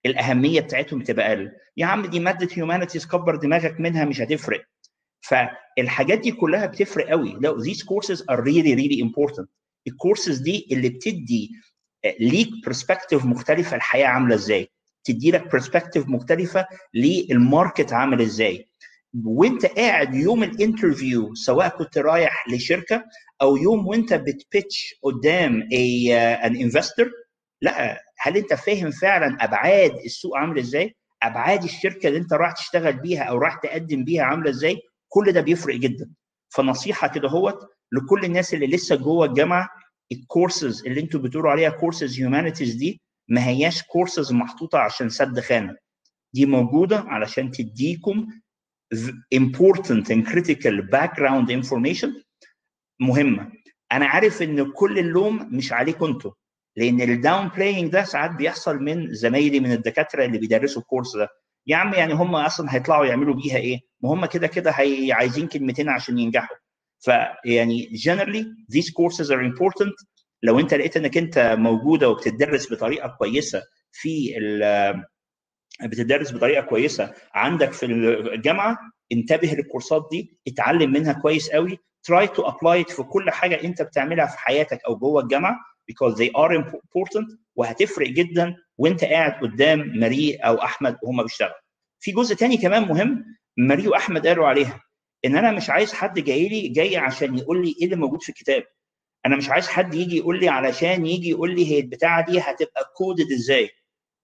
الأهمية 0.05 0.61
بتاعتهم 0.61 0.99
بتبقى 0.99 1.27
أقل. 1.27 1.51
يا 1.77 1.85
عم 1.85 2.05
دي 2.05 2.19
مادة 2.19 2.47
هيومانيتيز 2.53 3.05
كبر 3.07 3.35
دماغك 3.35 3.79
منها 3.79 4.05
مش 4.05 4.21
هتفرق. 4.21 4.65
فالحاجات 5.21 6.19
دي 6.19 6.31
كلها 6.31 6.65
بتفرق 6.65 7.07
قوي. 7.09 7.37
لو 7.41 7.63
these 7.63 7.79
courses 7.79 8.17
are 8.19 8.39
really 8.41 8.75
really 8.75 9.01
important. 9.09 9.45
الكورسز 9.87 10.37
دي 10.37 10.67
اللي 10.71 10.89
بتدي 10.89 11.51
ليك 12.19 12.49
برسبكتيف 12.65 13.25
مختلفة 13.25 13.75
الحياة 13.75 14.07
عاملة 14.07 14.35
إزاي. 14.35 14.69
تدي 15.03 15.31
لك 15.31 15.51
برسبكتيف 15.51 16.07
مختلفة 16.07 16.65
للماركت 16.93 17.93
عامل 17.93 18.21
إزاي. 18.21 18.69
وإنت 19.25 19.65
قاعد 19.65 20.15
يوم 20.15 20.43
الانترفيو 20.43 21.35
سواء 21.35 21.67
كنت 21.69 21.97
رايح 21.97 22.45
لشركة 22.49 23.03
أو 23.41 23.57
يوم 23.57 23.87
وإنت 23.87 24.13
بتبيتش 24.13 24.95
قدام 25.03 25.61
ان 26.45 26.55
انفستور 26.55 27.11
لا. 27.61 28.01
هل 28.19 28.37
إنت 28.37 28.53
فاهم 28.53 28.91
فعلا 28.91 29.43
أبعاد 29.43 29.91
السوق 30.05 30.37
عامل 30.37 30.59
إزاي؟ 30.59 30.95
أبعاد 31.23 31.63
الشركة 31.63 32.07
اللي 32.07 32.19
إنت 32.19 32.33
رايح 32.33 32.51
تشتغل 32.51 32.93
بيها 32.93 33.23
أو 33.23 33.37
رايح 33.37 33.55
تقدم 33.55 34.03
بيها 34.03 34.23
عاملة 34.23 34.49
إزاي؟ 34.49 34.81
كل 35.09 35.31
ده 35.31 35.41
بيفرق 35.41 35.75
جدا. 35.75 36.09
فنصيحة 36.49 37.07
كده 37.07 37.29
هوت 37.29 37.59
لكل 37.91 38.25
الناس 38.25 38.53
اللي 38.53 38.67
لسه 38.67 38.95
جوه 38.95 39.25
الجامعة 39.25 39.69
الكورسز 40.11 40.85
اللي 40.85 41.01
إنتوا 41.01 41.19
بتقولوا 41.19 41.51
عليها 41.51 41.69
كورسز 41.69 42.19
هيومانيتيز 42.19 42.73
دي 42.75 43.01
ما 43.27 43.47
هياش 43.47 43.83
كورسز 43.83 44.31
محطوطة 44.33 44.79
عشان 44.79 45.09
سد 45.09 45.39
خانة. 45.39 45.75
دي 46.33 46.45
موجودة 46.45 46.99
علشان 46.99 47.51
تديكم 47.51 48.27
important 49.35 50.05
and 50.09 50.25
critical 50.27 50.81
background 50.93 51.49
information. 51.49 52.09
مهمة. 52.99 53.51
أنا 53.91 54.05
عارف 54.05 54.41
إن 54.41 54.71
كل 54.71 54.99
اللوم 54.99 55.55
مش 55.55 55.73
عليكم 55.73 56.05
أنتوا 56.05 56.31
لأن 56.75 57.01
ال 57.01 57.47
downplaying 57.47 57.91
ده 57.91 58.03
ساعات 58.03 58.31
بيحصل 58.31 58.77
من 58.77 59.13
زمايلي 59.13 59.59
من 59.59 59.71
الدكاترة 59.71 60.25
اللي 60.25 60.37
بيدرسوا 60.37 60.81
ال 60.81 60.86
course 60.86 61.15
ده. 61.17 61.29
يا 61.67 61.75
عم 61.75 61.93
يعني 61.93 62.13
هم 62.13 62.35
أصلا 62.35 62.75
هيطلعوا 62.75 63.05
يعملوا 63.05 63.35
بيها 63.35 63.57
إيه؟ 63.57 63.79
ما 64.01 64.09
هم 64.13 64.25
كده 64.25 64.47
كده 64.47 64.75
عايزين 65.11 65.47
كلمتين 65.47 65.89
عشان 65.89 66.19
ينجحوا. 66.19 66.57
فيعني 66.99 67.89
generally 68.07 68.45
these 68.75 68.87
courses 68.89 69.27
are 69.31 69.41
important. 69.43 69.93
لو 70.43 70.59
انت 70.59 70.73
لقيت 70.73 70.97
انك 70.97 71.17
انت 71.17 71.55
موجودة 71.59 72.09
وبتدرس 72.09 72.73
بطريقة 72.73 73.07
كويسة 73.19 73.61
في 73.91 74.33
بتدرس 75.83 76.31
بطريقة 76.33 76.61
كويسة 76.61 77.13
عندك 77.33 77.71
في 77.73 77.85
الجامعة 77.85 78.77
انتبه 79.11 79.47
للكورسات 79.47 80.07
دي 80.11 80.39
اتعلم 80.47 80.91
منها 80.91 81.13
كويس 81.13 81.49
قوي 81.49 81.77
try 82.11 82.25
to 82.27 82.41
apply 82.43 82.85
it 82.85 82.95
في 82.95 83.03
كل 83.03 83.29
حاجة 83.31 83.63
انت 83.63 83.81
بتعملها 83.81 84.25
في 84.25 84.39
حياتك 84.39 84.79
أو 84.87 84.95
جوه 84.95 85.21
الجامعة 85.21 85.55
because 85.91 86.15
they 86.15 86.29
are 86.37 86.57
important 86.61 87.35
وهتفرق 87.55 88.07
جدا 88.07 88.55
وانت 88.77 89.03
قاعد 89.03 89.31
قدام 89.31 89.91
ماري 89.99 90.35
أو 90.35 90.55
احمد 90.63 90.97
وهم 91.03 91.23
بيشتغلوا. 91.23 91.53
في 91.99 92.11
جزء 92.11 92.35
تاني 92.35 92.57
كمان 92.57 92.83
مهم 92.87 93.25
ماري 93.57 93.87
واحمد 93.87 94.27
قالوا 94.27 94.47
عليها 94.47 94.81
ان 95.25 95.35
أنا 95.35 95.51
مش 95.51 95.69
عايز 95.69 95.93
حد 95.93 96.19
جاي 96.19 96.49
لي 96.49 96.67
جاي 96.67 96.97
عشان 96.97 97.37
يقول 97.37 97.61
لي 97.65 97.75
إيه 97.79 97.85
اللي 97.85 97.95
موجود 97.95 98.21
في 98.23 98.29
الكتاب. 98.29 98.63
أنا 99.25 99.35
مش 99.35 99.49
عايز 99.49 99.67
حد 99.67 99.93
يجي 99.93 100.17
يقول 100.17 100.39
لي 100.39 100.49
علشان 100.49 101.05
يجي 101.05 101.29
يقول 101.29 101.55
لي 101.55 101.71
هي 101.71 101.79
البتاعة 101.79 102.25
دي 102.25 102.39
هتبقى 102.39 102.93
كودد 102.97 103.31
إزاي. 103.31 103.69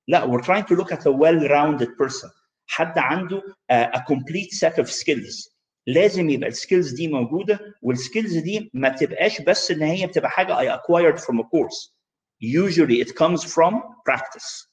لا 0.08 0.26
we're 0.32 0.42
trying 0.44 0.66
to 0.66 0.76
look 0.82 0.92
at 0.92 1.02
a 1.02 1.12
well-rounded 1.12 1.90
person. 2.04 2.30
حد 2.68 2.98
عنده 2.98 3.42
a 3.72 4.00
complete 4.00 4.54
set 4.54 4.84
of 4.84 4.90
skills. 4.90 5.50
لازم 5.88 6.30
يبقى 6.30 6.50
ال 6.50 6.56
skills 6.56 6.94
دي 6.94 7.08
موجودة 7.08 7.60
وال 7.82 7.96
skills 7.96 8.38
دي 8.38 8.72
ما 8.74 8.90
بتبقاش 8.90 9.42
بس 9.42 9.72
إن 9.72 9.82
هي 9.82 10.08
بتبقى 10.08 10.30
حاجة 10.30 10.56
I 10.56 10.78
acquired 10.80 11.20
from 11.20 11.40
a 11.40 11.44
course. 11.44 11.92
Usually 12.42 13.02
it 13.02 13.16
comes 13.16 13.44
from 13.44 13.74
practice. 14.10 14.68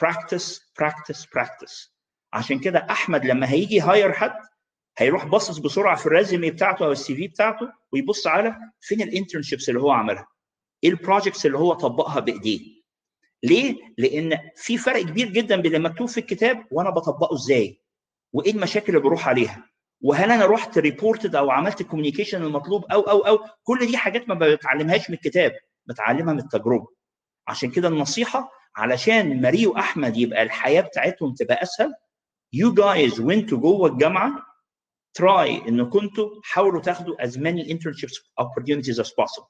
Practice, 0.00 0.60
practice, 0.78 1.26
practice. 1.26 1.90
عشان 2.32 2.58
كده 2.58 2.86
أحمد 2.90 3.24
لما 3.26 3.50
هيجي 3.50 3.80
hire 3.80 4.12
حد 4.12 4.32
هيروح 5.00 5.24
باصص 5.24 5.58
بسرعة 5.58 5.96
في 5.96 6.06
ال 6.06 6.12
resume 6.12 6.50
بتاعته 6.50 6.84
أو 6.86 6.92
ال 6.92 7.14
CV 7.16 7.28
بتاعته 7.28 7.72
ويبص 7.92 8.26
على 8.26 8.56
فين 8.80 9.02
ال 9.02 9.08
internships 9.08 9.68
اللي 9.68 9.80
هو 9.80 9.90
عملها. 9.90 10.26
إيه 10.84 10.90
ال 10.90 10.96
projects 10.96 11.46
اللي 11.46 11.58
هو 11.58 11.72
طبقها 11.72 12.20
بإيديه. 12.20 12.60
ليه؟ 13.42 13.76
لأن 13.98 14.38
في 14.56 14.78
فرق 14.78 15.02
كبير 15.02 15.28
جدا 15.28 15.56
بين 15.56 15.82
مكتوب 15.82 16.08
في 16.08 16.18
الكتاب 16.18 16.66
وأنا 16.70 16.90
بطبقه 16.90 17.34
إزاي. 17.34 17.80
وإيه 18.32 18.50
المشاكل 18.52 18.88
اللي 18.88 19.00
بروح 19.00 19.28
عليها. 19.28 19.70
وهل 20.02 20.30
أنا 20.30 20.46
رحت 20.46 20.78
reported 20.78 21.34
أو 21.36 21.50
عملت 21.50 21.80
ال 21.80 21.84
communication 21.84 22.42
المطلوب 22.42 22.84
أو 22.84 23.00
أو 23.00 23.18
أو 23.20 23.38
كل 23.62 23.86
دي 23.86 23.96
حاجات 23.96 24.28
ما 24.28 24.34
بتعلمهاش 24.34 25.10
من 25.10 25.16
الكتاب 25.16 25.52
بتعلمها 25.86 26.32
من 26.34 26.38
التجربة 26.40 26.86
عشان 27.48 27.70
كده 27.70 27.88
النصيحة 27.88 28.50
علشان 28.76 29.40
ماري 29.42 29.66
وأحمد 29.66 30.16
يبقى 30.16 30.42
الحياة 30.42 30.80
بتاعتهم 30.80 31.34
تبقى 31.34 31.62
أسهل 31.62 31.94
you 32.56 32.74
guys 32.74 33.20
وانتوا 33.20 33.58
جوه 33.58 33.88
الجامعة 33.88 34.49
try 35.18 35.68
إن 35.68 35.88
انتوا 35.88 36.40
تحاولوا 36.42 36.80
تاخدوا 36.82 37.16
as 37.26 37.30
many 37.30 37.64
internships 37.70 38.44
opportunities 38.44 38.98
as 38.98 39.08
possible. 39.08 39.46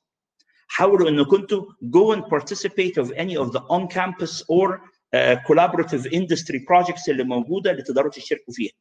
حاولوا 0.69 1.09
ان 1.09 1.25
كنتوا 1.25 1.65
go 1.85 2.17
and 2.17 2.23
participate 2.23 3.03
of 3.05 3.11
any 3.13 3.37
of 3.37 3.53
the 3.53 3.61
on 3.61 3.87
campus 3.89 4.43
or 4.43 4.69
uh, 4.75 5.37
collaborative 5.49 6.07
industry 6.13 6.59
projects 6.71 7.09
اللي 7.09 7.25
موجودة 7.25 7.71
اللي 7.71 7.83
تقدروا 7.83 8.11
تشتركوا 8.11 8.55
فيها. 8.55 8.73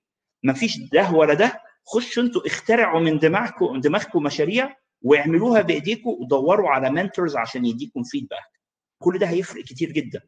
مفيش 0.44 0.78
ده 0.78 1.12
ولا 1.12 1.34
ده. 1.34 1.62
خشوا 1.86 2.24
أنتوا 2.24 2.48
اخترعوا 2.48 3.00
من 3.00 3.20
دماغكم 3.20 3.74
من 3.74 3.82
دماغكم 3.82 4.24
مشاريع 4.24 4.76
واعملوها 5.02 5.62
بايديكم 5.62 6.10
ودوروا 6.10 6.70
على 6.70 6.90
منتورز 6.92 7.36
عشان 7.36 7.66
يديكم 7.66 8.04
فيدباك 8.04 8.60
كل 9.04 9.18
ده 9.20 9.28
هيفرق 9.28 9.64
كتير 9.64 9.92
جدا. 9.92 10.22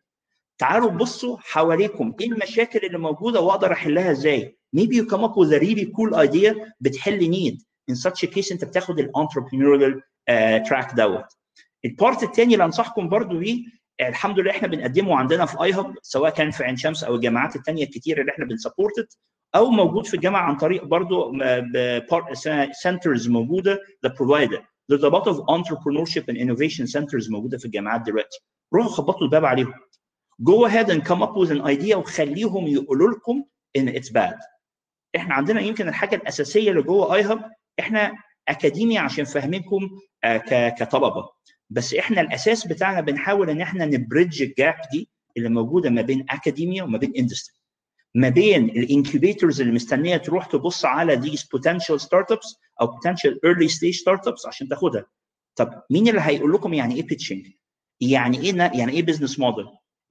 تعالوا 0.61 0.91
بصوا 0.91 1.37
حواليكم 1.39 2.13
إيه 2.21 2.27
المشاكل 2.31 2.79
اللي 2.85 2.97
موجودة 2.97 3.41
وأقدر 3.41 3.71
أحلها 3.71 4.11
إزاي 4.11 4.57
maybe 4.77 4.95
you 4.95 5.05
come 5.05 5.21
up 5.23 5.35
with 5.35 5.51
a 5.53 5.59
really 5.59 5.85
cool 5.85 6.15
idea 6.15 6.55
بتحل 6.79 7.29
نيد 7.29 7.61
in 7.91 7.95
such 7.95 8.27
a 8.27 8.31
case 8.31 8.51
أنت 8.51 8.65
بتاخد 8.65 8.99
ال 8.99 9.06
entrepreneurial 9.06 10.01
track 10.69 10.93
دوت 10.93 11.25
ال 11.85 11.93
part 11.93 12.23
الثاني 12.23 12.53
اللي 12.53 12.65
أنصحكم 12.65 13.09
برضو 13.09 13.37
بيه 13.39 13.63
الحمد 14.01 14.39
لله 14.39 14.51
إحنا 14.51 14.67
بنقدمه 14.67 15.17
عندنا 15.17 15.45
في 15.45 15.63
iHub 15.63 15.93
سواء 16.01 16.31
كان 16.31 16.51
في 16.51 16.63
عين 16.63 16.77
شمس 16.77 17.03
أو 17.03 17.15
الجامعات 17.15 17.55
الثانية 17.55 17.83
الكتير 17.83 18.21
اللي 18.21 18.31
إحنا 18.31 18.45
بن 18.45 18.59
support 18.59 19.07
أو 19.55 19.69
موجود 19.69 20.05
في 20.07 20.13
الجامعة 20.13 20.41
عن 20.41 20.57
طريق 20.57 20.83
برضو 20.83 21.33
centers 22.81 23.27
موجودة 23.29 23.79
the 24.05 24.13
provider 24.19 24.65
a 24.91 24.95
lot 24.95 25.25
of 25.25 25.35
entrepreneurship 25.37 26.23
and 26.29 26.37
innovation 26.37 26.85
centers 26.95 27.31
موجودة 27.31 27.57
في 27.57 27.65
الجامعات 27.65 28.01
دلوقتي. 28.01 28.39
روحوا 28.73 28.91
خبطوا 28.91 29.21
الباب 29.21 29.45
عليهم. 29.45 29.73
Go 30.43 30.65
ahead 30.65 30.89
and 30.89 31.05
come 31.05 31.21
up 31.21 31.35
with 31.35 31.51
an 31.51 31.61
idea 31.61 31.95
وخليهم 31.97 32.67
يقولوا 32.67 33.11
لكم 33.11 33.43
إن 33.75 33.93
it's 33.93 34.09
bad. 34.09 34.37
إحنا 35.15 35.33
عندنا 35.33 35.61
يمكن 35.61 35.87
الحاجة 35.87 36.15
الأساسية 36.15 36.69
اللي 36.71 36.81
جوه 36.81 37.15
iHub 37.15 37.51
إحنا 37.79 38.11
أكاديمي 38.47 38.97
عشان 38.97 39.25
فاهمينكم 39.25 39.89
كطلبة. 40.79 41.29
بس 41.69 41.93
إحنا 41.93 42.21
الأساس 42.21 42.67
بتاعنا 42.67 43.01
بنحاول 43.01 43.49
إن 43.49 43.61
إحنا 43.61 43.85
ن 43.85 43.93
bridge 43.93 44.41
ال 44.41 44.50
gap 44.50 44.75
دي 44.91 45.09
اللي 45.37 45.49
موجودة 45.49 45.89
ما 45.89 46.01
بين 46.01 46.25
أكاديميا 46.29 46.83
وما 46.83 46.97
بين 46.97 47.13
industry. 47.17 47.55
ما 48.15 48.29
بين 48.29 48.65
ال 48.69 48.78
incubators 48.78 49.61
اللي 49.61 49.73
مستنية 49.73 50.17
تروح 50.17 50.45
تبص 50.45 50.85
على 50.85 51.21
these 51.21 51.39
potential 51.41 51.99
startups 52.03 52.57
أو 52.81 52.87
potential 52.87 53.31
early 53.45 53.69
stage 53.69 53.97
startups 54.03 54.47
عشان 54.47 54.67
تاخدها 54.67 55.05
طب 55.55 55.81
مين 55.89 56.07
اللي 56.07 56.21
هيقول 56.21 56.53
لكم 56.53 56.73
يعني 56.73 56.95
إيه 56.95 57.07
pitching 57.07 57.51
يعني 58.01 58.37
إيه 58.41 58.55
يعني 58.57 58.91
إيه 58.91 59.03
business 59.03 59.39
model 59.39 59.65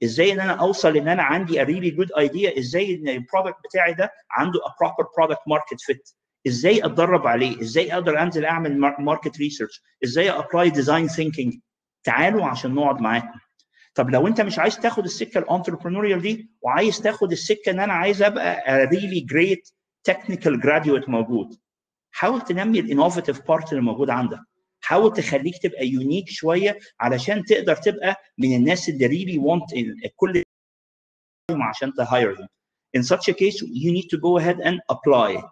إزاي 0.05 0.33
ان 0.33 0.41
أنا 0.41 0.53
اوصل 0.53 0.97
ان 0.97 1.09
أنا 1.09 1.23
عندي 1.23 1.65
a 1.65 1.67
really 1.69 1.97
good 1.97 2.09
idea 2.29 2.59
إزاي 2.59 2.95
ان 2.95 3.09
ال 3.09 3.15
product 3.15 3.57
بتاعي 3.65 3.95
ده 3.95 4.11
عنده 4.31 4.59
a 4.61 4.71
proper 4.85 5.05
product 5.07 5.41
market 5.53 5.79
fit. 5.95 6.15
إزاي 6.47 6.85
اتدرب 6.85 7.27
عليه؟ 7.27 7.61
إزاي 7.61 7.95
أقدر 7.95 8.23
انزل 8.23 8.45
اعمل 8.45 8.79
market 8.79 9.39
research 9.39 9.83
إزاي 10.05 10.31
apply 10.31 10.71
design 10.71 11.09
thinking 11.09 11.55
تعالوا 12.05 12.47
عشان 12.47 12.75
نقعد 12.75 13.01
معاكم 13.01 13.39
طب 13.95 14.11
لو 14.11 14.27
انت 14.27 14.41
مش 14.41 14.59
عايز 14.59 14.77
تاخد 14.79 15.05
السكة 15.05 15.39
ال 15.39 15.44
entrepreneurial 15.44 16.21
دي 16.23 16.51
وعايز 16.63 17.01
تاخد 17.01 17.33
السكة 17.33 17.71
ان 17.71 17.81
أنا 17.81 17.93
عايز 17.93 18.23
ابقى 18.23 18.85
really 18.87 19.21
great 19.21 19.69
technical 20.05 20.61
graduate 20.61 21.09
موجود 21.09 21.55
حاول 22.11 22.41
تنمي 22.41 22.81
ال 22.81 22.87
innovative 22.87 23.49
part 23.49 23.73
اللي 23.73 23.83
موجود 23.83 24.11
عندك. 24.11 24.39
حاول 24.81 25.13
تخليك 25.13 25.59
تبقى 25.63 25.87
unique 25.89 26.29
شوية 26.31 26.79
علشان 27.01 27.45
تقدر 27.45 27.77
تبقى 27.77 28.17
من 28.39 28.57
الناس 28.57 28.89
اللي 28.89 29.07
really 29.07 29.39
وانت 29.39 29.65
كل 30.17 30.43
عشان 31.51 31.93
ت 31.95 32.03
hire 32.03 32.37
them. 32.37 32.47
In 32.99 33.03
such 33.03 33.29
a 33.29 33.35
case 33.35 33.63
you 33.63 33.91
need 33.93 34.09
to 34.11 34.19
go 34.19 34.39
ahead 34.39 34.59
and 34.61 34.79
apply. 34.93 35.43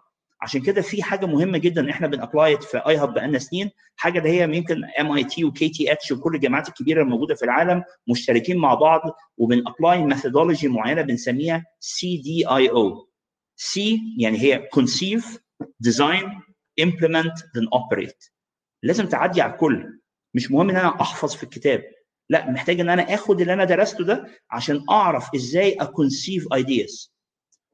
عشان 0.41 0.61
كده 0.61 0.81
في 0.81 1.03
حاجة 1.03 1.25
مهمة 1.25 1.57
جدا 1.57 1.91
إحنا 1.91 2.07
بن 2.07 2.21
apply 2.21 2.57
في 2.61 2.77
iHub 2.77 3.13
بقالنا 3.13 3.39
سنين. 3.39 3.69
حاجة 3.95 4.19
اللي 4.19 4.29
هي 4.29 4.43
يمكن 4.43 4.81
MIT 4.99 5.11
و 5.11 5.23
KTH 5.23 6.11
وكل 6.11 6.35
الجامعات 6.35 6.67
الكبيرة 6.69 7.01
الموجودة 7.03 7.35
في 7.35 7.45
العالم 7.45 7.83
مشتركين 8.09 8.57
مع 8.57 8.73
بعض 8.73 9.01
وبن 9.37 9.62
apply 9.62 10.03
methodology 10.03 10.67
معينة 10.67 11.01
بنسميها 11.01 11.65
CDIO 11.79 13.07
سي 13.55 13.99
يعني 14.17 14.39
هي 14.39 14.69
conceive 14.79 15.25
design 15.87 16.25
implement 16.81 17.33
then 17.55 17.67
operate. 17.79 18.31
لازم 18.83 19.05
تعدي 19.05 19.41
على 19.41 19.51
الكل. 19.53 19.99
مش 20.33 20.51
مهم 20.51 20.69
إن 20.69 20.75
أنا 20.75 21.01
أحفظ 21.01 21.35
في 21.35 21.43
الكتاب. 21.43 21.83
لا 22.29 22.51
محتاج 22.51 22.79
إن 22.79 22.89
أنا 22.89 23.13
آخد 23.13 23.41
اللي 23.41 23.53
أنا 23.53 23.63
درسته 23.63 24.03
ده 24.03 24.27
عشان 24.51 24.85
أعرف 24.89 25.35
إزاي 25.35 25.73
a 25.73 25.82
conceive 25.82 26.53
ideas 26.53 27.13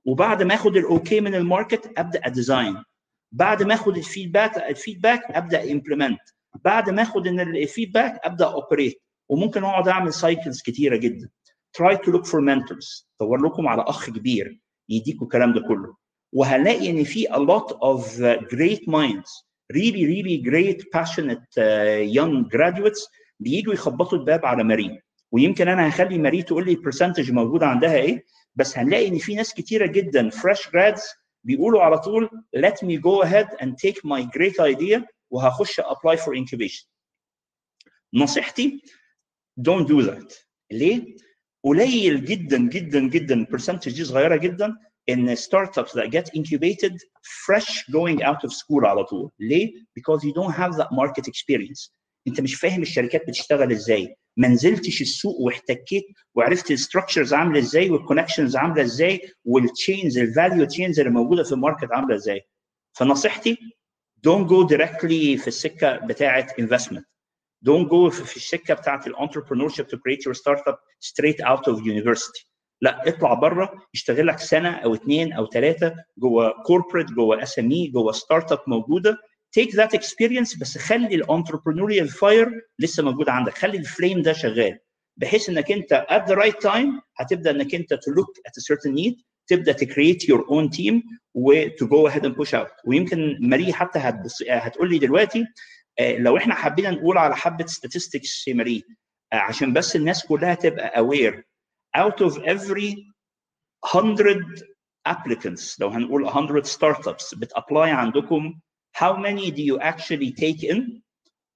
وبعد 0.05 0.43
ما 0.43 0.53
آخد 0.55 0.77
ال 0.77 0.86
okay 0.86 1.21
من 1.21 1.35
ال 1.35 1.43
market 1.43 1.91
أبدأ 1.97 2.21
أ 2.23 2.31
design. 2.31 2.83
بعد 3.31 3.63
ما 3.63 3.73
آخد 3.73 3.97
ال 3.97 4.04
feedback 4.04 4.57
ال 4.57 4.64
feedback 4.64 5.21
أبدأ 5.31 5.71
implement 5.71 6.19
بعد 6.63 6.89
ما 6.89 7.01
آخد 7.01 7.27
إن 7.27 7.39
ال 7.39 7.48
feedback 7.48 8.19
أبدأ 8.23 8.45
operate 8.45 9.01
وممكن 9.29 9.63
أقعد 9.63 9.87
أعمل 9.87 10.13
cycles 10.13 10.61
كتيرة 10.61 10.95
جدا. 10.97 11.29
Try 11.77 11.95
to 11.95 12.11
look 12.11 12.25
for 12.25 12.39
mentors. 12.41 13.05
دور 13.19 13.45
لكم 13.45 13.67
على 13.67 13.81
أخ 13.81 14.09
كبير 14.09 14.59
يديكوا 14.89 15.27
الكلام 15.27 15.53
ده 15.53 15.61
كله. 15.67 15.95
وهنلاقي 16.33 16.89
إن 16.89 17.03
في 17.03 17.27
a 17.27 17.37
lot 17.37 17.73
of 17.73 18.19
great 18.55 18.81
minds 18.91 19.45
really 19.73 20.05
really 20.05 20.37
great 20.49 20.79
passionate 20.91 21.47
uh, 21.57 22.01
young 22.17 22.47
graduates 22.55 23.09
بييجوا 23.39 23.73
يخبطوا 23.73 24.17
الباب 24.17 24.45
على 24.45 24.63
ماري 24.63 25.01
ويمكن 25.31 25.67
أنا 25.67 25.89
هخلي 25.89 26.17
ماري 26.17 26.43
تقول 26.43 26.65
لي 26.65 26.71
ال 26.71 26.77
percentage 26.77 27.31
موجوده 27.31 27.67
عندها 27.67 27.95
إيه 27.95 28.25
بس 28.55 28.77
هنلاقي 28.77 29.07
إن 29.07 29.17
في 29.17 29.35
ناس 29.35 29.53
كتيرة 29.53 29.85
جدا 29.85 30.29
fresh 30.29 30.61
grads 30.69 31.01
بيقولوا 31.43 31.81
على 31.81 31.99
طول 31.99 32.29
let 32.57 32.85
me 32.85 32.97
go 32.97 33.23
ahead 33.27 33.47
and 33.61 33.69
take 33.85 33.99
my 34.05 34.23
great 34.37 34.59
idea 34.59 35.01
وهخش 35.29 35.81
apply 35.81 36.15
for 36.15 36.33
incubation. 36.35 36.85
نصيحتي 38.13 38.81
don't 39.69 39.87
do 39.87 40.01
that. 40.07 40.33
ليه؟ 40.71 41.15
قليل 41.63 42.25
جدا 42.25 42.57
جدا 42.57 42.99
جدا 42.99 43.35
ال 43.35 43.41
percentage 43.41 43.95
دي 43.95 44.03
صغيرة 44.03 44.35
جدا 44.35 44.75
ان 45.09 45.35
startups 45.35 45.97
that 45.97 46.09
get 46.09 46.39
incubated 46.39 46.93
fresh 47.45 47.83
going 47.91 48.19
out 48.19 48.47
of 48.47 48.51
school 48.51 48.85
على 48.85 49.03
طول. 49.03 49.31
ليه؟ 49.39 49.71
because 49.99 50.21
you 50.21 50.33
don't 50.33 50.53
have 50.55 50.75
that 50.77 50.89
market 50.91 51.27
experience. 51.27 51.91
انت 52.27 52.41
مش 52.41 52.55
فاهم 52.55 52.81
الشركات 52.81 53.27
بتشتغل 53.27 53.71
إزاي. 53.71 54.15
ما 54.37 54.47
نزلتش 54.47 55.01
السوق 55.01 55.39
واحتكيت 55.39 56.03
وعرفت 56.35 56.71
ال 56.71 56.77
structures 56.77 57.33
عاملة 57.33 57.59
إزاي 57.59 57.89
وال 57.89 58.00
connections 58.00 58.55
عاملة 58.55 58.81
إزاي 58.81 59.21
وال 59.45 59.63
chains 59.63 60.17
ال 60.17 60.25
value 60.25 60.65
chains 60.65 60.99
اللي 60.99 61.11
موجودة 61.11 61.43
في 61.43 61.51
ال 61.51 61.56
market 61.56 61.87
عاملة 61.91 62.15
إزاي. 62.15 62.41
فنصيحتي 62.93 63.57
don't 64.27 64.47
go 64.47 64.67
directly 64.75 65.41
في 65.41 65.47
السكة 65.47 65.97
بتاعه 65.97 66.47
investment. 66.61 67.03
Don't 67.69 67.87
go 67.89 68.09
في 68.09 68.35
السكة 68.37 68.73
بتاعه 68.73 69.01
ال 69.07 69.12
entrepreneurship 69.12 69.85
to 69.85 69.97
create 69.97 70.21
your 70.27 70.33
startup 70.33 70.77
straight 71.05 71.45
out 71.47 71.73
of 71.73 71.79
university. 71.79 72.54
لا 72.85 73.07
اطلع 73.07 73.33
بره 73.33 73.71
اشتغل 73.93 74.27
لك 74.27 74.39
سنة 74.39 74.69
أو 74.69 74.93
اثنين 74.93 75.33
أو 75.33 75.45
ثلاثة 75.49 75.95
جوه 76.17 76.63
corporate 76.65 77.07
جوه 77.11 77.43
SME 77.43 77.87
جوه 77.87 78.11
startup 78.11 78.59
موجودة. 78.67 79.17
Take 79.59 79.71
that 79.71 79.99
experience 79.99 80.59
بس 80.59 80.77
خلي 80.77 81.15
ال 81.15 81.21
entrepreneurial 81.21 82.07
fire 82.07 82.51
لسه 82.79 83.03
موجود 83.03 83.29
عندك. 83.29 83.57
خلي 83.57 83.77
ال 83.77 83.85
flame 83.85 84.21
ده 84.21 84.33
شغال. 84.33 84.79
بحيث 85.17 85.49
إنك 85.49 85.71
أنت 85.71 86.05
at 86.09 86.29
the 86.31 86.35
right 86.35 86.69
time 86.71 87.01
هتبدأ 87.17 87.51
إنك 87.51 87.75
أنت 87.75 87.93
to 87.93 88.11
look 88.19 88.31
at 88.47 88.51
a 88.57 88.61
certain 88.61 88.95
need 88.95 89.23
تبدأ 89.47 89.73
to 89.73 89.85
create 89.85 90.27
your 90.27 90.43
own 90.49 90.69
team 90.77 91.01
و 91.33 91.67
to 91.67 91.85
go 91.87 92.09
ahead 92.11 92.25
and 92.25 92.35
push 92.35 92.53
out. 92.53 92.71
ويمكن 92.85 93.37
ماري 93.41 93.73
حتى 93.73 93.99
هتبص 93.99 94.43
هتقول 94.49 94.89
لي 94.89 94.97
دلوقتي 94.97 95.45
لو 96.01 96.37
إحنا 96.37 96.53
حبينا 96.55 96.91
نقول 96.91 97.17
على 97.17 97.35
حبة 97.35 97.65
في 98.43 98.53
ماري 98.53 98.83
عشان 99.33 99.73
بس 99.73 99.95
الناس 99.95 100.25
كلها 100.25 100.53
تبقى 100.53 101.05
aware 101.05 101.41
out 101.96 102.20
of 102.20 102.38
every 102.44 103.06
100 103.82 104.62
applicants 105.08 105.80
لو 105.80 105.88
هنقول 105.88 106.22
100 106.24 106.62
startups 106.66 107.38
بتابلاي 107.38 107.90
عندكم 107.90 108.60
how 108.96 109.16
many 109.16 109.50
do 109.50 109.62
you 109.62 109.78
actually 109.80 110.32
take 110.32 110.62
in 110.64 111.00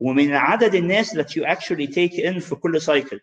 ومن 0.00 0.32
عدد 0.32 0.74
الناس 0.74 1.14
that 1.16 1.28
you 1.36 1.44
actually 1.44 1.86
take 1.86 2.14
in 2.18 2.38
في 2.38 2.54
كل 2.54 2.80
cycle 2.80 3.20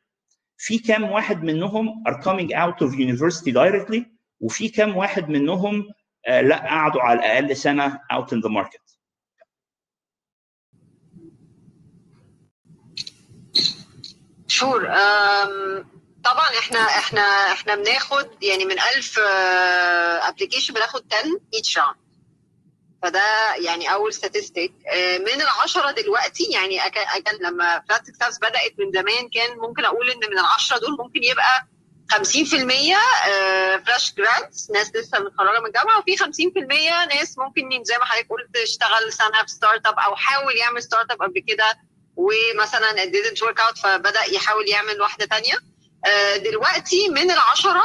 في 0.57 0.77
كام 0.77 1.03
واحد 1.03 1.43
منهم 1.43 2.03
are 2.07 2.21
coming 2.21 2.49
out 2.53 2.85
of 2.87 2.93
university 2.93 3.51
directly 3.51 4.01
وفي 4.39 4.69
كام 4.69 4.97
واحد 4.97 5.29
منهم 5.29 5.83
uh, 6.27 6.31
لا 6.31 6.57
قعدوا 6.57 7.01
على 7.01 7.19
الاقل 7.19 7.55
سنه 7.57 7.99
out 8.13 8.25
in 8.25 8.41
the 8.41 8.49
market 8.49 8.97
شور 14.47 14.87
طبعا 16.30 16.48
إحنا 16.58 16.78
إحنا 16.80 17.52
إحنا 17.52 17.74
بناخد 17.74 18.42
يعني 18.42 18.64
من 18.64 18.80
1000 18.80 19.18
application 20.28 20.74
بناخد 20.74 21.04
10 21.14 21.30
each 21.56 21.82
round. 21.82 21.96
فده 23.02 23.54
يعني 23.54 23.92
أول 23.92 24.14
statistic 24.14 24.72
من 25.20 25.40
العشرة 25.42 25.90
دلوقتي 25.90 26.44
يعني 26.44 26.78
كان 27.24 27.36
لما 27.40 27.82
Flat6Labs 27.88 28.38
بدأت 28.38 28.74
من 28.78 28.92
زمان 28.92 29.28
كان 29.28 29.58
ممكن 29.58 29.84
أقول 29.84 30.10
إن 30.10 30.16
من 30.30 30.38
العشرة 30.38 30.78
دول 30.78 30.96
ممكن 30.98 31.22
يبقى 31.22 31.66
50% 32.12 32.16
fresh 33.86 34.14
grads 34.14 34.70
ناس 34.74 34.90
لسه 34.94 35.18
متخرجة 35.18 35.60
من 35.60 35.66
الجامعة 35.66 35.98
وفي 35.98 36.16
50% 36.16 37.14
ناس 37.14 37.38
ممكن 37.38 37.84
زي 37.84 37.98
ما 37.98 38.04
حضرتك 38.04 38.28
قلت 38.30 38.56
اشتغل 38.56 39.12
سنه 39.12 39.42
في 39.42 39.48
startup 39.48 39.98
أو 39.98 40.16
حاول 40.16 40.56
يعمل 40.56 40.82
startup 40.82 41.22
قبل 41.22 41.42
كده 41.48 41.78
ومثلا 42.16 42.92
it 43.04 43.08
didn't 43.08 43.46
work 43.48 43.60
out 43.60 43.82
فبدأ 43.82 44.22
يحاول 44.24 44.68
يعمل 44.68 45.00
واحدة 45.00 45.26
ثانية 45.26 45.54
دلوقتي 46.36 47.08
من 47.08 47.30
العشرة 47.30 47.84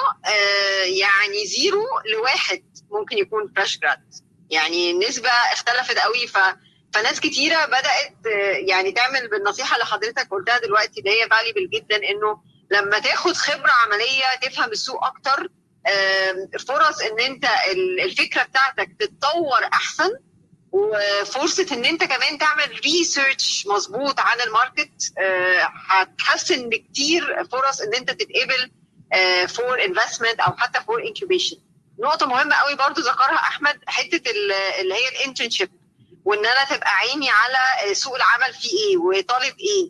يعني 0.86 1.46
zero 1.46 1.86
لواحد 2.14 2.64
ممكن 2.92 3.18
يكون 3.18 3.54
fresh 3.56 3.80
grad 3.80 4.14
يعني 4.50 4.92
النسبة 4.92 5.30
اختلفت 5.30 5.98
قوي 5.98 6.28
ف... 6.28 6.38
فناس 6.94 7.20
كتيرة 7.20 7.66
بدأت 7.66 8.18
يعني 8.68 8.92
تعمل 8.92 9.28
بالنصيحة 9.30 9.74
اللي 9.76 9.86
حضرتك 9.86 10.28
قلتها 10.32 10.58
دلوقتي 10.60 11.00
اللي 11.00 11.10
هي 11.22 11.30
valuable 11.30 11.70
جدا 11.70 11.96
إنه 11.96 12.42
لما 12.72 13.00
تاخد 13.00 13.34
خبرة 13.34 13.72
عملية 13.72 14.36
تفهم 14.42 14.72
السوق 14.72 15.06
أكتر 15.06 15.48
فرص 16.68 17.02
إن 17.02 17.20
أنت 17.20 17.46
الفكرة 18.04 18.44
بتاعتك 18.44 18.90
تتطور 19.00 19.64
أحسن 19.74 20.10
وفرصة 20.72 21.68
إن 21.72 21.86
أنت 21.86 22.04
كمان 22.04 22.38
تعمل 22.38 22.80
research 22.86 23.68
مظبوط 23.68 24.20
عن 24.20 24.42
ال 24.42 24.52
market 24.52 25.14
هتحسن 25.90 26.70
بكتير 26.70 27.46
فرص 27.52 27.82
إن 27.82 27.94
أنت 27.94 28.12
تتقبل 28.12 28.72
for 29.48 29.84
investment 29.86 30.40
أو 30.40 30.52
حتى 30.58 30.80
for 30.88 31.04
incubation 31.04 31.58
نقطة 32.00 32.26
مهمة 32.26 32.56
قوي 32.56 32.76
برضو 32.76 33.02
ذكرها 33.02 33.36
أحمد 33.36 33.80
حتة 33.88 34.32
اللي 34.82 34.94
هي 34.94 35.08
ال 35.10 35.15
internship 35.15 35.72
وإن 36.26 36.46
أنا 36.46 36.64
تبقى 36.64 36.96
عيني 36.96 37.30
على 37.30 37.94
سوق 37.96 38.16
العمل 38.16 38.54
فيه 38.54 38.70
إيه 38.90 38.98
وطالب 38.98 39.56
إيه. 39.60 39.90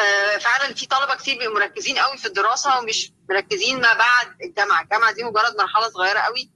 آه 0.00 0.38
فعلا 0.38 0.74
في 0.74 0.86
طلبة 0.86 1.14
كتير 1.14 1.38
بيبقوا 1.38 1.54
مركزين 1.58 1.98
قوي 1.98 2.18
في 2.18 2.26
الدراسة 2.26 2.78
ومش 2.78 3.12
مركزين 3.30 3.80
ما 3.80 3.94
بعد 3.94 4.26
الجامعة. 4.44 4.82
الجامعة 4.82 5.12
دي 5.12 5.24
مجرد 5.24 5.56
مرحلة 5.58 5.88
صغيرة 5.88 6.18
قوي 6.18 6.50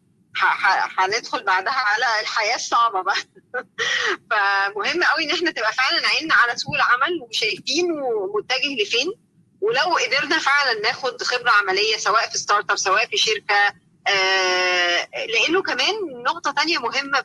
هندخل 0.99 1.43
بعدها 1.45 1.72
على 1.72 2.20
الحياة 2.20 2.55
الصعبة 2.55 3.03
بقى. 3.03 3.16
فمهم 4.30 5.05
قوي 5.05 5.24
إن 5.24 5.30
إحنا 5.30 5.51
تبقى 5.51 5.72
فعلا 5.72 6.09
عيننا 6.09 6.35
على 6.35 6.57
سوق 6.57 6.74
العمل 6.74 7.22
وشايفين 7.22 7.93
ومتجه 7.93 8.82
لفين. 8.82 9.12
ولو 9.61 9.97
قدرنا 9.97 10.39
فعلا 10.39 10.80
ناخد 10.80 11.22
خبرة 11.22 11.51
عملية 11.51 11.97
سواء 11.97 12.28
في 12.30 12.39
startup 12.39 12.77
سواء 12.76 13.07
في 13.07 13.16
شركة. 13.16 13.74
آه 14.09 15.09
لأنه 15.26 15.62
كمان 15.62 15.95
نقطة 16.26 16.51
تانية 16.53 16.78
مهمة 16.78 17.22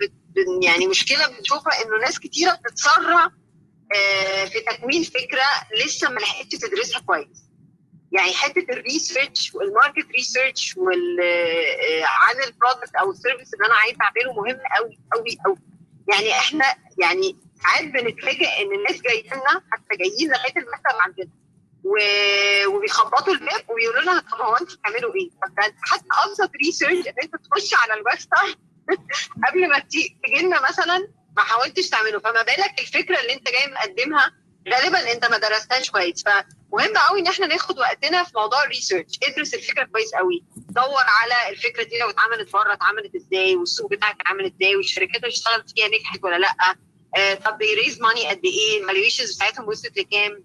يعني 0.64 0.88
مشكلة 0.88 1.28
بنشوفها 1.28 1.82
إنه 1.82 1.98
ناس 2.02 2.20
كتيرة 2.20 2.52
بتتسرع 2.52 3.32
آه 3.96 4.46
في 4.46 4.60
تكوين 4.60 5.04
فكرة 5.04 5.46
لسه 5.86 6.10
ما 6.10 6.20
لحقتش 6.20 6.58
تدرسها 6.58 7.00
كويس. 7.02 7.49
يعني 8.12 8.34
حتة 8.34 8.66
ال 8.74 8.83
research 8.83 9.56
وال 9.56 9.70
market 9.70 10.12
research 10.12 10.78
وال 10.78 11.18
عن 12.04 12.36
ال 12.48 12.54
product 12.54 12.96
أو 12.96 13.12
ال 13.12 13.17
service 13.17 13.54
اللي 13.54 13.66
أنا 13.66 13.76
عايز 13.76 13.96
أعمله 14.02 14.34
مهم 14.34 14.60
قوي 14.78 15.00
قوي 15.14 15.38
قوي 15.46 15.58
يعني 16.08 16.32
إحنا 16.32 16.66
يعني 17.02 17.38
ساعات 17.64 17.84
بنتفاجئ 17.84 18.62
إن 18.62 18.74
الناس 18.76 19.02
جايين 19.02 19.26
لنا 19.26 19.62
حتى 19.72 19.98
جايين 19.98 20.32
لغاية 20.32 20.58
المكتب 20.58 21.00
عندنا. 21.02 21.30
و... 21.84 21.96
وبيخبطوا 22.68 23.34
الباب 23.34 23.70
ويقولوا 23.70 24.02
لنا 24.02 24.20
طب 24.20 24.42
هو 24.42 24.56
أنتوا 24.56 24.78
بتعملوا 24.78 25.16
إيه؟ 25.16 25.30
طب 25.30 25.74
حتى 25.82 26.06
أبسط 26.26 26.52
research 26.66 27.08
إن 27.08 27.14
أنت 27.24 27.36
تخش 27.36 27.74
على 27.74 27.94
ال 27.94 28.20
website 28.20 28.58
قبل 29.48 29.70
ما 29.70 29.80
تيجي 29.80 30.18
لنا 30.42 30.62
مثلا 30.70 31.08
ما 31.38 31.44
حاولتش 31.44 31.90
تعمله. 31.90 32.20
فما 32.20 32.42
بالك 32.42 32.80
الفكرة 32.80 33.20
اللي 33.20 33.34
أنت 33.34 33.50
جاي 33.50 33.72
مقدمها 33.72 34.32
غالبا 34.74 35.12
أنت 35.12 35.26
ما 35.26 35.38
درستهاش 35.38 35.92
كويس. 35.92 36.24
فمهم 36.24 36.98
قوي 37.10 37.20
إن 37.20 37.28
إحنا 37.28 37.46
ناخد 37.48 37.80
وقتنا 37.80 38.24
في 38.24 38.32
موضوع 38.36 38.64
ال 38.64 38.69
research. 38.69 39.20
ادرس 39.24 39.54
الفكرة 39.54 39.84
كويس 39.84 40.14
قوي 40.16 40.44
دور 40.56 41.04
على 41.08 41.50
الفكرة 41.50 41.84
دي 41.84 41.98
لو 42.00 42.10
اتعملت 42.10 42.54
بره 42.54 42.74
اتعملت 42.74 43.16
إزاي 43.16 43.56
والسوق 43.56 43.90
بتاعك 43.92 44.16
عامل 44.26 44.46
إزاي 44.56 44.76
والشركات 44.76 45.16
اللي 45.16 45.28
اشتغلت 45.28 45.72
فيها 45.72 45.88
نجحت 45.88 46.24
ولا 46.24 46.36
لأ. 46.40 46.56
آه 47.18 47.34
طب 47.34 47.58
بي 47.58 47.70
raise 47.70 48.02
money 48.02 48.28
قد 48.30 48.42
إيه؟ 48.46 48.82
ال 48.82 48.87
valuations 48.87 49.36
بتاعتهم 49.36 49.68
وصلت 49.68 49.98
لكام؟ 49.98 50.44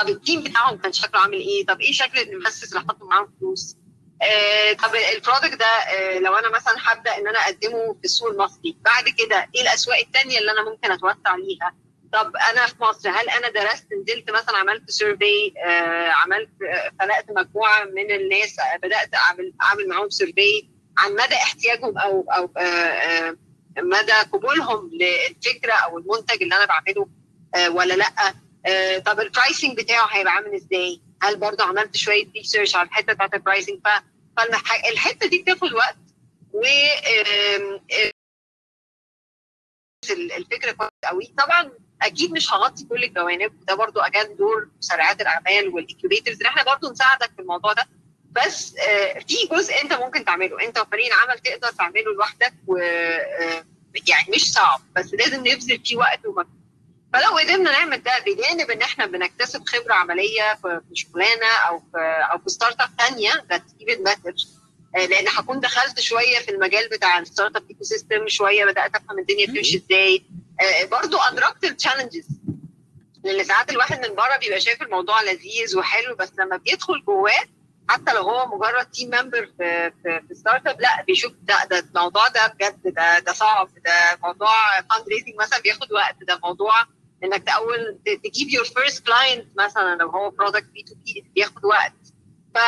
طب 0.00 0.08
ال 0.08 0.15
team 0.15 0.42
بتاعهم 0.42 0.78
كان 0.78 0.92
شكله 0.92 1.20
عامل 1.20 1.38
إيه؟ 1.40 1.66
طب 1.66 1.80
إيه 1.80 1.92
شكل 1.92 2.18
ال 2.18 2.24
investors 2.24 2.74
اللي 2.76 2.88
حطوا 2.88 3.06
معاهم 3.08 3.32
فلوس؟ 3.40 3.76
آه 4.22 4.72
طب 4.72 4.94
ال 4.94 5.01
product 5.01 5.54
ده 5.58 5.66
آه 5.66 6.18
لو 6.18 6.34
أنا 6.34 6.48
مثلا 6.48 6.74
هبدأ 6.78 7.18
إن 7.18 7.28
أنا 7.28 7.38
أقدمه 7.38 7.94
في 7.94 8.04
السوق 8.04 8.30
المصري 8.30 8.76
بعد 8.84 9.04
كده 9.08 9.48
إيه 9.54 9.62
الأسواق 9.62 9.98
الثانية 9.98 10.38
اللي 10.38 10.50
أنا 10.52 10.70
ممكن 10.70 10.90
أتوسع 10.92 11.36
ليها؟ 11.36 11.74
طب 12.12 12.32
أنا 12.50 12.66
في 12.66 12.82
مصر 12.82 13.10
هل 13.10 13.28
أنا 13.28 13.48
درست 13.48 13.86
نزلت 13.92 14.30
مثلا 14.30 14.56
عملت 14.56 14.90
survey 14.90 15.54
آه 15.66 16.08
عملت 16.10 16.50
خلقت 17.00 17.26
مجموعة 17.30 17.84
من 17.84 18.10
الناس 18.10 18.56
بدأت 18.82 19.14
أعمل 19.14 19.52
أعمل 19.62 19.88
معاهم 19.88 20.10
survey 20.10 20.68
عن 20.98 21.12
مدى 21.12 21.34
احتياجهم 21.34 21.98
أو 21.98 22.26
أو 22.36 22.50
آه 22.56 22.60
آه 22.60 23.36
مدى 23.78 24.12
قبولهم 24.12 24.90
للفكرة 24.92 25.72
أو 25.72 25.98
المنتج 25.98 26.42
اللي 26.42 26.56
أنا 26.56 26.64
بعمله 26.66 27.08
آه 27.54 27.70
ولا 27.70 27.94
لأ؟ 27.94 28.34
آه 28.66 28.98
طب 28.98 29.20
ال 29.20 29.27
pricing 29.27 29.76
بتاعه 29.80 30.06
هيبقى 30.06 30.32
عامل 30.32 30.54
إزاي؟ 30.54 31.00
هل 31.22 31.36
برضه 31.36 31.64
عملت 31.64 31.96
شوية 31.96 32.26
research 32.36 32.76
على 32.76 32.88
الحتة 32.88 33.12
بتاعت 33.12 33.34
ال 33.34 33.40
pricing 33.40 33.80
فالحته 34.36 35.26
دي 35.28 35.42
بتاخد 35.42 35.72
وقت 35.72 35.96
و 36.52 36.62
الفكرة 40.10 40.72
كويس 40.72 40.90
قوي 41.04 41.34
طبعا 41.38 41.70
أكيد 42.02 42.32
مش 42.32 42.52
هغطي 42.52 42.84
كل 42.84 43.04
الجوانب 43.04 43.64
ده 43.66 43.74
برضو 43.74 44.00
اكاد 44.00 44.36
دور 44.36 44.68
مسرعات 44.78 45.20
الأعمال 45.20 45.68
وال 45.68 45.80
incubators 45.80 46.42
إحنا 46.42 46.62
برضو 46.64 46.90
نساعدك 46.90 47.30
في 47.36 47.42
الموضوع 47.42 47.72
ده. 47.72 47.88
بس 48.32 48.74
في 49.28 49.36
جزء 49.52 49.82
أنت 49.82 49.92
ممكن 49.92 50.24
تعمله 50.24 50.64
أنت 50.64 50.78
وفريق 50.78 51.06
العمل 51.14 51.38
تقدر 51.38 51.68
تعمله 51.72 52.14
لوحدك 52.16 52.54
و 52.66 52.76
يعني 54.08 54.28
مش 54.34 54.52
صعب 54.52 54.80
بس 54.96 55.14
لازم 55.14 55.40
نبذل 55.40 55.80
فيه 55.84 55.96
وقت 55.96 56.26
ومجهود. 56.26 56.60
فلو 57.12 57.38
قدرنا 57.38 57.70
نعمل 57.72 58.02
ده 58.02 58.12
بجانب 58.26 58.70
إن 58.70 58.82
إحنا 58.82 59.06
بنكتسب 59.06 59.62
خبرة 59.66 59.94
عملية 59.94 60.54
في 60.62 60.80
شغلانة 60.94 61.46
أو 61.68 61.78
في 61.78 61.98
أو 62.32 62.38
في 62.38 62.48
startup 62.50 62.88
ثانية 62.98 63.30
that's 63.50 63.62
even 63.80 64.02
better 64.02 64.34
لأن 64.94 65.28
هكون 65.28 65.60
دخلت 65.60 66.00
شوية 66.00 66.38
في 66.38 66.50
المجال 66.50 66.88
بتاع 66.88 67.18
ال 67.18 67.23
startup 67.23 67.56
ecosystem 67.56 68.28
شوية 68.28 68.64
بدأت 68.64 68.94
أفهم 68.96 69.18
الدنيا 69.18 69.46
بتمشي 69.46 69.76
إزاي. 69.86 70.24
برضو 70.90 71.16
أدركت 71.18 71.64
ال 71.64 71.70
challenges 71.70 72.26
لأن 73.24 73.44
ساعات 73.44 73.70
الواحد 73.70 74.06
من 74.08 74.14
بره 74.14 74.36
بيبقى 74.40 74.60
شايف 74.60 74.82
الموضوع 74.82 75.22
لذيذ 75.22 75.78
وحلو 75.78 76.14
بس 76.14 76.32
لما 76.38 76.56
بيدخل 76.56 77.02
جواه 77.06 77.44
حتى 77.88 78.12
لو 78.12 78.22
هو 78.22 78.56
مجرد 78.56 78.86
team 78.90 79.10
member 79.10 79.46
في 79.58 79.92
في, 80.02 80.20
في 80.28 80.34
startup 80.34 80.80
لأ 80.80 81.02
بيشوف 81.06 81.32
ده 81.42 81.64
ده 81.64 81.78
الموضوع 81.78 82.28
ده 82.28 82.46
بجد 82.46 82.80
ده 82.94 83.18
ده 83.18 83.32
صعب 83.32 83.68
ده 83.84 84.18
موضوع 84.22 84.80
fundraising 84.80 85.34
مثلا 85.40 85.58
بياخد 85.60 85.92
وقت 85.92 86.16
ده 86.22 86.40
موضوع 86.44 86.74
إنك 87.24 87.48
اول 87.48 87.98
تجيب 88.24 88.48
your 88.48 88.64
first 88.64 89.06
client 89.06 89.46
مثلا 89.56 89.96
لو 89.96 90.08
هو 90.08 90.30
product 90.30 90.66
B2B 90.66 91.24
بياخد 91.34 91.64
وقت. 91.64 91.92
ف 92.54 92.58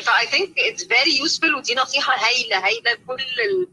ف 0.00 0.26
I 0.26 0.31
think 0.31 0.58
it's 0.58 0.84
very 0.84 1.18
useful 1.18 1.54
ودي 1.54 1.74
نصيحة 1.74 2.26
هايلة 2.26 2.66
هايلة 2.66 2.92
لكل 2.92 3.22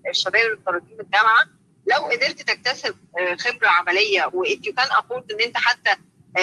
الشباب 0.10 0.42
اللي 0.68 0.82
من 0.92 1.00
الجامعة 1.00 1.46
لو 1.88 1.98
قدرت 2.06 2.42
تكتسب 2.42 2.96
خبرة 3.40 3.68
عملية 3.68 4.30
و 4.34 4.45
if 4.45 4.68
you 4.68 4.74
can 4.74 4.88
afford 4.92 5.32
إن 5.32 5.42
أنت 5.42 5.58
حتى 5.58 5.96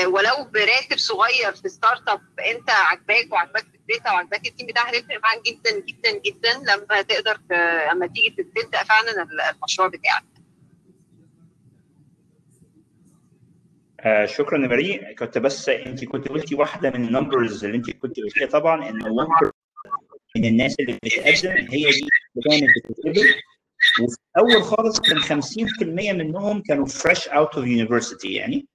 ولو 0.07 0.45
براتب 0.45 0.99
صغير 0.99 1.53
في 1.55 1.69
startup 1.69 2.21
أنت 2.41 2.71
عاجباك 2.71 3.33
وعاجباك 3.33 3.65
فكرتها 3.89 4.13
وعاجباك 4.13 4.47
ال 4.47 4.51
team 4.51 4.67
بتاعها 4.67 4.91
هيفرق 4.95 5.21
معاك 5.23 5.43
جدا 5.43 5.81
جدا 5.81 6.11
جدا 6.27 6.53
لما 6.59 7.03
تقدر 7.03 7.39
لما 7.93 8.07
تيجي 8.07 8.31
تبدأ 8.57 8.83
فعلا 8.85 9.27
المشروع 9.51 9.89
بتاعك. 9.89 10.25
آه 14.09 14.27
شكرا 14.27 14.63
يا 14.63 14.69
مريم 14.69 15.15
كنت 15.19 15.39
بس 15.39 15.69
انت 15.69 16.05
كنت 16.05 16.29
قلتي 16.29 16.55
واحدة 16.55 16.91
من 16.91 17.05
ال 17.07 17.14
numbers 17.14 17.65
اللي 17.65 17.77
انت 17.77 17.91
كنت 17.91 18.17
قلتيها 18.21 18.47
طبعا 18.47 18.89
إن 18.89 18.95
من 20.37 20.45
الناس 20.45 20.77
اللي 20.81 20.93
بتقدم 21.05 21.51
هي 21.51 21.91
دي 21.91 22.09
اللي 22.37 22.51
كانت 22.51 22.71
بتتقبل. 22.91 23.35
وفي 24.03 24.17
الأول 24.37 24.63
خالص 24.63 25.01
كان 25.01 25.43
50% 25.43 25.83
منهم 26.15 26.63
كانوا 26.63 26.87
fresh 26.87 27.29
out 27.29 27.55
of 27.55 27.67
university 27.67 28.33
يعني. 28.33 28.67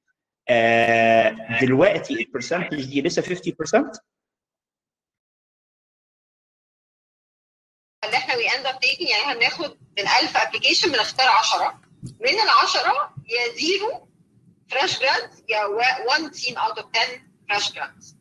آه 0.50 1.60
دلوقتي 1.62 2.14
ال 2.14 2.20
percentage 2.20 2.86
دي 2.86 3.02
لسه 3.02 3.22
50% 3.22 4.00
اللي 8.06 8.18
إحنا 8.18 8.36
we 8.36 8.48
end 8.50 8.66
up 8.66 8.80
يعني 9.00 9.40
بناخد 9.40 9.78
من 9.98 10.04
1000 10.04 10.38
application 10.38 10.92
بنختار 10.92 11.28
10 11.28 11.82
من 12.04 12.30
ال 12.30 12.50
10 12.64 13.16
يا 13.30 13.54
zero 13.56 14.08
fresh 14.74 14.96
grads 15.02 15.36
yeah 15.54 15.66
one 16.16 16.26
team 16.40 16.56
out 16.64 16.78
of 16.82 16.86
10 16.92 17.22
fresh 17.48 17.72
grads 17.76 18.16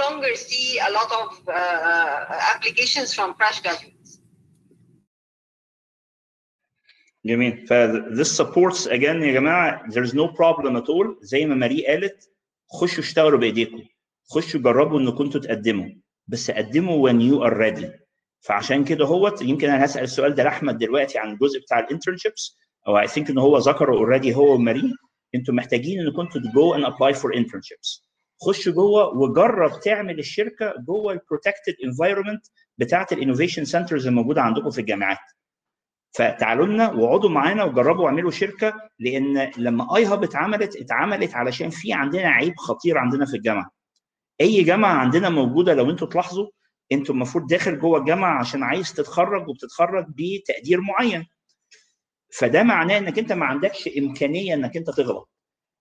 longer 0.00 0.34
see 0.36 0.78
a 0.78 0.90
lot 0.98 1.10
of 1.22 1.28
uh, 1.48 2.20
applications 2.54 3.12
from 3.14 3.34
fresh 3.34 3.60
graduates. 3.60 4.20
جميل 7.24 7.66
ف 7.66 7.72
this 8.18 8.36
supports 8.36 8.86
again 8.86 9.22
يا 9.22 9.32
جماعة 9.32 9.82
there's 9.90 10.14
no 10.14 10.28
problem 10.28 10.76
at 10.76 10.88
all. 10.88 11.16
زي 11.22 11.46
ما 11.46 11.54
ماري 11.54 11.86
قالت 11.86 12.30
خشوا 12.72 13.04
اشتغلوا 13.04 13.38
بإيديكم. 13.38 13.82
خشوا 14.30 14.60
جربوا 14.60 15.00
إنكم 15.00 15.18
كنتوا 15.18 15.40
تقدموا. 15.40 15.90
بس 16.26 16.50
قدموا 16.50 17.10
when 17.10 17.20
you 17.20 17.50
are 17.50 17.54
ready. 17.54 17.86
فعشان 18.40 18.84
كده 18.84 19.04
هوت 19.04 19.42
يمكن 19.42 19.70
أنا 19.70 19.84
هسأل 19.84 20.02
السؤال 20.02 20.34
ده 20.34 20.42
لأحمد 20.42 20.78
دلوقتي 20.78 21.18
عن 21.18 21.32
الجزء 21.32 21.60
بتاع 21.60 21.78
ال 21.78 21.85
internships 21.85 22.56
أو 22.88 22.98
I 22.98 23.08
think 23.08 23.30
إن 23.30 23.38
هو 23.38 23.58
ذكره 23.58 23.92
already 23.92 24.34
هو 24.34 24.54
وماري. 24.54 24.94
أنتم 25.34 25.54
محتاجين 25.56 26.00
ان 26.00 26.12
كنتوا 26.12 26.40
go 26.54 26.74
and 26.74 26.84
apply 26.84 27.14
for 27.14 27.36
internships 27.36 28.08
خش 28.42 28.68
جوه 28.68 29.08
وجرب 29.08 29.80
تعمل 29.80 30.18
الشركة 30.18 30.74
جوه 30.86 31.12
ال 31.12 31.18
protected 31.18 31.74
environment 31.84 32.46
بتاعة 32.78 33.06
ال 33.12 33.17
innovation 33.17 33.64
centers 33.64 34.06
الموجوده 34.06 34.42
عندكم 34.42 34.70
في 34.70 34.80
الجامعات. 34.80 35.18
فتعالوا 36.12 36.66
لنا 36.66 36.92
واقعدوا 36.92 37.30
معانا 37.30 37.64
وجربوا 37.64 38.06
اعملوا 38.06 38.30
شركة 38.30 38.74
لأن 38.98 39.50
لما 39.58 39.96
iHub 39.96 40.24
اتعملت 40.24 40.76
اتعملت 40.76 41.34
علشان 41.34 41.70
في 41.70 41.92
عندنا 41.92 42.28
عيب 42.28 42.56
خطير 42.58 42.98
عندنا 42.98 43.26
في 43.26 43.36
الجامعة. 43.36 43.70
أي 44.40 44.62
جامعة 44.62 44.92
عندنا 44.94 45.30
موجودة 45.30 45.74
لو 45.74 45.90
أنتوا 45.90 46.08
تلاحظوا 46.08 46.48
أنتوا 46.92 47.14
المفروض 47.14 47.46
داخل 47.46 47.78
جوه 47.78 47.98
الجامعة 47.98 48.38
عشان 48.38 48.62
عايز 48.62 48.92
تتخرج 48.94 49.48
وبتتخرج 49.48 50.06
بتقدير 50.08 50.80
معين. 50.80 51.26
فده 52.32 52.62
معناه 52.62 52.98
إنك 52.98 53.18
أنت 53.18 53.32
ما 53.32 53.46
عندكش 53.46 53.88
إمكانية 53.98 54.54
إنك 54.54 54.76
أنت 54.76 54.90
تغلط. 54.90 55.30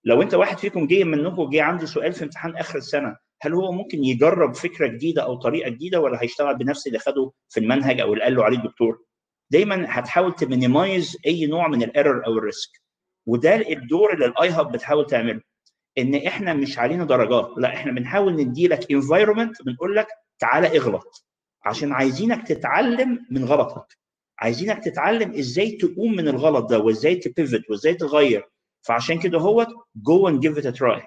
لو 0.03 0.21
أنت 0.21 0.33
واحد 0.33 0.57
فيكم 0.57 0.87
جه 0.87 1.03
منكم 1.03 1.49
جه 1.49 1.63
عنده 1.63 1.85
سؤال 1.85 2.13
في 2.13 2.23
امتحان 2.23 2.55
آخر 2.57 2.77
السنة 2.77 3.15
هل 3.41 3.53
هو 3.53 3.71
ممكن 3.71 4.03
يجرب 4.03 4.55
فكرة 4.55 4.87
جديدة 4.87 5.23
أو 5.23 5.35
طريقة 5.35 5.69
جديدة 5.69 5.99
ولا 5.99 6.23
هيشتغل 6.23 6.57
بنفس 6.57 6.87
اللي 6.87 6.99
خده 6.99 7.31
في 7.49 7.59
المنهج 7.59 7.99
أو 7.99 8.13
اللي 8.13 8.23
قال 8.23 8.35
له 8.35 8.43
عليه 8.43 8.57
الدكتور؟ 8.57 9.03
دايما 9.51 9.85
هتحاول 9.89 10.35
ت 10.35 10.44
minimize 10.44 11.17
أي 11.27 11.45
نوع 11.45 11.67
من 11.67 11.83
ال 11.83 11.90
error 11.90 12.25
أو 12.25 12.37
ال 12.37 12.42
risk. 12.42 12.69
وده 13.25 13.55
الدور 13.55 14.13
اللي 14.13 14.25
ال 14.25 14.49
iHub 14.49 14.71
بتحاول 14.71 15.05
تعمله 15.05 15.41
إن 15.97 16.15
إحنا 16.15 16.53
مش 16.53 16.79
علينا 16.79 17.05
درجات 17.05 17.49
لا 17.57 17.73
إحنا 17.73 17.91
بنحاول 17.91 18.35
نديلك 18.35 18.91
environment 18.91 19.61
بنقول 19.61 19.95
لك 19.95 20.07
تعالى 20.39 20.77
اغلط 20.77 21.25
عشان 21.65 21.91
عايزينك 21.93 22.47
تتعلم 22.47 23.25
من 23.31 23.45
غلطك. 23.45 23.97
عايزينك 24.39 24.83
تتعلم 24.83 25.31
إزاي 25.31 25.71
تقوم 25.71 26.15
من 26.15 26.27
الغلط 26.27 26.69
ده 26.69 26.79
وازاي 26.79 27.15
ت 27.15 27.24
pivot 27.24 27.69
وازاي 27.69 27.93
تغير. 27.93 28.43
فعشان 28.81 29.19
كده 29.19 29.37
هو 29.39 29.67
go 29.95 30.27
and 30.27 30.39
give 30.39 30.57
it 30.57 30.67
a 30.67 30.76
try 30.76 31.01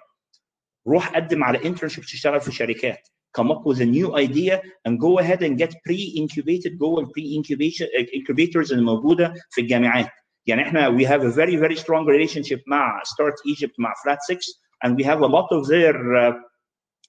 روح 0.87 1.09
قدم 1.17 1.45
على 1.45 1.65
internship 1.65 2.05
تشتغل 2.05 2.41
في 2.41 2.53
شركات. 2.53 3.09
Come 3.39 3.51
up 3.51 3.63
with 3.65 3.81
a 3.81 3.87
new 3.87 4.17
idea 4.17 4.61
and 4.89 4.99
go 4.99 5.19
ahead 5.19 5.43
and 5.43 5.59
get 5.59 5.73
pre-incubated 5.87 6.79
جوه 6.79 7.01
ال 7.01 7.43
pre-incubation 7.43 7.87
incubators 8.15 8.73
اللي 8.73 8.83
موجودة 8.83 9.35
في 9.51 9.61
الجامعات. 9.61 10.09
يعني 10.47 10.63
إحنا 10.63 10.99
we 10.99 11.03
have 11.05 11.23
a 11.23 11.37
very 11.37 11.57
very 11.57 11.77
strong 11.81 12.07
relationship 12.07 12.61
مع 12.67 13.03
Start 13.03 13.35
Egypt 13.57 13.75
مع 13.79 13.95
Flat6 14.05 14.61
and 14.85 14.91
we 14.97 15.05
have 15.05 15.21
a 15.23 15.29
lot 15.29 15.47
of 15.53 15.69
their 15.69 15.95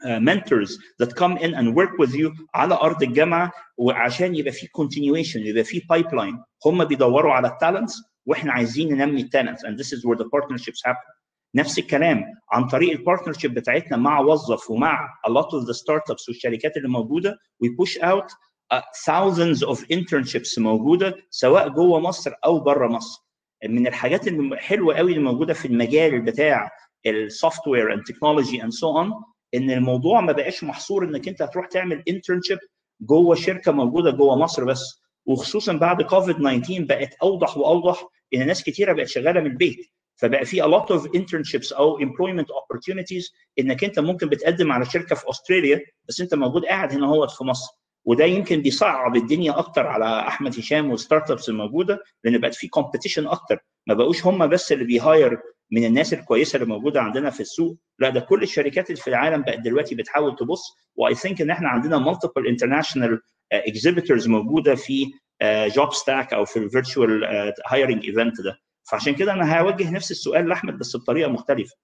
mentors 0.05 0.77
that 1.01 1.15
come 1.15 1.37
in 1.37 1.53
and 1.53 1.75
work 1.75 1.93
with 1.99 2.13
you 2.15 2.31
على 2.55 2.73
أرض 2.75 3.03
الجامعة 3.03 3.51
وعشان 3.77 4.35
يبقى 4.35 4.51
في 4.51 4.67
continuation 4.67 5.35
يبقى 5.47 5.63
في 5.63 5.81
pipeline. 5.93 6.35
هم 6.65 6.83
بيدوروا 6.85 7.33
على 7.33 7.47
ال 7.47 7.53
talents 7.53 7.93
وإحنا 8.25 8.53
عايزين 8.53 8.93
ننمي 8.93 9.21
ال 9.21 9.27
talents 9.27 9.65
and 9.65 9.77
this 9.77 9.97
is 9.97 10.05
where 10.05 10.17
the 10.17 10.25
partnerships 10.29 10.81
happen. 10.85 11.21
نفس 11.55 11.79
الكلام 11.79 12.23
عن 12.51 12.67
طريق 12.67 12.91
ال 12.91 12.96
partnership 12.96 13.53
بتاعتنا 13.53 13.97
مع 13.97 14.19
Wuzzuf 14.19 14.71
ومع 14.71 15.09
a 15.27 15.31
lot 15.31 15.47
of 15.47 15.65
the 15.67 15.73
startups 15.73 16.27
والشركات 16.27 16.77
اللي 16.77 16.87
موجودة. 16.89 17.37
We 17.65 17.67
push 17.69 17.97
out 17.97 18.25
uh, 18.73 18.81
thousands 19.05 19.63
of 19.67 19.79
internships 19.93 20.59
موجودة 20.59 21.15
سواء 21.29 21.69
جوه 21.69 21.99
مصر 21.99 22.31
أو 22.45 22.59
بره 22.59 22.87
مصر. 22.87 23.21
من 23.69 23.87
الحاجات 23.87 24.27
الحلوه 24.27 24.95
قوي 24.95 25.11
اللي 25.11 25.23
موجودة 25.23 25.53
في 25.53 25.65
المجال 25.67 26.21
بتاع 26.21 26.69
ال 27.05 27.67
software 27.67 27.93
and 27.93 28.03
technology 28.03 28.63
and 28.63 28.71
so 28.71 28.97
on 28.97 29.11
إن 29.53 29.71
الموضوع 29.71 30.21
ما 30.21 30.31
بقاش 30.31 30.63
محصور 30.63 31.03
إنك 31.05 31.27
أنت 31.27 31.41
هتروح 31.41 31.67
تعمل 31.67 32.03
internship 32.09 32.59
جوه 33.01 33.35
شركة 33.35 33.71
موجودة 33.71 34.11
جوه 34.11 34.35
مصر 34.35 34.63
بس. 34.65 35.01
وخصوصا 35.25 35.73
بعد 35.73 36.01
كوفيد 36.01 36.35
19 36.35 36.83
بقت 36.83 37.13
أوضح 37.23 37.57
وأوضح 37.57 38.07
إن 38.33 38.47
ناس 38.47 38.63
كتيرة 38.63 38.93
بقت 38.93 39.07
شغالة 39.07 39.39
من 39.41 39.47
البيت. 39.51 39.77
فبقى 40.15 40.45
في 40.45 40.61
a 40.63 40.65
lot 40.65 40.85
of 40.85 41.07
internships 41.19 41.77
أو 41.77 41.99
employment 41.99 42.45
opportunities 42.45 43.31
إنك 43.59 43.83
أنت 43.83 43.99
ممكن 43.99 44.29
بتقدم 44.29 44.71
على 44.71 44.85
شركة 44.85 45.15
في 45.15 45.29
أستراليا 45.29 45.81
بس 46.07 46.21
أنت 46.21 46.35
موجود 46.35 46.65
قاعد 46.65 46.93
هنا 46.93 47.07
هو 47.07 47.27
في 47.27 47.43
مصر. 47.43 47.71
وده 48.05 48.25
يمكن 48.25 48.61
بيصعب 48.61 49.15
الدنيا 49.15 49.59
أكتر 49.59 49.87
على 49.87 50.27
أحمد 50.27 50.59
هشام 50.59 50.91
وال 50.91 51.31
startups 51.31 51.49
الموجودة 51.49 52.03
لأن 52.23 52.37
بقت 52.37 52.55
في 52.55 52.67
competition 52.67 53.27
أكتر. 53.27 53.59
ما 53.87 53.93
بقوش 53.93 54.25
هم 54.25 54.47
بس 54.47 54.71
اللي 54.71 54.83
بي 54.83 55.01
hire 55.01 55.37
من 55.71 55.85
الناس 55.85 56.13
الكويسة 56.13 56.55
اللي 56.57 56.67
موجودة 56.67 57.01
عندنا 57.01 57.29
في 57.29 57.39
السوق. 57.39 57.77
لا 57.99 58.09
ده 58.09 58.19
كل 58.19 58.43
الشركات 58.43 58.89
اللي 58.89 59.01
في 59.01 59.07
العالم 59.09 59.41
بقت 59.41 59.59
دلوقتي 59.59 59.95
بتحاول 59.95 60.35
تبص 60.35 60.61
و 60.95 61.15
I 61.15 61.19
think 61.19 61.41
إن 61.41 61.49
إحنا 61.49 61.69
عندنا 61.69 61.97
multiple 61.97 62.47
international 62.47 63.21
exhibitors 63.51 64.27
موجودة 64.27 64.75
في 64.75 65.05
Jobstack 65.43 66.33
أو 66.33 66.45
في 66.45 66.59
ال 66.59 66.67
virtual 66.67 67.23
hiring 67.67 68.05
event 68.05 68.41
ده. 68.41 68.57
فعشان 68.91 69.15
كده 69.15 69.33
أنا 69.33 69.59
هوجه 69.59 69.91
نفس 69.91 70.11
السؤال 70.11 70.49
لأحمد 70.49 70.77
بس 70.77 70.97
بطريقة 70.97 71.29
مختلفة. 71.31 71.75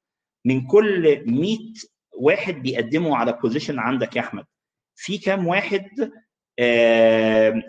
من 0.45 0.67
كل 0.67 1.23
100 1.25 1.57
واحد 2.19 2.53
بيقدموا 2.53 3.17
على 3.17 3.33
position 3.43 3.80
عندك 3.79 4.15
يا 4.15 4.21
أحمد 4.21 4.45
في 4.95 5.17
كام 5.17 5.47
واحد 5.47 6.11
آه 6.59 7.63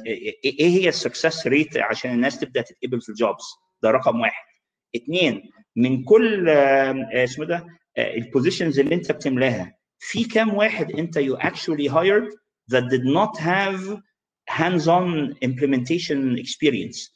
إيه 0.44 0.68
هي 0.68 0.88
ال 0.88 0.96
success 0.96 1.46
rate 1.46 1.76
عشان 1.76 2.10
الناس 2.14 2.40
تبدأ 2.40 2.60
تتقبل 2.62 3.00
في 3.00 3.08
ال 3.08 3.16
jobs 3.16 3.44
ده 3.82 3.90
رقم 3.90 4.20
واحد. 4.20 4.44
اثنين 4.96 5.50
من 5.76 6.04
كل 6.04 6.48
آه 6.48 7.08
اسمه 7.24 7.44
ده 7.44 7.66
آه 7.96 8.14
ال 8.14 8.21
positions 8.21 8.78
اللي 8.78 8.94
انت 8.94 9.12
بتملاها 9.12 9.78
في 9.98 10.24
كام 10.24 10.54
واحد 10.54 10.92
انت 10.92 11.16
you 11.16 11.36
actually 11.38 11.88
hired 11.90 12.32
that 12.72 12.84
did 12.84 13.04
not 13.04 13.40
have 13.40 13.98
hands-on 14.50 15.34
implementation 15.44 16.36
experience 16.42 17.10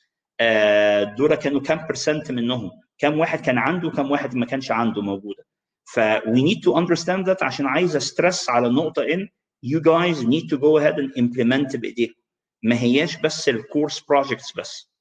دول 1.17 1.35
كانوا 1.35 1.61
كام 1.61 1.87
percent 1.89 2.31
منهم؟ 2.33 2.71
كام 2.99 3.19
واحد 3.19 3.41
كان 3.41 3.59
عنده 3.59 3.91
كام 3.91 4.11
واحد 4.11 4.35
ما 4.37 4.47
كانش 4.47 4.71
عنده 4.71 5.03
موجودة؟ 5.03 5.45
ف 5.85 6.01
we 6.19 6.39
need 6.43 6.59
to 6.65 6.73
understand 6.75 7.27
that 7.27 7.43
عشان 7.43 7.67
عايز 7.67 7.97
a 7.97 8.04
stress 8.04 8.51
على 8.51 8.67
النقطه 8.67 9.03
إن 9.03 9.29
you 9.67 9.79
guys 9.81 10.19
need 10.25 10.49
to 10.55 10.59
go 10.59 10.81
ahead 10.81 10.95
and 10.97 11.23
implement 11.23 11.77
بايديكم 11.77 12.21
ما 12.63 12.81
هياش 12.83 13.17
بس 13.17 13.49
ال 13.49 13.56
course 13.56 14.01
projects 14.01 14.53
بس. 14.57 14.92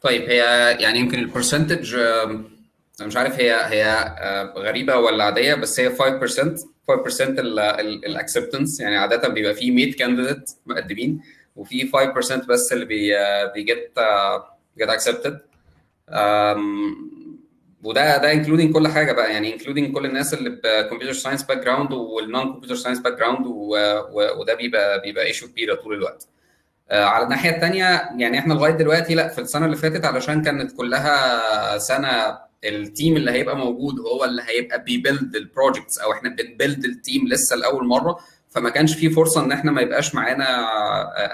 طيب 0.00 0.22
هي 0.22 0.36
يعني 0.80 0.98
يمكن 0.98 1.18
ال 1.18 1.25
percentage 1.25 1.94
أنا 1.94 3.06
مش 3.08 3.16
عارف 3.16 3.34
هي 3.40 3.52
هي 3.52 4.14
غريبة 4.56 4.96
ولا 4.96 5.24
عادية 5.24 5.54
بس 5.54 5.80
هي 5.80 5.90
5% 5.90 5.92
5% 6.90 7.20
ال 8.06 8.13
acceptance 8.13 8.80
يعني 8.80 8.96
عادة 8.96 9.28
بيبقى 9.28 9.54
فيه 9.54 9.70
100 9.70 9.92
candidate 9.92 10.50
مقدمين 10.66 11.20
وفي 11.56 11.88
5% 11.88 12.46
بس 12.46 12.72
اللي 12.72 12.84
بي 12.84 13.12
بي 13.54 13.69
get 13.69 13.92
get 14.78 14.88
accepted 14.88 15.40
وده 17.82 18.16
ده 18.16 18.32
including 18.32 18.74
كل 18.74 18.88
حاجة 18.88 19.12
بقى 19.12 19.32
يعني 19.32 19.52
including 19.54 19.94
كل 19.94 20.06
الناس 20.06 20.34
اللي 20.34 20.50
ب 20.64 21.12
computer 21.12 21.42
science 21.42 21.58
background 21.58 21.92
وال 21.92 22.52
non 22.52 22.74
computer 22.74 22.98
science 22.98 23.12
background 23.18 23.46
وده 24.38 24.54
بيبقى 24.54 25.00
بيبقى 25.00 25.24
issue 25.26 25.48
كبيرة 25.48 25.74
طول 25.74 25.94
الوقت. 25.94 26.28
على 26.92 27.24
الناحية 27.24 27.50
الثانية 27.50 27.84
يعني 28.16 28.38
إحنا 28.38 28.54
لغاية 28.54 28.72
دلوقتي 28.72 29.14
لأ 29.14 29.28
في 29.28 29.40
السنة 29.40 29.64
اللي 29.66 29.76
فاتت 29.76 30.04
علشان 30.04 30.42
كانت 30.42 30.72
كلها 30.76 31.78
سنة 31.78 32.38
ال 32.64 32.74
team 32.74 33.16
اللي 33.16 33.30
هيبقى 33.30 33.56
موجود 33.56 34.00
هو 34.00 34.24
اللي 34.24 34.42
هيبقى 34.48 34.82
بي 34.84 34.99
build 34.99 35.36
ال 35.36 35.43
projects 35.43 35.98
أو 35.98 36.12
إحنا 36.12 36.28
بن 36.28 36.44
build 36.44 36.84
ال 36.84 36.93
team 36.93 37.28
لسه 37.28 37.56
لأول 37.56 37.86
مرة 37.86 38.18
فما 38.48 38.70
كانش 38.70 38.94
في 38.94 39.10
فرصة 39.10 39.44
إن 39.44 39.52
إحنا 39.52 39.72
ما 39.72 39.80
يبقاش 39.80 40.14
معانا 40.14 40.44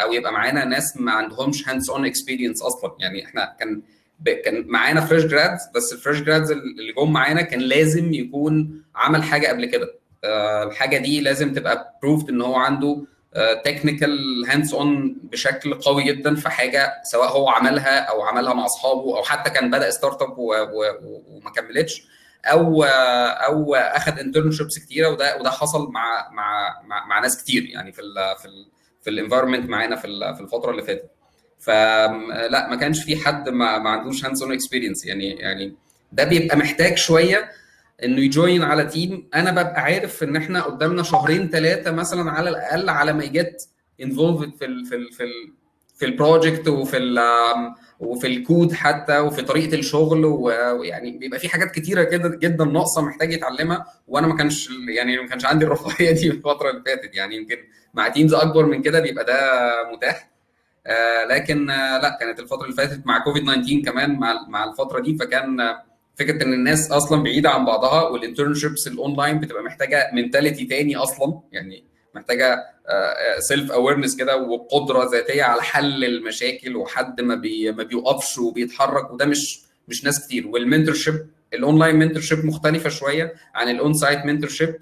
أو 0.02 0.12
يبقى 0.12 0.32
معانا 0.32 0.64
ناس 0.64 0.96
ما 0.96 1.12
عندهمش 1.12 1.68
hands-on 1.68 2.05
experience 2.07 2.62
أصلا. 2.62 2.96
يعني 3.00 3.24
إحنا 3.24 3.57
كان 3.61 3.82
كان 4.44 4.64
معانا 4.66 5.00
fresh 5.01 5.24
grads 5.24 5.61
بس 5.74 5.92
ال 5.93 5.97
fresh 5.97 6.20
grads 6.22 6.51
اللي 6.50 6.92
جم 6.98 7.12
معانا 7.12 7.42
كان 7.42 7.61
لازم 7.61 8.12
يكون 8.12 8.82
عمل 8.96 9.22
حاجة 9.22 9.46
قبل 9.48 9.66
كده. 9.66 9.94
الحاجة 10.66 10.96
دي 10.98 11.20
لازم 11.20 11.52
تبقى 11.52 11.98
proved 12.03 12.28
إن 12.28 12.42
هو 12.42 12.54
عنده 12.57 13.04
technical 13.64 14.45
hands-on 14.49 15.16
بشكل 15.22 15.74
قوي 15.74 16.03
جدا 16.05 16.34
في 16.34 16.49
حاجة 16.49 16.93
سواء 17.05 17.28
هو 17.28 17.49
عملها 17.49 17.99
أو 17.99 18.22
عملها 18.22 18.55
مع 18.55 18.64
أصحابه 18.64 19.16
أو 19.18 19.22
حتى 19.22 19.51
كان 19.51 19.70
بدأ 19.70 19.91
startup 19.91 20.34
وما 20.39 21.51
كملتش 21.57 22.03
أو 22.45 22.84
أو 22.84 23.74
اخذ 23.74 24.18
internships 24.18 24.78
كتيرة 24.78 25.09
وده 25.09 25.37
وده 25.37 25.51
حصل 25.51 25.91
مع 25.91 26.28
مع 26.32 26.80
مع, 26.84 27.07
مع 27.07 27.18
ناس 27.20 27.43
كتير 27.43 27.64
يعني 27.64 27.93
في 27.93 28.03
ال 28.03 28.14
في 28.39 28.45
ال 28.45 28.66
في 29.03 29.11
ال 29.11 29.15
environment 29.15 29.68
معانا 29.70 29.97
في 29.97 30.34
في 30.37 30.41
الفترة 30.41 30.70
اللي 30.70 30.82
فاتت. 30.82 31.11
فلا 31.59 32.68
ما 32.70 32.76
كانش 32.76 33.05
في 33.05 33.16
حد 33.16 33.49
ما, 33.49 33.78
ما 33.78 33.91
عندوش 33.91 34.24
hands-on 34.24 34.53
experience 34.53 35.07
يعني 35.07 35.30
يعني 35.30 35.74
ده 36.12 36.24
بيبقى 36.24 36.57
محتاج 36.57 36.97
شوية 36.97 37.51
انه 38.05 38.20
ي 38.20 38.29
join 38.29 38.62
على 38.62 38.84
team 38.84 39.28
أنا 39.34 39.51
ببقى 39.51 39.80
عارف 39.82 40.22
ان 40.22 40.36
إحنا 40.36 40.62
قدامنا 40.62 41.03
شهرين 41.03 41.49
ثلاثة 41.49 41.90
مثلا 41.90 42.30
على 42.30 42.51
الأقل 42.51 42.88
على 42.88 43.12
ما 43.12 43.24
ي 43.24 43.36
get 43.36 43.68
involved 44.03 44.55
في 44.57 44.64
ال 44.64 44.84
في 44.86 44.94
ال 44.97 45.12
في 45.12 45.24
ال 45.24 45.53
في 45.97 46.05
ال 46.07 46.14
project 46.14 46.68
وفي 46.68 46.97
ال 46.97 47.18
وفي 48.01 48.26
الكود 48.26 48.72
حتى 48.72 49.18
وفي 49.18 49.42
طريقة 49.42 49.74
الشغل 49.74 50.24
ويعني 50.24 51.18
بيبقى 51.18 51.38
في 51.38 51.49
حاجات 51.49 51.70
كتيرة 51.70 52.03
كده 52.03 52.28
جدا 52.28 52.64
ناقصة 52.64 53.03
محتاج 53.03 53.32
يتعلمها. 53.32 53.86
وأنا 54.09 54.26
ما 54.26 54.36
كانش 54.36 54.68
يعني 54.88 55.16
ما 55.18 55.26
كانش 55.28 55.47
عندي 55.47 55.64
الرفاهية 55.64 56.11
دي 56.11 56.18
في 56.30 56.30
الفترة 56.36 56.70
اللي 56.70 56.82
فاتت. 56.86 57.14
يعني 57.14 57.36
يمكن 57.36 57.57
مع 57.94 58.09
teams 58.09 58.34
أكبر 58.34 58.66
من 58.66 58.82
كده 58.82 59.01
بيبقى 59.01 59.24
ده 59.24 59.36
متاح. 59.92 60.30
آه 60.86 61.24
لكن 61.24 61.70
آه 61.70 61.99
لا 61.99 62.16
كانت 62.20 62.40
الفترة 62.40 62.64
اللي 62.64 62.76
فاتت 62.76 63.07
مع 63.07 63.18
كوفيد 63.24 63.42
19 63.42 63.82
كمان 63.92 64.18
مع 64.49 64.64
الفترة 64.64 65.01
دي 65.01 65.16
فكان 65.16 65.57
فكرة 66.19 66.43
إن 66.45 66.53
الناس 66.53 66.91
أصلا 66.93 67.23
بعيدة 67.23 67.51
عن 67.51 67.64
بعضها 67.64 68.03
وال 68.03 68.15
internships 68.15 68.87
ال 68.87 68.94
online 68.94 69.41
بتبقى 69.41 69.62
محتاجة 69.62 70.11
mentality 70.14 70.64
تاني 70.64 70.97
أصلا 70.97 71.41
يعني 71.53 71.85
محتاجة 72.14 72.64
self-awareness 73.39 74.16
كده 74.17 74.37
وقدرة 74.37 75.11
ذاتية 75.12 75.43
على 75.43 75.62
حل 75.62 76.05
المشاكل 76.05 76.77
وحد 76.77 77.21
ما 77.21 77.35
بي 77.35 77.73
ما 77.73 77.83
بيوقفش 77.83 78.39
وبيتحرك 78.39 79.11
وده 79.11 79.25
مش 79.27 79.61
مش 79.89 80.05
ناس 80.05 80.27
كتير. 80.27 80.47
وال 80.49 80.62
mentorship 80.62 81.26
ال 81.55 81.61
online 81.61 81.97
mentorship 81.97 82.45
مختلفة 82.45 82.91
شوية 82.91 83.35
عن 83.55 83.69
ال 83.68 83.95
on-site 83.95 84.24
mentorship 84.24 84.74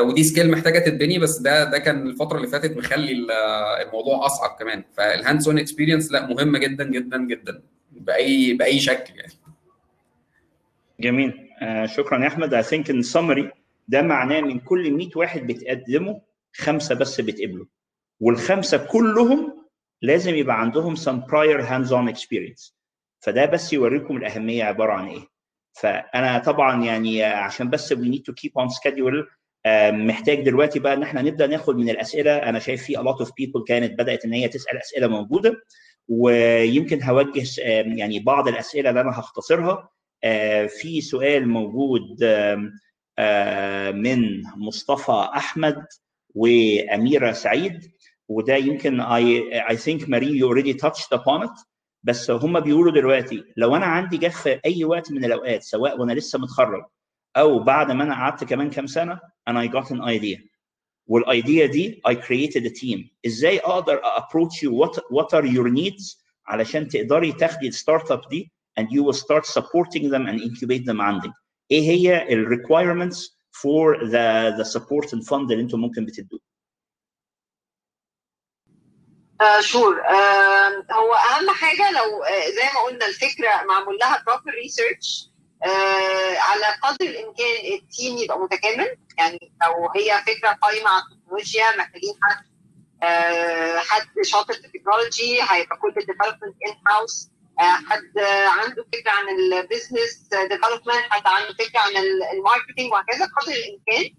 ودي 0.00 0.24
skill 0.24 0.50
محتاجة 0.50 0.78
تتبني 0.78 1.18
بس 1.18 1.38
ده 1.38 1.64
ده 1.64 1.78
كان 1.78 2.06
الفترة 2.06 2.36
اللي 2.36 2.48
فاتت 2.48 2.76
مخلي 2.76 3.12
الموضوع 3.82 4.26
أصعب 4.26 4.56
كمان. 4.60 4.84
فال 4.96 5.48
hands-on 5.48 5.58
experience 5.58 6.12
لا 6.12 6.26
مهمة 6.26 6.58
جدا 6.58 6.84
جدا 6.84 7.18
جدا 7.26 7.60
بأي 7.92 8.52
بأي 8.54 8.80
شكل 8.80 9.14
يعني. 9.16 9.32
جميل. 11.00 11.48
آه 11.62 11.86
شكرا 11.86 12.22
يا 12.22 12.28
أحمد. 12.28 12.54
I 12.54 12.66
think 12.66 12.88
in 12.92 13.02
summary 13.14 13.52
ده 13.88 14.02
معناه 14.02 14.40
من 14.40 14.60
كل 14.60 14.90
100 14.92 15.08
واحد 15.16 15.46
بتقدمه 15.46 16.20
خمسة 16.56 16.94
بس 16.94 17.20
بتقبلوا 17.20 17.66
والخمسة 18.20 18.86
كلهم 18.86 19.64
لازم 20.02 20.34
يبقى 20.34 20.60
عندهم 20.60 20.96
some 20.96 21.22
prior 21.30 21.62
hands 21.62 21.90
on 21.92 22.14
experience. 22.14 22.72
فده 23.20 23.44
بس 23.46 23.72
يوريكم 23.72 24.16
الأهمية 24.16 24.64
عبارة 24.64 24.92
عن 24.92 25.08
إيه. 25.08 25.26
فأنا 25.72 26.38
طبعا 26.38 26.84
يعني 26.84 27.24
عشان 27.24 27.70
بس 27.70 27.92
we 27.92 27.96
need 27.96 28.22
to 28.30 28.34
keep 28.34 28.62
on 28.62 28.68
schedule 28.68 29.26
محتاج 29.92 30.40
دلوقتي 30.44 30.78
بقى 30.78 30.94
إن 30.94 31.02
إحنا 31.02 31.22
نبدأ 31.22 31.46
ناخد 31.46 31.76
من 31.76 31.90
الأسئلة. 31.90 32.36
أنا 32.36 32.58
شايف 32.58 32.82
في 32.84 32.96
a 32.96 33.00
lot 33.00 33.24
of 33.24 33.28
people 33.28 33.64
كانت 33.68 33.98
بدأت 33.98 34.24
إن 34.24 34.32
هي 34.32 34.48
تسأل 34.48 34.78
أسئلة 34.78 35.06
موجودة 35.06 35.62
ويمكن 36.08 37.02
هوجه 37.02 37.42
يعني 37.96 38.18
بعض 38.18 38.48
الأسئلة 38.48 38.90
اللي 38.90 39.00
أنا 39.00 39.10
هختصرها. 39.10 39.88
في 40.68 41.00
سؤال 41.00 41.48
موجود 41.48 42.24
من 43.94 44.42
مصطفى 44.56 45.28
أحمد 45.36 45.86
وأميرة 46.34 47.32
سعيد 47.32 47.80
وده 48.28 48.56
يمكن 48.56 49.00
I, 49.02 49.42
I 49.72 49.76
think 49.76 50.08
Marie 50.08 50.32
you 50.38 50.48
already 50.48 50.74
touched 50.74 51.12
upon 51.12 51.42
it 51.42 51.64
بس 52.02 52.30
هم 52.30 52.60
بيقولوا 52.60 52.92
دلوقتي 52.92 53.44
لو 53.56 53.76
أنا 53.76 53.86
عندي 53.86 54.16
جه 54.16 54.28
في 54.28 54.60
أي 54.66 54.84
وقت 54.84 55.12
من 55.12 55.24
الأوقات 55.24 55.62
سواء 55.62 56.00
وأنا 56.00 56.12
لسه 56.12 56.38
متخرج 56.38 56.84
أو 57.36 57.58
بعد 57.58 57.90
ما 57.92 58.04
أنا 58.04 58.14
قعدت 58.14 58.44
كمان 58.44 58.70
كام 58.70 58.86
سنة 58.86 59.20
أنا 59.48 59.62
I 59.62 59.70
got 59.70 59.86
an 59.90 60.00
idea. 60.02 60.38
والايديا 61.06 61.66
دي 61.66 62.02
I 62.08 62.14
created 62.14 62.62
a 62.66 62.70
team. 62.80 62.98
إزاي 63.26 63.58
أقدر 63.58 64.00
you 64.62 64.70
what 64.70 64.94
what 65.10 65.38
are 65.40 65.46
your 65.46 65.68
needs 65.68 66.22
علشان 66.46 66.88
تقدري 66.88 67.32
تاخدي 67.32 67.68
ال 67.68 68.10
startup 68.10 68.28
دي 68.30 68.52
and 68.78 68.86
you 68.94 69.02
will 69.06 69.18
start 69.26 69.44
supporting 69.46 70.04
them 70.10 70.26
and 70.26 70.40
incubate 70.40 70.84
them 70.86 71.00
عندك. 71.00 71.30
إيه 71.70 71.80
هي 71.90 72.32
ال 72.32 72.46
requirements 72.48 73.18
for 73.62 73.96
the 74.04 74.56
the 74.58 74.64
support 74.64 75.12
and 75.12 75.22
fund 75.28 75.50
اللي 75.50 75.62
أنتم 75.62 75.80
ممكن 75.80 76.04
بتدوه؟ 76.04 76.40
sure 79.60 80.00
آه 80.00 80.68
هو 80.92 81.14
أهم 81.14 81.50
حاجة 81.50 81.90
لو 81.90 82.22
آه 82.22 82.50
زي 82.50 82.62
ما 82.74 82.80
قلنا 82.86 83.06
الفكرة 83.06 83.62
معمول 83.68 83.96
لها 84.00 84.22
proper 84.26 84.50
research 84.62 85.30
آه 85.64 86.38
على 86.38 86.64
قدر 86.82 87.06
الإمكان 87.06 87.74
ال 87.74 87.83
team 87.83 88.18
يبقى 88.18 88.38
متكامل. 88.38 88.96
يعني 89.18 89.38
لو 89.66 89.90
هي 89.96 90.22
فكرة 90.26 90.48
قايمة 90.52 90.88
على 90.90 91.02
التكنولوجيا 91.12 91.76
محتاجين 91.78 92.14
حد 92.22 92.44
حد 93.78 94.06
شاطر 94.22 94.54
في 94.54 94.64
التكنولوجي 94.66 95.38
هيبقى 95.42 95.76
كل 95.76 95.88
ال 95.88 96.56
development 96.66 96.74
in-house 96.92 97.30
حد 97.60 98.18
عنده 98.48 98.86
فكرة 98.92 99.10
عن 99.10 99.28
ال 99.28 99.39
business 99.39 100.28
development 100.32 101.04
حد 101.10 101.26
عنده 101.26 101.52
فكرة 101.58 101.80
عن 101.80 101.90
ال 102.32 102.38
marketing 102.38 102.92
وهكذا 102.92 103.24
قدر 103.40 103.52
الإمكان. 103.52 104.14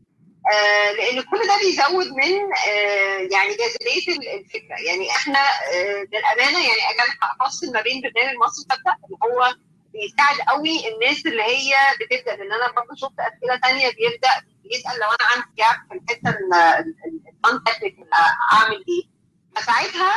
آه 0.54 0.92
لأن 0.92 1.22
كل 1.22 1.48
ده 1.48 1.58
بيزود 1.62 2.08
من 2.08 2.54
آه 2.70 3.18
يعني 3.32 3.50
جاذبيه 3.56 4.36
الفكرة. 4.38 4.76
يعني 4.88 5.12
إحنا 5.12 5.40
آه 5.74 6.08
للأمانة 6.14 6.60
يعني 6.60 6.82
أجل 6.90 7.18
أفصل 7.42 7.74
ما 7.74 7.82
بين 7.82 8.02
برنامج 8.02 8.36
مصر 8.38 8.64
تبدا 8.64 8.94
اللي 9.06 9.18
هو 9.24 9.56
بيساعد 9.94 10.38
قوي 10.50 10.94
الناس 10.94 11.26
اللي 11.26 11.44
هي 11.44 11.74
بتبدأ. 12.02 12.36
لأن 12.36 12.52
أنا 12.54 12.72
برضه 12.72 12.96
شفت 12.96 13.20
أسئلة 13.20 13.60
ثانية 13.64 13.88
بيبدأ 13.90 14.30
يسأل 14.72 15.00
لو 15.00 15.08
أنا 15.08 15.26
عندي 15.32 15.46
gap 15.58 15.78
في 15.90 15.96
الحتة 15.96 16.30
أعمل 18.54 18.86
إيه؟ 18.90 19.19
فساعتها 19.62 20.12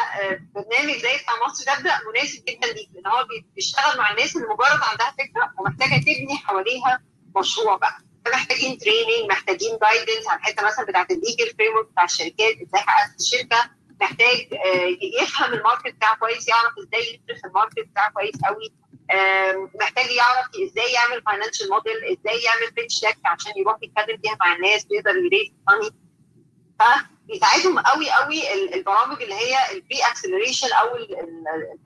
برنامج 0.55 0.93
زي 0.93 1.17
بتاع 1.17 1.35
مصر 1.47 1.65
تبدا 1.75 1.99
مناسب 2.09 2.45
جدا 2.45 2.67
ليك 2.73 2.89
لأن 2.95 3.07
هو 3.07 3.27
بيشتغل 3.57 3.99
مع 3.99 4.11
الناس 4.11 4.37
اللي 4.37 4.47
مجرد 4.49 4.81
عندها 4.83 5.11
فكرة 5.19 5.53
ومحتاجة 5.59 6.01
تبني 6.01 6.37
حواليها 6.45 7.01
مشروع 7.37 7.77
بقى. 7.77 7.99
محتاجين 8.33 8.79
training 8.79 9.31
محتاجين 9.31 9.79
guidance 9.83 10.29
على 10.29 10.39
الحتة 10.39 10.67
مثلا 10.67 10.85
بتاعت 10.87 11.11
ال 11.11 11.55
legal 11.59 11.75
framework 11.77 11.89
بتاع 11.93 12.05
الشركات 12.05 12.55
إزاي 12.63 12.81
اسس 13.05 13.21
الشركة. 13.21 13.71
محتاج 14.01 14.49
يفهم 15.23 15.53
ال 15.53 15.59
market 15.59 15.95
بتاعه 15.95 16.17
كويس 16.17 16.49
يعرف 16.49 16.73
إزاي 16.79 17.15
يدرس 17.29 17.45
ال 17.45 17.50
market 17.50 17.79
بتاعه 17.79 18.11
كويس 18.13 18.35
قوي. 18.47 18.73
محتاج 19.81 20.11
يعرف 20.11 20.47
إزاي 20.65 20.93
يعمل 20.93 21.23
financial 21.23 21.71
model 21.71 21.97
إزاي 22.05 22.43
يعمل 22.43 22.71
pitch 22.77 23.05
عشان 23.25 23.53
يروح 23.57 23.77
يتكلم 23.83 24.19
فيها 24.23 24.37
مع 24.41 24.53
الناس 24.57 24.87
ويقدر 24.91 25.17
ي 25.17 25.23
raise 25.23 25.53
money 25.69 25.91
فبيساعدهم 26.81 27.79
قوي 27.79 28.11
قوي 28.11 28.55
البرامج 28.75 29.23
اللي 29.23 29.35
هي 29.35 29.73
ال 29.73 30.01
pre-acceleration 30.11 30.73
أو 30.73 30.89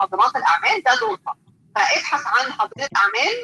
حضانات 0.01 0.37
الأعمال. 0.37 0.83
ده 0.83 0.95
دورها 1.01 1.37
فابحث 1.77 2.27
عن 2.27 2.53
حاضنه 2.53 2.89
أعمال 2.97 3.43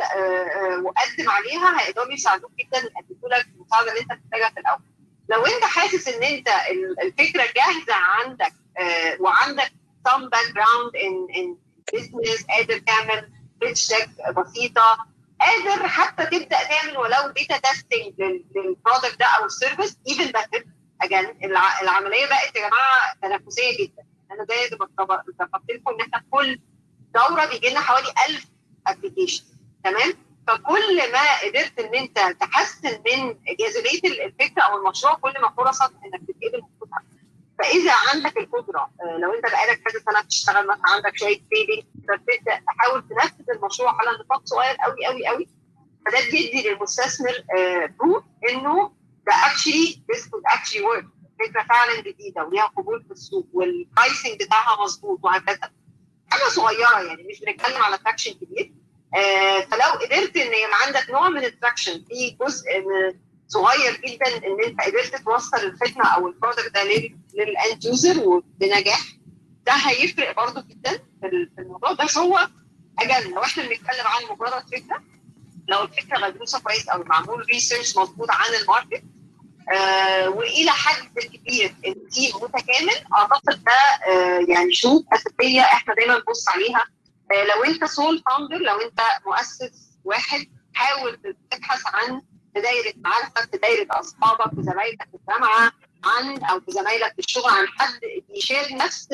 وقدم 0.85 1.31
عليها 1.31 1.81
هيقدروا 1.81 2.13
يساعدوك 2.13 2.51
جدا 2.59 2.79
يقدموا 2.79 3.29
لك 3.29 3.47
المساعدة 3.57 3.91
اللي 3.91 4.01
أنت 4.01 4.13
محتاجها 4.13 4.49
في 4.55 4.61
الأول. 4.61 4.81
لو 5.29 5.47
أنت 5.47 5.65
حاسس 5.65 6.09
إن 6.09 6.23
أنت 6.23 6.49
الفكرة 7.03 7.43
جاهزة 7.57 7.95
عندك 7.95 8.53
وعندك 9.21 9.73
some 10.09 10.23
background 10.35 10.93
in 10.95 11.35
in 11.39 11.47
business 11.97 12.47
قادر 12.49 12.79
تعمل 12.79 13.29
pitch 13.61 13.87
deck 13.87 14.09
بسيطة 14.37 15.07
قادر 15.41 15.89
حتى 15.89 16.27
تبدأ 16.27 16.65
تعمل 16.65 16.99
ولو 16.99 17.33
beta 17.33 17.57
testing 17.59 18.13
لل 18.57 18.71
product 18.71 19.19
ده 19.19 19.27
أو 19.27 19.45
ال 19.45 19.51
service 19.51 19.97
but 20.07 20.41
again 20.49 20.65
العملية 21.83 22.27
بقت 22.27 22.57
يا 22.57 22.69
جماعة 22.69 23.15
تنافسية 23.23 23.79
جدا. 23.85 24.03
أنا 24.33 24.45
زي 24.45 24.67
ذكرت 24.67 24.91
لكم 25.71 25.91
إن 25.95 26.01
إحنا 26.01 26.23
كل 26.31 26.61
دورة 27.15 27.45
بيجي 27.47 27.71
لنا 27.71 27.81
حوالي 27.81 28.09
1000 28.29 28.47
application 28.87 29.45
تمام؟ 29.85 30.13
فكل 30.49 31.13
ما 31.13 31.39
قدرت 31.45 31.79
إن 31.81 31.95
أنت 31.95 32.19
تحسن 32.41 32.89
من 32.91 33.37
جاذبيه 33.59 34.25
الفكرة 34.25 34.63
أو 34.63 34.77
المشروع 34.79 35.15
كل 35.15 35.33
ما 35.43 35.51
فرصك 35.57 35.91
إنك 36.05 36.21
تتقبل 36.29 36.63
فإذا 37.59 37.93
عندك 38.13 38.37
القدرة 38.39 38.91
لو 39.19 39.35
أنت 39.35 39.43
بقالك 39.43 39.83
كذا 39.83 40.01
سنة 40.11 40.21
بتشتغل 40.23 40.67
مثلا 40.67 40.83
عندك 40.85 41.17
شوية 41.17 41.37
saving 41.55 41.85
تبدا 42.09 42.61
تحاول 42.67 43.09
تنفذ 43.09 43.51
المشروع 43.51 43.91
على 44.01 44.19
نطاق 44.19 44.43
صغير 44.47 44.77
قوي 44.77 45.07
قوي 45.07 45.27
قوي 45.27 45.49
فده 46.07 46.21
بيدي 46.31 46.69
للمستثمر 46.69 47.45
proof 48.01 48.25
إنه 48.51 48.93
ده 49.27 49.33
actually 49.47 50.03
this 50.13 50.29
could 50.29 50.43
actually 50.47 50.81
work 50.83 51.07
فكره 51.39 51.63
فعلا 51.69 52.01
جديده 52.01 52.45
وليها 52.45 52.65
قبول 52.67 53.05
في 53.05 53.11
السوق. 53.11 53.49
وال 53.53 53.73
pricing 53.73 54.43
بتاعها 54.43 54.83
مظبوط 54.85 55.21
وهكذا. 55.23 55.71
حاجة 56.31 56.49
صغيرة 56.49 57.01
يعني 57.01 57.23
مش 57.23 57.41
بنتكلم 57.41 57.83
على 57.83 57.99
traction 57.99 58.33
كبير. 58.33 58.73
آه 59.15 59.61
فلو 59.61 59.87
قدرت 60.01 60.37
إن 60.37 60.47
يبقى 60.47 60.79
عندك 60.87 61.11
نوع 61.11 61.29
من 61.29 61.45
ال 61.45 61.52
traction 61.52 62.05
في 62.09 62.31
جزء 62.41 62.67
صغير 63.49 63.97
جدا 64.07 64.37
إن 64.37 64.65
أنت 64.65 64.81
قدرت 64.81 65.17
توصل 65.17 65.57
الخدمة 65.57 66.05
أو 66.07 66.29
ال 66.29 66.34
product 66.34 66.73
ده 66.75 66.85
لل 67.35 67.55
end 67.55 67.85
user 67.85 68.19
وبنجاح 68.29 69.01
ده 69.67 69.73
هيفرق 69.73 70.37
برضه 70.37 70.65
جدا 70.69 70.99
في 71.21 71.49
الموضوع. 71.59 71.93
بس 71.93 72.19
هو 72.19 72.49
أجل 72.99 73.31
لو 73.31 73.43
إحنا 73.43 73.63
بنتكلم 73.63 74.07
عن 74.07 74.23
مجرد 74.31 74.63
فكرة 74.69 75.03
لو 75.69 75.83
الفكرة 75.83 76.19
مدروسة 76.19 76.61
كويس 76.61 76.89
أو 76.89 77.03
معمول 77.05 77.47
research 77.47 77.97
مظبوط 77.97 78.31
عن 78.31 78.55
ال 78.63 78.69
market 78.69 79.03
آه 79.75 80.29
وإلى 80.29 80.71
حد 80.71 81.19
كبير 81.19 81.75
ال 81.87 81.96
team 81.96 82.33
متكامل. 82.37 83.05
أعتقد 83.17 83.65
ده 83.65 83.73
آه 84.13 84.41
يعني 84.49 84.73
شروط 84.73 85.05
أساسية 85.13 85.61
إحنا 85.61 85.95
دايما 85.95 86.19
بنبص 86.19 86.49
عليها. 86.49 86.85
آه 87.33 87.45
لو 87.45 87.65
أنت 87.65 87.85
sole 87.85 88.23
founder 88.27 88.57
لو 88.57 88.81
أنت 88.81 89.01
مؤسس 89.27 89.89
واحد 90.05 90.47
حاول 90.75 91.35
تبحث 91.51 91.83
عن 91.87 92.23
في 92.55 92.61
دايرة 92.61 92.95
معارفك 92.97 93.51
في 93.51 93.57
دايرة 93.59 93.87
أصحابك 93.91 94.55
في 94.55 94.63
زمايلك 94.63 95.03
في 95.03 95.17
الجامعة 95.21 95.73
عن 96.05 96.45
أو 96.45 96.61
في 96.61 96.71
زمايلك 96.73 97.13
في 97.13 97.19
الشغل 97.19 97.51
عن 97.51 97.67
حد 97.79 98.01
يشير 98.37 98.77
نفس 98.77 99.09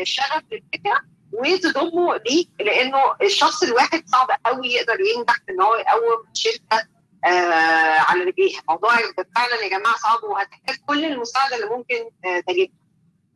الشغف 0.00 0.42
للفكرة. 0.52 1.00
وتضمه 1.32 2.16
ليك 2.16 2.48
لأنه 2.60 2.98
الشخص 3.22 3.62
الواحد 3.62 4.02
صعب 4.08 4.28
قوي 4.46 4.68
يقدر 4.72 5.00
ينجح 5.00 5.34
في 5.34 5.52
إن 5.52 5.62
هو 5.62 5.74
يقوم 5.74 6.24
شركة 6.34 6.88
آه 7.24 7.98
على 8.00 8.24
رجليها. 8.24 8.62
موضوع 8.68 8.96
فعلا 9.36 9.54
يا 9.62 9.68
جماعة 9.78 9.96
صعب 9.96 10.22
وهتحتاج 10.24 10.76
كل 10.86 11.04
المساعدة 11.04 11.56
اللي 11.56 11.66
ممكن 11.66 12.10
آه 12.24 12.40
تجدها 12.40 12.68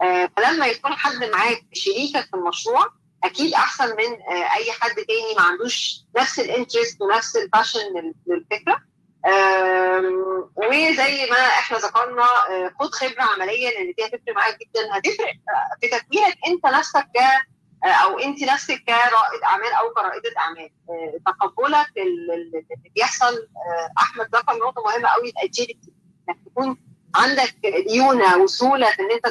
آه 0.03 0.31
فلما 0.37 0.67
يكون 0.67 0.93
حد 0.93 1.25
معاك 1.25 1.63
شريكك 1.73 2.21
في 2.31 2.35
المشروع 2.35 2.87
أكيد 3.25 3.55
أحسن 3.55 3.89
من 3.97 4.13
آه 4.37 4.55
أي 4.57 4.73
حد 4.73 4.91
تاني 4.95 5.35
ما 5.37 5.43
عندوش 5.43 5.95
نفس 6.17 6.41
ال 6.41 6.48
interest 6.48 7.01
ونفس 7.03 7.37
ال 7.37 7.42
passion 7.42 7.81
للفكرة. 8.27 8.77
وزي 10.57 11.27
ما 11.31 11.37
إحنا 11.47 11.79
ذكرنا 11.79 12.27
خد 12.81 12.95
خبرة 12.95 13.23
عملية 13.23 13.71
لأن 13.71 13.87
دي 13.99 14.05
هتفرق 14.05 14.35
معاك 14.37 14.59
جدا 14.59 14.99
هتفرق 14.99 15.33
في 15.81 15.89
تكوينك 15.89 16.39
أنت 16.47 16.67
نفسك 16.67 17.01
ك 17.05 17.19
أو 17.85 18.19
انت 18.19 18.43
نفسك 18.43 18.85
كرائد 18.85 19.43
أعمال 19.45 19.73
أو 19.73 19.91
كرائدة 19.95 20.31
أعمال. 20.39 20.71
تقبلك 21.27 21.93
اللي 21.97 22.65
بيحصل 22.95 23.49
أحمد 23.99 24.27
ذكر 24.37 24.53
نقطة 24.57 24.83
مهمة 24.85 25.09
قوي 25.09 25.29
ال 25.31 25.39
agility 25.39 25.93
إنك 26.29 26.39
تكون 26.47 26.77
عندك 27.15 27.55
ليونه 27.65 28.37
وسهوله 28.37 28.89
إن 28.89 29.11
أنت 29.11 29.27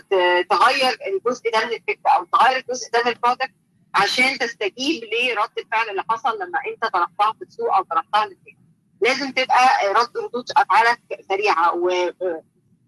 تغير 0.49 0.97
الجزء 1.07 1.51
ده 1.53 1.65
من 1.65 1.73
الفكرة 1.73 2.09
أو 2.17 2.25
تغير 2.25 2.57
الجزء 2.57 2.91
ده 2.93 3.01
من 3.05 3.07
ال 3.11 3.16
product 3.16 3.51
عشان 3.95 4.37
تستجيب 4.37 5.03
لرد 5.03 5.49
الفعل 5.57 5.89
اللي 5.89 6.03
حصل 6.09 6.35
لما 6.39 6.59
أنت 6.67 6.91
طرحتها 6.93 7.33
في 7.33 7.41
السوق 7.41 7.75
أو 7.75 7.83
طرحتها 7.83 8.25
للفكره 8.25 8.61
لازم 9.01 9.31
تبقى 9.31 9.93
رد 9.93 10.17
ردود 10.17 10.45
أفعالك 10.57 10.99
سريعة 11.29 11.75
و 11.75 12.09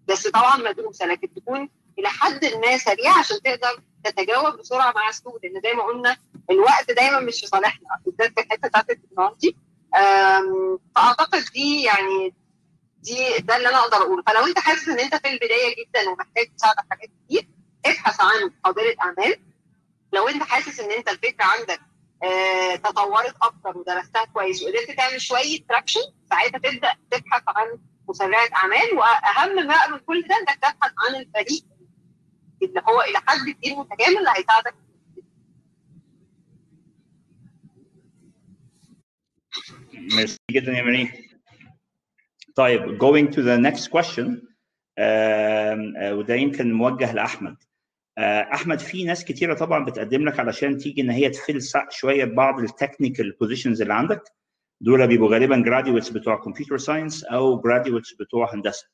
بس 0.08 0.26
طبعا 0.28 0.56
مدروسة 0.56 1.06
لكن 1.06 1.34
تكون 1.34 1.68
إلى 1.98 2.08
حد 2.08 2.44
ما 2.44 2.78
سريعه 2.78 3.18
عشان 3.18 3.42
تقدر 3.42 3.82
تتجاوب 4.04 4.58
بسرعة 4.58 4.92
مع 4.92 5.08
السوق 5.08 5.38
لأن 5.42 5.60
زي 5.62 5.72
ما 5.72 5.82
قلنا 5.82 6.16
الوقت 6.50 6.90
دايما 6.90 7.20
مش 7.20 7.40
في 7.40 7.46
صالحنا 7.46 7.88
بالذات 8.06 8.32
في 8.34 8.40
الحتة 8.46 8.68
بتاعت 8.68 8.90
التكنولوجي. 8.90 9.56
فأعتقد 10.96 11.44
دي 11.54 11.82
يعني 11.82 12.34
دي 12.98 13.38
ده 13.38 13.56
اللي 13.56 13.68
أنا 13.68 13.78
أقدر 13.78 13.96
أقوله. 13.96 14.22
فلو 14.26 14.46
أنت 14.46 14.58
حاسس 14.58 14.88
إن 14.88 14.98
أنت 14.98 15.14
في 15.14 15.28
البداية 15.28 15.74
جدا 15.76 16.10
ومحتاج 16.10 16.50
مساعده 16.54 16.82
في 16.82 16.88
حاجات 16.90 17.08
كتير 17.26 17.48
ابحث 17.86 18.20
عن 18.20 18.50
حاضره 18.64 18.94
أعمال. 19.00 19.36
لو 20.12 20.28
أنت 20.28 20.42
حاسس 20.42 20.80
إن 20.80 20.90
أنت 20.90 21.08
الفكرة 21.08 21.44
عندك 21.44 21.80
آه، 22.22 22.76
تطورت 22.76 23.34
أكتر 23.42 23.78
ودرستها 23.78 24.24
كويس 24.24 24.62
وقدرت 24.62 24.90
تعمل 24.96 25.20
شوية 25.20 25.66
تراكشن 25.68 26.00
ساعتها 26.30 26.58
تبدأ 26.58 26.94
تبحث 27.10 27.42
عن 27.48 27.78
مسرعه 28.08 28.48
أعمال. 28.56 28.94
وأهم 28.96 29.66
بقى 29.68 29.90
من 29.90 29.98
كل 29.98 30.22
ده 30.28 30.36
إنك 30.36 30.56
تبحث 30.56 30.92
عن 31.08 31.14
الفريق 31.14 31.62
اللي 32.64 32.80
هو 32.88 33.00
إلى 33.00 33.18
حد 33.26 33.50
كبير 33.50 33.76
متكامل 33.76 34.18
اللي 34.18 34.30
هيساعدك. 34.36 34.74
ميرسي 40.16 40.38
جدا 40.50 40.72
يا 40.72 40.82
مريم 40.82 41.08
طيب 42.54 42.98
going 42.98 43.34
to 43.34 43.38
the 43.38 43.58
next 43.70 43.88
question. 43.90 44.54
آه، 44.98 46.14
وده 46.14 46.34
يمكن 46.34 46.72
موجه 46.72 47.12
لأحمد. 47.12 47.56
آه، 48.18 48.40
أحمد 48.54 48.78
في 48.78 49.04
ناس 49.04 49.24
كتيرة 49.24 49.54
طبعا 49.54 49.84
بتقدم 49.84 50.28
لك 50.28 50.40
علشان 50.40 50.78
تيجي 50.78 51.00
إن 51.00 51.10
هي 51.10 51.30
ت 51.30 51.36
fill 51.36 51.60
شوية 51.90 52.24
بعض 52.24 52.60
ال 52.60 52.68
technical 52.68 53.36
positions 53.40 53.82
اللي 53.82 53.94
عندك. 53.94 54.22
دول 54.80 55.06
بيبقوا 55.06 55.30
غالبا 55.32 55.56
graduates 55.56 56.08
بتوع 56.08 56.36
computer 56.36 56.78
science 56.78 57.24
أو 57.24 57.60
graduates 57.60 58.12
بتوع 58.14 58.54
هندسة. 58.54 58.88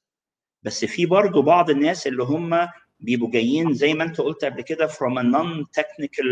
بس 0.62 0.84
في 0.84 1.06
برضه 1.06 1.42
بعض 1.42 1.70
الناس 1.70 2.06
اللي 2.06 2.22
هم 2.22 2.68
بيبقوا 3.00 3.30
جايين 3.30 3.74
زي 3.74 3.94
ما 3.94 4.04
انت 4.04 4.20
قلت 4.20 4.44
قبل 4.44 4.62
كده 4.62 4.88
from 4.88 5.18
a 5.18 5.22
non-technical 5.22 6.30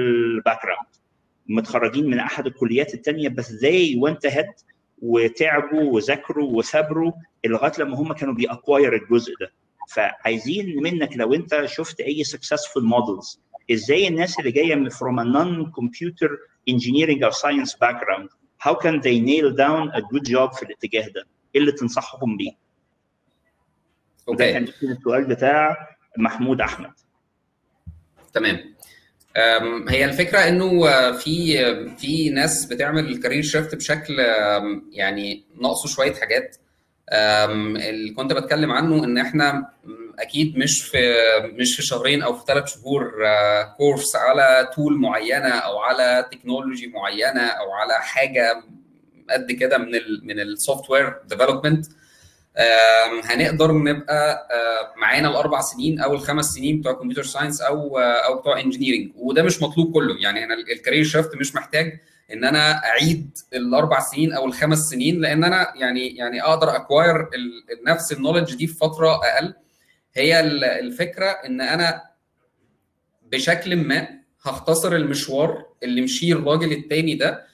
background 0.49 0.99
متخرجين 1.47 2.07
من 2.11 2.19
أحد 2.19 2.47
الكليات 2.47 2.95
التانية 2.95 3.29
بس 3.29 3.53
they 3.53 3.97
went 4.09 4.31
ahead 4.31 4.65
وتعبوا 5.03 5.93
وذاكروا 5.93 6.53
وثابروا 6.59 7.13
لغاية 7.47 7.73
لما 7.79 7.97
هم 7.97 8.13
كانوا 8.13 8.35
بي 8.35 8.48
acquire 8.48 8.95
الجزء 8.95 9.33
ده 9.41 9.53
فعايزين 9.89 10.83
منك 10.83 11.17
لو 11.17 11.35
انت 11.35 11.63
شفت 11.67 12.01
أي 12.01 12.25
successful 12.25 12.83
models 12.83 13.39
إزاي 13.73 14.09
الناس 14.09 14.39
اللي 14.39 14.51
جاية 14.51 14.75
من 14.75 14.91
from 14.91 15.19
a 15.19 15.25
non-computer 15.25 16.31
engineering 16.71 17.23
or 17.25 17.33
science 17.33 17.73
background 17.75 18.29
how 18.67 18.75
can 18.75 19.01
they 19.01 19.19
nail 19.21 19.51
down 19.53 19.91
a 19.99 20.01
good 20.13 20.25
job 20.25 20.55
في 20.57 20.63
الاتجاه 20.63 21.09
ده؟ 21.09 21.25
إيه 21.55 21.61
اللي 21.61 21.73
تنصحهم 21.73 22.37
بيه؟ 22.37 22.51
okay 24.29 24.53
كان 24.53 24.63
يمكن 24.63 24.91
السؤال 24.91 25.25
بتاع 25.25 25.77
محمود 26.19 26.61
أحمد. 26.61 26.91
تمام. 28.35 28.75
هي 29.89 30.05
الفكرة 30.05 30.39
إنه 30.39 30.83
في 31.13 31.59
في 31.97 32.31
ناس 32.31 32.65
بتعمل 32.67 33.07
ال 33.09 33.14
career 33.14 33.43
shift 33.43 33.75
بشكل 33.75 34.19
يعني 34.93 35.45
ناقصه 35.61 35.89
شوية 35.89 36.15
حاجات. 36.15 36.57
اللي 37.13 38.11
كنت 38.15 38.33
بتكلم 38.33 38.73
عنه 38.73 39.05
إن 39.05 39.19
إحنا 39.19 39.69
أكيد 40.19 40.59
مش 40.59 40.83
في 40.83 40.99
مش 41.43 41.77
في 41.77 41.83
شهرين 41.83 42.23
أو 42.23 42.33
في 42.35 42.45
ثلاث 42.47 42.75
شهور 42.75 43.13
course 43.77 44.17
على 44.17 44.71
tool 44.75 44.99
معينة 44.99 45.49
أو 45.49 45.79
على 45.79 46.29
تكنولوجي 46.33 46.87
معينة 46.87 47.41
أو 47.41 47.73
على 47.73 47.95
حاجة 47.95 48.63
قد 49.31 49.53
كده 49.53 49.79
من 49.79 49.95
ال 49.95 50.21
من 50.25 50.41
ال 50.41 50.91
software 50.91 51.15
development 51.27 51.87
هنقدر 53.25 53.73
نبقى 53.73 54.49
معانا 54.97 55.29
الأربع 55.29 55.61
سنين 55.61 56.01
أو 56.01 56.15
الخمس 56.15 56.45
سنين 56.47 56.81
بتوع 56.81 56.93
computer 56.93 57.23
science 57.23 57.61
أو 57.61 57.99
آه، 57.99 58.03
أو 58.03 58.39
بتوع 58.41 58.61
engineering 58.61 59.11
وده 59.17 59.43
مش 59.43 59.63
مطلوب 59.63 59.93
كله. 59.95 60.17
يعني 60.21 60.45
أنا 60.45 60.55
ال 60.55 60.62
career 60.62 61.05
shift 61.05 61.35
مش 61.37 61.55
محتاج 61.55 62.01
إن 62.33 62.45
أنا 62.45 62.85
أعيد 62.85 63.39
الأربع 63.53 64.01
سنين 64.01 64.33
أو 64.33 64.47
الخمس 64.47 64.79
سنين 64.79 65.21
لأن 65.21 65.45
أنا 65.45 65.73
يعني 65.77 66.17
يعني 66.17 66.43
أقدر 66.43 66.77
acquire 66.77 67.29
نفس 67.87 68.13
ال 68.13 68.17
knowledge 68.17 68.55
دي 68.55 68.67
في 68.67 68.75
فترة 68.75 69.15
أقل. 69.15 69.55
هي 70.15 70.41
ال- 70.41 70.65
الفكرة 70.65 71.27
إن 71.27 71.61
أنا 71.61 72.03
بشكل 73.33 73.77
ما 73.77 74.09
هختصر 74.43 74.93
المشوار 74.97 75.67
اللي 75.83 76.01
مشيه 76.01 76.33
الراجل 76.35 76.73
التاني 76.73 77.15
ده 77.15 77.45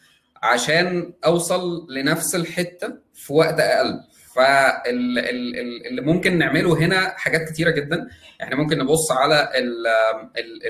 عشان 0.43 1.13
أوصل 1.27 1.87
لنفس 1.93 2.35
الحتة 2.35 2.95
في 3.15 3.33
وقت 3.33 3.61
أقل. 3.61 4.01
فاللي 4.35 6.03
ممكن 6.03 6.39
نعمله 6.39 6.79
هنا 6.79 7.15
حاجات 7.17 7.49
كتيرة 7.51 7.71
جدا. 7.71 8.09
إحنا 8.43 8.57
ممكن 8.57 8.79
نبص 8.79 9.13
على 9.13 9.49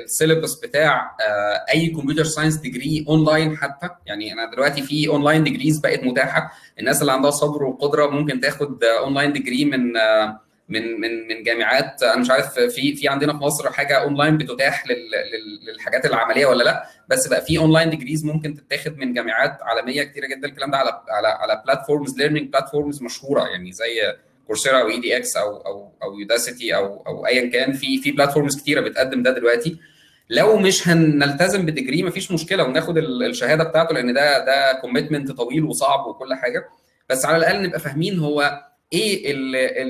ال 0.05 0.11
syllabus 0.11 0.61
بتاع 0.60 1.16
آه، 1.20 1.64
أي 1.74 1.86
computer 1.86 2.24
science 2.24 2.57
degree 2.57 3.05
online 3.09 3.57
حتى. 3.56 3.88
يعني 4.06 4.32
أنا 4.32 4.50
دلوقتي 4.50 4.82
في 4.82 5.08
online 5.09 5.44
degrees 5.44 5.78
بقت 5.78 6.04
متاحة. 6.04 6.52
الناس 6.78 7.00
اللي 7.00 7.12
عندها 7.12 7.30
صبر 7.30 7.62
وقدرة 7.64 8.06
ممكن 8.06 8.40
تاخد 8.40 8.84
online 8.84 9.32
degree 9.32 9.64
من 9.64 9.96
آه، 9.96 10.40
من 10.68 11.00
من 11.00 11.28
من 11.28 11.42
جامعات 11.42 12.02
أنا 12.02 12.16
مش 12.16 12.30
عارف 12.30 12.54
في 12.58 12.94
في 12.96 13.08
عندنا 13.08 13.32
في 13.32 13.38
مصر 13.38 13.70
حاجة 13.72 14.02
اونلاين 14.02 14.38
بتتاح 14.38 14.86
لل- 14.86 15.10
لل- 15.10 15.72
للحاجات 15.72 16.06
العملية 16.06 16.46
ولا 16.46 16.64
لأ؟ 16.64 16.84
بس 17.08 17.26
بقى 17.28 17.40
في 17.40 17.58
online 17.59 17.90
degrees 17.90 18.24
ممكن 18.24 18.54
تتاخد 18.54 18.98
من 18.98 19.14
جامعات 19.14 19.58
عالمية 19.62 20.02
كتيرة 20.02 20.26
جدا 20.26 20.48
الكلام 20.48 20.70
ده 20.70 20.76
على 20.78 21.00
على 21.08 21.28
على 21.28 21.62
platforms 21.66 22.18
learning 22.18 22.50
platforms 22.52 23.02
مشهورة 23.02 23.48
يعني 23.48 23.72
زي 23.72 24.16
Coursera 24.46 24.80
أو 24.80 24.88
edX 24.88 25.36
أو 25.36 25.56
أو 25.56 25.92
أو 26.02 26.18
Udacity 26.18 26.76
أو 26.76 27.02
أو 27.06 27.26
ايا 27.26 27.50
كان 27.50 27.72
في 27.72 27.98
في 27.98 28.10
platforms 28.12 28.61
كتيرة 28.62 28.80
بتقدم 28.80 29.22
ده 29.22 29.30
دلوقتي. 29.30 29.76
لو 30.30 30.56
مش 30.56 30.88
هنلتزم 30.88 31.66
ب 31.66 31.72
degree 31.72 32.02
مفيش 32.02 32.32
مشكلة 32.32 32.64
وناخد 32.64 32.98
ال- 32.98 33.22
الشهادة 33.24 33.64
بتاعته 33.64 33.94
لأن 33.94 34.12
ده 34.14 34.44
ده 34.44 34.78
commitment 34.80 35.30
طويل 35.32 35.64
وصعب 35.64 36.06
وكل 36.06 36.34
حاجة. 36.34 36.68
بس 37.10 37.24
على 37.24 37.36
الأقل 37.36 37.62
نبقى 37.62 37.80
فاهمين 37.80 38.18
هو 38.18 38.64
إيه 38.95 39.30
اللي 39.30 39.82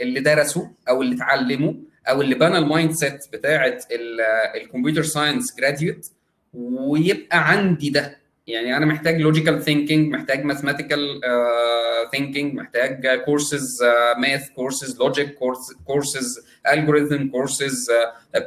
اللي, 0.00 0.20
درسوا 0.20 0.66
أو 0.88 1.02
اللي 1.02 1.16
اتعلموا 1.16 1.74
أو 2.08 2.22
اللي 2.22 2.34
بنى 2.34 2.58
ال 2.58 2.92
mindset 2.92 3.24
بتاعه 3.32 3.78
ال 4.56 4.61
computer 4.61 5.02
science 5.02 5.56
graduate 5.58 6.06
ويبقى 6.54 7.50
عندي 7.50 7.90
ده. 7.90 8.24
يعني 8.46 8.76
أنا 8.76 8.86
محتاج 8.86 9.20
logical 9.20 9.62
thinking 9.62 10.12
محتاج 10.14 10.44
mathematical 10.44 11.20
thinking 12.12 12.54
محتاج 12.54 13.06
courses 13.24 13.82
math 14.18 14.48
courses 14.48 14.98
logic 14.98 15.34
courses 15.84 16.40
algorithm 16.72 17.28
courses 17.28 17.90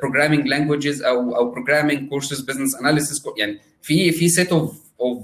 programming 0.02 0.48
languages 0.48 1.04
أو 1.04 1.36
أو 1.36 1.52
programming 1.52 2.10
courses 2.10 2.42
business 2.42 2.76
analysis 2.76 3.24
يعني 3.38 3.60
في 3.82 4.12
في 4.12 4.30
set 4.30 4.52
of 4.52 4.82
of 5.02 5.24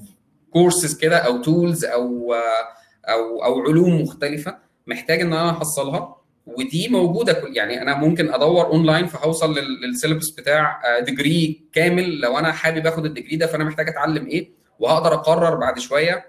courses 0.52 0.98
كده 0.98 1.18
أو 1.18 1.42
tools 1.42 1.86
أو 1.86 2.34
آه، 2.34 2.38
أو 3.06 3.44
أو 3.44 3.62
علوم 3.62 4.02
مختلفة 4.02 4.58
محتاج 4.88 5.22
إن 5.22 5.34
أنا 5.34 5.50
أحصلها 5.50 6.16
ودي 6.46 6.88
موجودة 6.90 7.34
كل 7.34 7.58
يعني 7.58 7.82
أنا 7.82 7.98
ممكن 7.98 8.34
أدور 8.34 8.66
اونلاين 8.66 9.08
فهوصل 9.08 9.58
لل- 9.58 9.82
لل 9.82 9.91
syllabus 9.91 10.30
بتاع 10.30 10.82
degree 11.00 11.64
كامل. 11.74 12.20
لو 12.20 12.40
أنا 12.40 12.52
حابب 12.52 12.88
آخد 12.88 13.06
ال 13.06 13.10
degree 13.10 13.36
ده 13.36 13.48
فأنا 13.48 13.64
محتاج 13.64 13.90
أتعلم 13.90 14.26
إيه 14.28 14.50
وهقدر 14.80 15.14
أقرر 15.14 15.56
بعد 15.56 15.80
شوية 15.80 16.26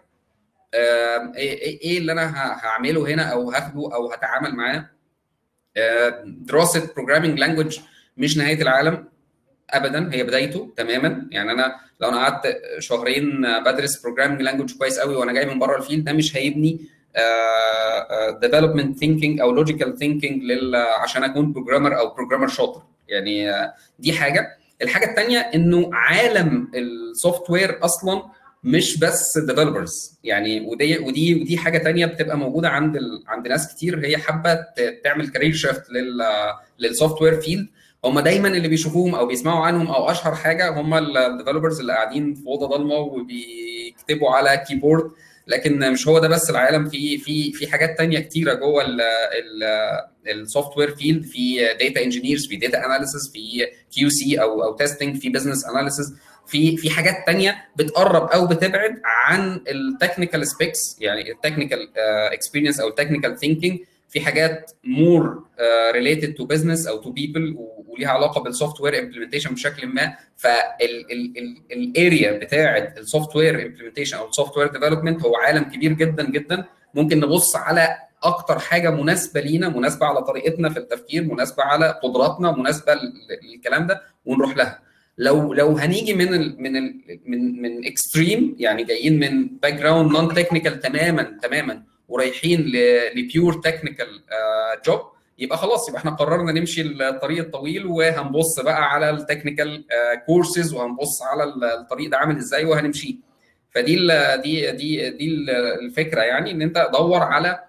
إيه 0.75 1.33
إيه- 1.35 1.83
إيه 1.83 1.99
اللي 1.99 2.13
أنا 2.13 2.33
هعمله 2.67 3.09
هنا 3.15 3.23
أو 3.23 3.51
هاخده 3.51 3.95
أو 3.95 4.13
هتعامل 4.13 4.55
معاه. 4.55 4.91
آه، 5.77 6.23
دراسة 6.27 6.91
programming 6.97 7.39
language 7.39 7.79
مش 8.17 8.37
نهاية 8.39 8.63
العالم 8.63 9.09
ابدا 9.71 10.15
هي 10.15 10.23
بدايته 10.23 10.73
تماما. 10.77 11.27
يعني 11.31 11.53
أنا 11.53 11.75
لو 12.05 12.11
أنا 12.11 12.19
قعدت 12.19 12.57
شهرين 12.79 13.43
بدرس 13.67 14.03
programming 14.03 14.43
language 14.43 14.73
كويس 14.79 14.99
قوي 14.99 15.17
وأنا 15.17 15.33
جاي 15.33 15.47
من 15.47 15.59
بره 15.59 15.77
ال 15.77 15.82
field 15.82 16.05
ده 16.05 16.13
مش 16.13 16.37
هيبني 16.37 16.81
development 18.41 18.99
thinking 18.99 19.41
أو 19.41 19.53
logical 19.53 19.99
thinking 19.99 20.43
عشان 21.03 21.25
أكون 21.25 21.53
programmer 21.53 21.99
أو 21.99 22.15
programmer 22.15 22.49
شاطر. 22.49 22.83
يعني 23.09 23.51
آه، 23.51 23.75
دي 23.99 24.13
حاجة. 24.13 24.57
الحاجة 24.83 25.11
الثانية 25.11 25.39
إنه 25.39 25.91
عالم 25.93 26.71
ال 26.75 27.51
software 27.51 27.85
أصلا 27.85 28.23
مش 28.65 28.99
بس 28.99 29.39
developers 29.39 30.19
يعني 30.25 30.61
ودي 30.61 30.99
ودي 30.99 31.35
ودي 31.43 31.59
حاجة 31.59 31.79
تانية 31.79 32.07
بتبقى 32.07 32.39
موجودة 32.39 32.69
عند 32.69 32.97
ال... 32.97 33.25
عند 33.27 33.49
ناس 33.49 33.75
كتير. 33.75 34.07
هي 34.07 34.17
حابة 34.17 34.55
تعمل 35.05 35.29
career 35.29 35.53
shift 35.55 35.91
لل 35.91 36.23
لل 36.79 37.23
software 37.23 37.41
field 37.41 37.67
هم 38.05 38.21
دايما 38.21 38.49
اللي 38.49 38.69
بيشوفوهم 38.69 39.15
أو 39.15 39.27
بيسمعوا 39.27 39.67
عنهم 39.67 39.87
أو 39.87 40.11
أشهر 40.11 40.35
حاجة 40.35 40.69
هم 40.81 40.95
ال 41.17 41.23
developers 41.23 41.81
اللي 41.81 41.93
قاعدين 41.93 42.35
في 42.35 42.47
أوضة 42.47 42.67
ضلمة 42.77 42.95
وبيكتبوا 42.95 44.31
على 44.31 44.65
keyboard 44.69 45.11
لكن 45.47 45.93
مش 45.93 46.09
هو 46.09 46.19
ده 46.19 46.29
بس 46.29 46.51
العالم 46.51 46.89
في 46.89 47.19
في 47.19 47.53
في 47.53 47.67
حاجات 47.67 47.99
تانية 47.99 48.19
كتيرة 48.19 48.55
جوه 48.55 48.85
ال 50.27 50.79
software 50.79 50.95
field 50.97 51.25
في 51.25 51.59
data 51.81 52.03
engineers 52.05 52.47
في 52.47 52.57
data 52.57 52.87
analysis 52.87 53.31
في 53.33 53.67
QC 53.95 54.41
أو 54.41 54.65
أو 54.65 54.77
testing 54.77 55.17
في 55.17 55.29
business 55.29 55.65
analysis 55.67 56.07
في 56.47 56.77
في 56.77 56.91
حاجات 56.91 57.15
تانية 57.27 57.57
بتقرب 57.77 58.23
أو 58.29 58.47
بتبعد 58.47 59.01
عن 59.05 59.61
ال 59.69 59.77
technical 59.77 60.47
specs 60.47 60.97
يعني 61.01 61.33
ال 61.33 61.38
technical 61.38 61.89
experience 62.33 62.81
أو 62.81 62.89
ال 62.89 62.94
technical 62.94 63.39
thinking 63.39 63.79
في 64.15 64.21
حاجات 64.21 64.71
more 64.85 65.45
related 65.93 66.35
to 66.35 66.45
business 66.45 66.87
أو 66.87 66.99
to 66.99 67.11
people 67.11 67.57
وليها 67.87 68.09
علاقة 68.09 68.43
بال 68.43 68.81
software 68.81 68.99
implementation 68.99 69.55
بشكل 69.55 69.87
ما. 69.87 70.15
فال 70.37 71.04
area 71.04 72.39
بتاعة 72.39 72.95
ال 72.99 73.37
software 73.37 73.67
implementation 73.67 74.17
أو 74.17 74.29
ال 74.29 74.57
software 74.57 74.67
development 74.67 75.23
هو 75.23 75.37
عالم 75.37 75.63
كبير 75.65 75.93
جدا 75.93 76.31
جدا. 76.31 76.65
ممكن 76.95 77.21
نبص 77.21 77.57
على 77.57 77.97
أكتر 78.23 78.59
حاجة 78.59 78.91
مناسبة 78.91 79.41
لينا 79.41 79.69
مناسبة 79.69 80.07
على 80.07 80.23
طريقتنا 80.23 80.69
في 80.71 80.79
التفكير 80.79 81.25
مناسبة 81.25 81.63
على 81.63 82.01
قدراتنا 82.03 82.51
مناسبة 82.53 82.95
للكلام 83.43 83.87
ده 83.87 84.03
ونروح 84.25 84.57
لها. 84.57 84.79
لو 85.19 85.55
لو 85.55 85.77
هنيجي 85.79 86.15
من 86.15 86.35
ال 86.35 86.63
من 86.63 86.77
ال 86.77 87.01
من 87.27 87.63
من 87.63 87.87
extreme 87.87 88.57
يعني 88.59 88.85
جايين 88.85 89.19
من 89.19 89.49
background 89.63 90.13
non-technical 90.13 90.81
تماما 90.81 91.39
تماما 91.43 91.83
ورايحين 92.15 92.61
ل 93.17 93.24
pure 93.24 93.53
technical 93.53 94.23
job 94.87 95.01
يبقى 95.39 95.59
خلاص 95.59 95.89
يبقى 95.89 95.99
إحنا 96.01 96.11
قررنا 96.11 96.53
نمشي 96.53 96.83
الطريق 96.83 97.45
الطويل 97.45 97.87
وهنبص 97.87 98.61
بقى 98.61 98.91
على 98.93 99.11
ال 99.11 99.18
technical 99.18 99.85
courses 100.27 100.75
وهنبص 100.75 101.23
على 101.23 101.45
الطريق 101.81 102.11
ده 102.11 102.17
عامل 102.17 102.37
إزاي 102.37 102.65
وهنمشيه 102.65 103.15
فدي 103.71 103.95
ال 103.99 104.41
دي 104.43 104.71
دي 104.71 105.11
دي 105.11 105.27
الفكرة 105.81 106.21
يعني 106.23 106.51
إن 106.51 106.63
أنت 106.63 106.91
دور 106.93 107.23
على 107.23 107.61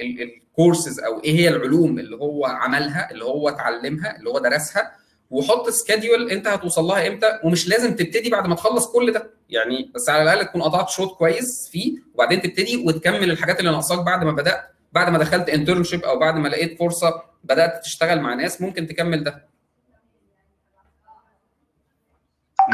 الكورسز 0.00 1.00
أو 1.00 1.22
إيه 1.24 1.32
هي 1.36 1.48
العلوم 1.48 1.98
اللي 1.98 2.16
هو 2.16 2.46
عملها 2.46 3.10
اللي 3.10 3.24
هو 3.24 3.48
اتعلمها 3.48 4.16
اللي 4.16 4.30
هو 4.30 4.38
درسها 4.38 4.92
وحط 5.32 5.68
schedule 5.68 6.30
انت 6.30 6.46
هتوصل 6.48 6.84
لها 6.84 7.08
إمتى 7.08 7.38
ومش 7.44 7.68
لازم 7.68 7.96
تبتدي 7.96 8.30
بعد 8.30 8.46
ما 8.46 8.54
تخلص 8.54 8.92
كل 8.92 9.12
ده. 9.12 9.30
يعني 9.48 9.90
بس 9.94 10.08
على 10.08 10.22
الأقل 10.22 10.44
تكون 10.46 10.62
قطعت 10.62 10.88
شوط 10.90 11.18
كويس 11.18 11.68
فيه 11.72 11.92
وبعدين 12.14 12.42
تبتدي 12.42 12.76
وتكمل 12.86 13.30
الحاجات 13.30 13.60
اللي 13.60 13.70
ناقصاك 13.70 13.98
بعد 14.06 14.24
ما 14.24 14.32
بدأت. 14.32 14.62
بعد 14.92 15.12
ما 15.12 15.18
دخلت 15.18 15.48
internship 15.48 16.02
أو 16.04 16.18
بعد 16.18 16.34
ما 16.36 16.48
لقيت 16.48 16.78
فرصة 16.78 17.22
بدأت 17.44 17.84
تشتغل 17.84 18.20
مع 18.20 18.34
ناس 18.34 18.60
ممكن 18.60 18.86
تكمل 18.86 19.24
ده. 19.24 19.48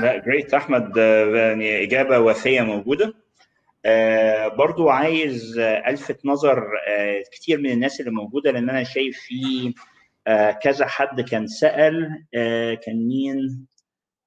لا 0.01 0.17
جريت 0.19 0.55
أحمد 0.55 0.97
يعني 1.37 1.83
إجابة 1.83 2.19
وافيه 2.19 2.61
موجودة. 2.61 3.15
آه 3.87 4.49
برضو 4.49 4.89
عايز 4.89 5.59
ألفت 5.59 6.27
نظر 6.27 6.65
آه 6.89 7.23
كتير 7.33 7.59
من 7.61 7.71
الناس 7.71 8.01
اللي 8.01 8.11
موجودة 8.11 8.51
لأن 8.51 8.71
أنا 8.71 8.85
شايف 8.85 9.19
في 9.19 9.75
كذا 10.63 10.87
حد 10.87 11.21
كان 11.21 11.47
سأل 11.47 12.25
آه 12.35 12.75
كان 12.75 13.09
مين؟ 13.09 13.67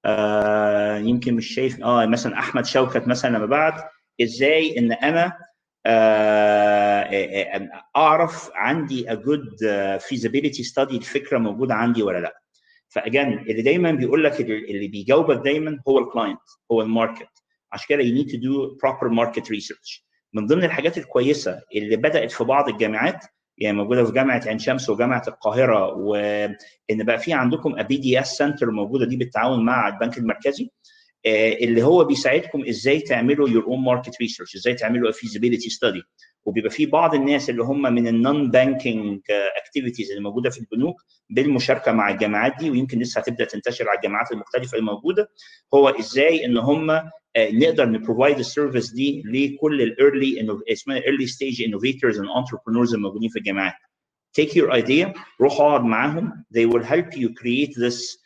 آه 0.06 0.98
يمكن 0.98 1.34
مش 1.34 1.48
شايف 1.48 1.84
آه 1.84 2.06
مثلا 2.06 2.40
أحمد 2.40 2.66
شوكت 2.66 3.08
مثلا 3.08 3.38
لما 3.38 3.46
بعت 3.46 3.84
إزاي 4.22 4.78
إن 4.78 4.92
أنا 4.92 5.38
آه 5.86 7.70
أعرف 7.96 8.50
عندي 8.56 9.10
a 9.10 9.16
good 9.16 9.58
feasibility 10.02 10.64
study 10.74 10.94
الفكرة 10.94 11.38
موجودة 11.38 11.74
عندي 11.74 12.04
ولا 12.04 12.18
لأ. 12.20 12.42
ف 12.90 12.97
again 12.97 13.34
اللي 13.34 13.62
دايما 13.62 13.92
بيقول 13.92 14.24
لك 14.24 14.42
اللي 14.42 14.88
بيجاوبك 14.88 15.38
دايما 15.44 15.80
هو 15.88 16.00
ال 16.00 16.05
client 16.05 16.40
هو 16.72 16.82
ال 16.82 16.87
market. 16.87 17.28
عشان 17.72 17.86
كده 17.90 18.04
you 18.04 18.12
need 18.24 18.30
to 18.32 18.38
do 18.38 18.78
proper 18.84 19.10
market 19.10 19.44
research. 19.46 20.04
من 20.34 20.46
ضمن 20.48 20.64
الحاجات 20.64 20.98
الكويسة 20.98 21.62
اللي 21.76 21.96
بدأت 21.96 22.32
في 22.32 22.44
بعض 22.44 22.70
الجامعات 22.70 23.26
يعني 23.62 23.78
موجودة 23.78 24.04
في 24.06 24.12
جامعة 24.12 24.42
عين 24.48 24.60
شمس 24.60 24.90
وجامعة 24.90 25.24
القاهرة 25.28 25.94
وإن 25.94 26.56
بقى 26.92 27.20
في 27.20 27.34
عندكم 27.34 27.84
BDS 27.84 28.38
center 28.38 28.72
موجودة 28.72 29.06
دي 29.06 29.18
بالتعاون 29.18 29.66
مع 29.66 29.88
البنك 29.88 30.18
المركزي 30.18 30.70
اللي 31.26 31.84
هو 31.84 32.04
بيساعدكم 32.04 32.66
إزاي 32.70 33.00
تعملوا 33.00 33.50
your 33.50 33.64
own 33.64 33.80
market 33.92 34.12
research 34.14 34.56
إزاي 34.56 34.74
تعملوا 34.74 35.12
feasibility 35.12 35.70
study. 35.70 36.02
وبيبقى 36.46 36.70
في 36.70 36.86
بعض 36.86 37.16
الناس 37.16 37.50
اللي 37.50 37.64
هم 37.64 37.82
من 37.82 38.08
ال 38.08 38.52
non-banking 38.52 39.22
activities 39.66 40.10
اللي 40.12 40.24
موجودة 40.24 40.50
في 40.50 40.60
البنوك 40.60 40.96
بالمشاركة 41.30 41.92
مع 41.92 42.10
الجامعات 42.10 42.54
دي 42.60 42.70
ويمكن 42.70 43.00
لسه 43.00 43.22
هتبدأ 43.22 43.46
تنتشر 43.46 43.90
على 43.90 43.98
الجامعات 43.98 44.32
المختلفة 44.32 44.78
الموجودة. 44.78 45.30
هو 45.74 45.90
إزاي 45.90 46.46
إن 46.46 46.58
هم 46.58 47.02
نقدر 47.38 47.86
ن 47.90 47.96
provide 47.96 48.40
ال 48.40 48.46
service 48.46 48.92
دي 48.94 49.24
لكل 49.26 49.82
ال 49.82 49.95
early 49.95 50.60
اسمها 50.72 50.98
early 50.98 51.28
stage 51.28 51.62
innovators 51.64 52.20
and 52.20 52.30
entrepreneurs 52.38 52.94
الموجودين 52.94 53.30
في 53.30 53.40
الجامعات. 53.40 53.74
Take 54.42 54.50
your 54.52 54.72
idea 54.72 55.20
روح 55.42 55.54
اقعد 55.62 55.82
معاهم 55.82 56.44
they 56.58 56.72
will 56.72 56.84
help 56.84 57.18
you 57.18 57.28
create 57.42 57.74
this 57.74 58.21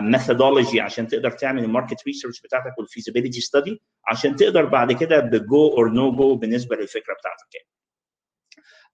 methodology 0.00 0.80
uh, 0.80 0.82
عشان 0.84 1.06
تقدر 1.06 1.30
تعمل 1.30 1.64
ال 1.64 1.70
market 1.70 2.06
research 2.06 2.40
بتاعتك 2.40 2.78
وال 2.78 2.88
feasibility 2.88 3.40
study 3.40 3.82
عشان 4.06 4.36
تقدر 4.36 4.64
بعد 4.64 4.92
كده 4.92 5.20
ب 5.20 5.36
go 5.36 5.68
or 5.68 5.90
no 5.90 6.12
go 6.12 6.34
بالنسبة 6.34 6.76
للفكرة 6.76 7.14
بتاعتك 7.14 7.54
يعني. 7.54 7.68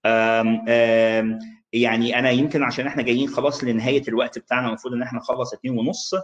um, 0.07 0.59
um, 0.61 1.45
يعني 1.73 2.19
أنا 2.19 2.31
يمكن 2.31 2.63
عشان 2.63 2.87
إحنا 2.87 3.03
جايين 3.03 3.29
خلاص 3.29 3.65
لنهاية 3.65 4.03
الوقت 4.09 4.39
بتاعنا 4.39 4.69
المفروض 4.69 4.95
إن 4.95 5.03
إحنا 5.03 5.19
نخلص 5.19 5.55
2 5.55 5.79
ونص 5.79 6.15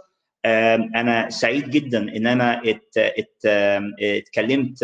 أنا 0.95 1.29
سعيد 1.29 1.69
جدا 1.69 1.99
إن 2.15 2.27
أنا 2.27 2.61
ات 2.65 2.97
ات 2.97 3.45
اتكلمت 3.99 4.83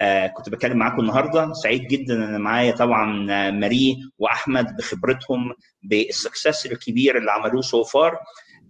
آه 0.00 0.26
كنت 0.26 0.48
بتكلم 0.48 0.76
معاكم 0.78 1.00
النهارده. 1.00 1.52
سعيد 1.52 1.86
جدا 1.86 2.14
إن 2.14 2.40
معايا 2.40 2.72
طبعا 2.72 3.06
ماري 3.50 3.98
وأحمد 4.18 4.76
بخبرتهم 4.76 5.54
بال 5.82 6.01
success 6.01 6.66
الكبير 6.66 7.18
اللي 7.18 7.30
عملوه 7.30 7.62
so 7.62 7.84
far 7.84 8.18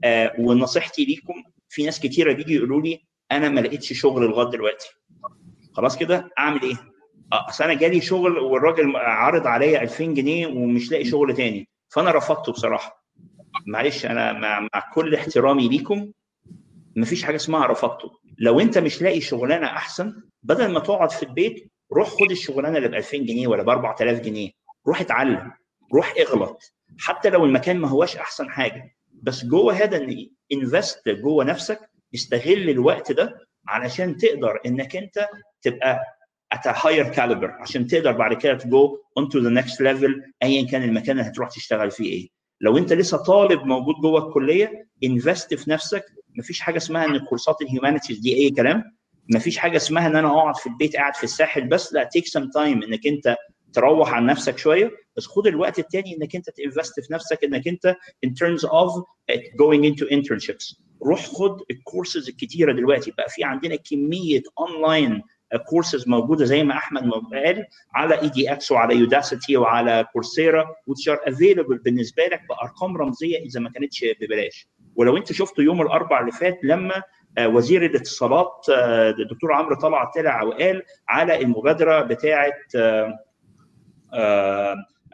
آه 0.04 0.32
ونصيحتي 0.38 1.04
ليكم 1.04 1.34
في 1.68 1.84
ناس 1.84 2.00
كتيرة 2.00 2.32
بيجي 2.32 2.54
يقولوا 2.54 2.82
لي 2.82 3.00
أنا 3.32 3.48
ما 3.48 3.60
لقيتش 3.60 3.92
شغل 3.92 4.22
لغاية 4.22 4.50
دلوقتي. 4.50 4.86
خلاص 5.72 5.96
كده؟ 5.98 6.30
أعمل 6.38 6.62
إيه؟ 6.62 6.76
أصل 7.32 7.64
أنا 7.64 7.74
جالي 7.74 8.00
شغل 8.00 8.38
والراجل 8.38 8.96
عارض 8.96 9.46
عليا 9.46 9.82
2000 9.82 10.04
جنيه 10.04 10.46
ومش 10.46 10.90
لاقي 10.90 11.04
شغل 11.04 11.34
تاني. 11.34 11.68
فأنا 11.88 12.10
رفضته 12.10 12.52
بصراحة. 12.52 13.04
معلش 13.66 14.06
أنا 14.06 14.32
مع, 14.32 14.60
مع 14.60 14.92
كل 14.94 15.14
احترامي 15.14 15.68
ليكم 15.68 16.10
مفيش 16.96 17.22
حاجة 17.24 17.36
اسمها 17.36 17.66
رفضته. 17.66 18.10
لو 18.38 18.60
انت 18.60 18.78
مش 18.78 19.02
لاقي 19.02 19.20
شغلانة 19.20 19.66
أحسن 19.66 20.22
بدل 20.42 20.72
ما 20.72 20.80
تقعد 20.80 21.10
في 21.10 21.22
البيت 21.22 21.70
روح 21.92 22.08
خد 22.08 22.30
الشغلانة 22.30 22.76
اللي 22.78 22.88
ب 22.88 22.94
2000 22.94 23.16
جنيه 23.18 23.46
ولا 23.46 23.62
ب 23.62 23.68
4000 23.68 24.20
جنيه. 24.20 24.50
روح 24.86 25.00
اتعلم. 25.00 25.52
روح 25.94 26.14
اغلط. 26.20 26.74
حتى 26.98 27.30
لو 27.30 27.44
المكان 27.44 27.78
ما 27.78 27.88
هواش 27.88 28.16
أحسن 28.16 28.50
حاجة. 28.50 28.96
بس 29.22 29.44
جوه 29.44 29.72
هذا 29.74 30.06
انفست 30.52 31.08
جوه 31.08 31.44
نفسك. 31.44 31.80
استغل 32.14 32.70
الوقت 32.70 33.12
ده 33.12 33.46
علشان 33.68 34.16
تقدر 34.16 34.60
إنك 34.66 34.96
انت 34.96 35.28
تبقى 35.62 36.00
at 36.54 36.58
a 36.70 36.74
higher 36.74 37.14
caliber. 37.16 37.50
عشان 37.60 37.86
تقدر 37.86 38.12
بعد 38.12 38.34
كده 38.34 38.54
تجو 38.54 38.98
on 39.20 39.22
to 39.22 39.40
the 39.42 39.62
next 39.62 39.74
level 39.74 40.30
ايا 40.42 40.66
كان 40.66 40.82
المكان 40.82 41.18
اللي 41.18 41.30
هتروح 41.30 41.48
تشتغل 41.48 41.90
فيه 41.90 42.12
إيه. 42.12 42.28
لو 42.60 42.78
انت 42.78 42.92
لسه 42.92 43.16
طالب 43.16 43.64
موجود 43.64 43.94
جوه 43.94 44.28
الكلية 44.28 44.88
invest 45.04 45.54
في 45.54 45.70
نفسك. 45.70 46.04
مفيش 46.38 46.60
حاجة 46.60 46.76
اسمها 46.76 47.04
إن 47.04 47.18
كورسات 47.18 47.62
ال 47.62 47.67
humanities 47.67 48.18
دي 48.18 48.36
أي 48.36 48.50
كلام. 48.50 48.84
مفيش 49.34 49.58
حاجة 49.58 49.76
اسمها 49.76 50.06
إن 50.06 50.16
أنا 50.16 50.28
أقعد 50.28 50.56
في 50.56 50.66
البيت 50.66 50.96
قاعد 50.96 51.16
في 51.16 51.24
الساحل 51.24 51.68
بس. 51.68 51.92
لا 51.92 52.04
take 52.04 52.26
some 52.26 52.50
time 52.50 52.82
إنك 52.82 53.06
أنت 53.06 53.36
تروح 53.72 54.14
عن 54.14 54.26
نفسك 54.26 54.58
شوية. 54.58 54.90
بس 55.16 55.26
خد 55.26 55.46
الوقت 55.46 55.78
التاني 55.78 56.16
إنك 56.16 56.36
أنت 56.36 56.50
ت 56.50 56.57
invest 56.57 57.00
في 57.00 57.12
نفسك 57.12 57.44
إنك 57.44 57.68
أنت 57.68 57.96
in 58.26 58.28
terms 58.30 58.62
of 58.68 59.02
going 59.36 59.84
into 59.84 60.06
internships. 60.10 60.80
روح 61.06 61.26
خد 61.26 61.60
الكورسز 61.70 62.28
الكتيرة 62.28 62.72
دلوقتي. 62.72 63.10
بقى 63.10 63.28
في 63.28 63.44
عندنا 63.44 63.76
كمية 63.76 64.42
online 64.58 65.22
courses 65.56 66.08
موجودة 66.08 66.44
زي 66.44 66.64
ما 66.64 66.74
أحمد 66.74 67.02
قال 67.44 67.66
على 67.94 68.20
edX 68.20 68.72
وعلى 68.72 68.96
Udacity 68.96 69.56
وعلى 69.56 70.06
Coursera 70.12 70.64
are 70.90 71.30
available 71.32 71.82
بالنسبة 71.84 72.22
لك 72.26 72.42
بأرقام 72.48 72.96
رمزية 72.96 73.38
إذا 73.38 73.60
ما 73.60 73.70
كانتش 73.70 74.04
ببلاش. 74.20 74.68
ولو 74.96 75.16
أنت 75.16 75.32
شفت 75.32 75.58
يوم 75.58 75.82
الأربع 75.82 76.20
اللي 76.20 76.32
فات 76.32 76.58
لما 76.62 77.02
وزير 77.40 77.84
الاتصالات 77.84 78.66
الدكتور 79.20 79.52
عمرو 79.52 79.74
طلع 79.74 80.04
طلع 80.04 80.42
وقال 80.42 80.82
على 81.08 81.42
المبادرة 81.42 82.02
بتاعه 82.02 82.52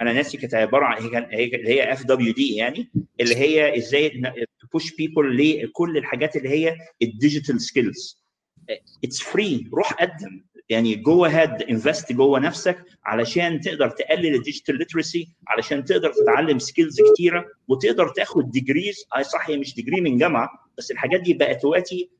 أنا 0.00 0.12
ناسي 0.12 0.36
كانت 0.36 0.54
عبارة 0.54 0.84
عن 0.84 1.02
هي 1.30 1.44
اللي 1.44 1.68
هي 1.68 1.92
FWD 1.92 2.54
يعني 2.56 2.90
اللي 3.20 3.36
هي 3.36 3.78
إزاي 3.78 4.22
ت 4.60 4.67
push 4.67 4.96
people 4.96 5.62
لكل 5.64 5.96
الحاجات 5.96 6.36
اللي 6.36 6.48
هي 6.48 6.76
ال 7.02 7.09
digital 7.09 7.60
skills 7.60 8.23
it's 9.04 9.22
free 9.22 9.68
روح 9.74 9.92
قدم. 9.92 10.44
يعني 10.68 10.94
go 10.94 11.24
ahead 11.24 11.62
invest 11.62 12.12
جوه 12.12 12.38
نفسك 12.38 12.84
علشان 13.04 13.60
تقدر 13.60 13.90
تقلل 13.90 14.34
ال 14.34 14.40
digital 14.40 14.78
literacy 14.78 15.28
علشان 15.48 15.84
تقدر 15.84 16.12
تتعلم 16.12 16.58
skills 16.58 16.96
كتيرة 17.12 17.44
وتقدر 17.68 18.08
تاخد 18.08 18.50
degrees 18.50 19.04
اي 19.16 19.24
صح 19.24 19.50
هي 19.50 19.56
مش 19.56 19.74
degree 19.74 20.00
من 20.00 20.18
جامعة 20.18 20.48
بس 20.78 20.90
الحاجات 20.90 21.20
دي 21.20 21.34
بقت 21.34 21.62
دلوقتي 21.62 22.10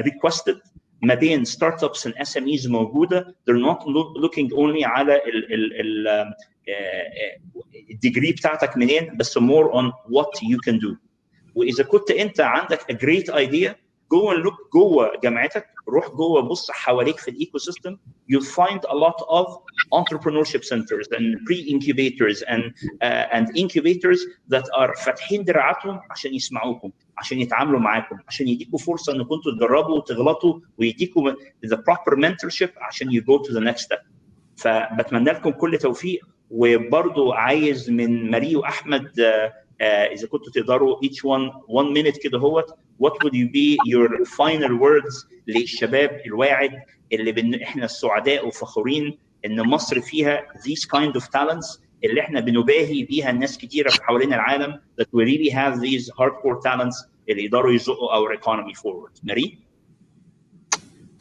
requested 0.00 0.60
ما 1.02 1.14
بين 1.14 1.44
startups 1.44 2.06
and 2.06 2.16
SMEs 2.16 2.68
موجودة. 2.68 3.36
They're 3.50 3.64
not 3.72 3.80
looking 4.22 4.48
only 4.56 4.82
على 4.84 5.16
ال 5.16 5.54
ال 5.54 5.80
ال 5.80 6.34
ال 7.90 7.96
degree 7.96 8.32
بتاعتك 8.32 8.76
منين 8.76 9.16
بس 9.16 9.38
more 9.38 9.72
on 9.72 9.92
what 10.10 10.40
you 10.42 10.58
can 10.68 10.78
do. 10.78 10.96
وإذا 11.54 11.84
كنت 11.84 12.10
أنت 12.10 12.40
عندك 12.40 12.80
a 12.92 12.94
great 12.94 13.34
idea 13.34 13.87
go 14.10 14.32
look 14.32 14.54
جوه 14.74 15.12
جامعتك 15.22 15.66
روح 15.88 16.08
جوه 16.10 16.42
بص 16.42 16.70
حواليك 16.70 17.18
في 17.18 17.30
ال 17.30 17.58
ecosystem 17.58 17.96
you'll 18.32 18.44
find 18.60 18.80
a 18.88 18.94
lot 18.94 19.20
of 19.28 19.46
entrepreneurship 20.00 20.62
centers 20.72 21.06
and 21.16 21.24
pre-incubators 21.46 22.42
and 22.52 22.62
uh, 23.02 23.36
and 23.36 23.46
incubators 23.56 24.20
that 24.52 24.64
are 24.80 25.04
فاتحين 25.04 25.44
دراعاتهم 25.44 26.00
عشان 26.10 26.34
يسمعوكم 26.34 26.90
عشان 27.18 27.40
يتعاملوا 27.40 27.80
معاكم 27.80 28.16
عشان 28.28 28.48
يديكوا 28.48 28.78
فرصة 28.78 29.12
إنكم 29.12 29.34
أنتوا 29.34 29.52
تجربوا 29.52 29.96
وتغلطوا 29.96 30.60
ويديكوا 30.78 31.32
the 31.66 31.76
proper 31.76 32.16
mentorship 32.16 32.70
عشان 32.76 33.08
you 33.10 33.22
go 33.22 33.38
to 33.48 33.52
the 33.52 33.60
next 33.60 33.82
step. 33.82 34.00
فبتمنى 34.56 35.30
لكم 35.30 35.50
كل 35.50 35.78
توفيق 35.78 36.20
وبرضو 36.50 37.32
عايز 37.32 37.90
من 37.90 38.30
ماري 38.30 38.56
واحمد 38.56 39.10
إذا 39.82 40.26
كنتوا 40.26 40.52
تقدروا 40.52 40.96
each 41.04 41.18
one 41.24 41.52
one 41.68 41.92
minute 41.94 42.18
كده 42.22 42.38
هوت 42.38 42.70
what 43.02 43.12
would 43.24 43.32
you 43.34 43.48
be 43.48 43.76
your 43.86 44.24
final 44.24 44.72
words 44.80 45.26
للشباب 45.46 46.20
الواعد 46.26 46.70
اللي 47.12 47.32
بن... 47.32 47.54
إحنا 47.62 47.84
السعداء 47.84 48.46
وفخورين 48.46 49.18
إن 49.44 49.60
مصر 49.62 50.00
فيها 50.00 50.46
these 50.56 50.84
kind 50.84 51.20
of 51.20 51.24
talents 51.24 51.80
اللي 52.04 52.20
إحنا 52.20 52.40
بنباهي 52.40 53.04
بيها 53.04 53.30
الناس 53.30 53.58
كتيرة 53.58 53.90
في 53.90 54.04
حوالين 54.04 54.32
العالم 54.32 54.80
that 55.00 55.06
we 55.06 55.24
really 55.24 55.50
have 55.50 55.80
these 55.80 56.10
hardcore 56.10 56.60
talents 56.62 57.08
اللي 57.28 57.44
يقدروا 57.44 57.72
يزقوا 57.72 58.12
our 58.12 58.38
economy 58.38 58.74
forward. 58.74 59.20
ماري؟ 59.22 59.58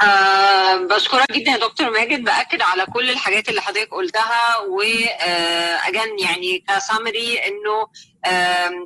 أه 0.02 0.76
بشكرك 0.76 1.32
جدا 1.32 1.52
يا 1.52 1.58
دكتور 1.58 1.90
ماجد. 1.90 2.24
بأكد 2.24 2.62
على 2.62 2.86
كل 2.86 3.10
الحاجات 3.10 3.50
اللي 3.50 3.62
حضرتك 3.62 3.90
قلتها 3.92 4.58
و 4.58 4.85
again 4.85 6.20
يعني 6.20 6.64
ك 6.68 6.77
summary 6.77 7.40
إنه 7.40 7.88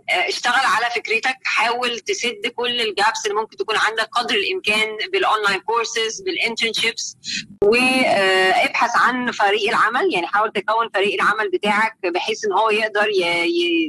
اشتغل 0.09 0.65
على 0.65 0.89
فكرتك. 0.95 1.37
حاول 1.43 1.99
تسد 1.99 2.47
كل 2.55 2.81
ال 2.81 2.90
gaps 2.90 3.25
اللي 3.25 3.41
ممكن 3.41 3.57
تكون 3.57 3.75
عندك 3.77 4.09
قدر 4.11 4.35
الإمكان 4.35 4.97
بال 5.13 5.25
online 5.25 5.59
courses 5.59 6.21
بال 6.21 6.36
internships 6.36 7.17
وابحث 7.63 8.91
عن 8.95 9.31
فريق 9.31 9.69
العمل. 9.69 10.13
يعني 10.13 10.27
حاول 10.27 10.51
تكون 10.51 10.89
فريق 10.93 11.13
العمل 11.21 11.49
بتاعك 11.51 11.97
بحيث 12.03 12.45
إن 12.45 12.51
هو 12.53 12.69
يقدر 12.69 13.07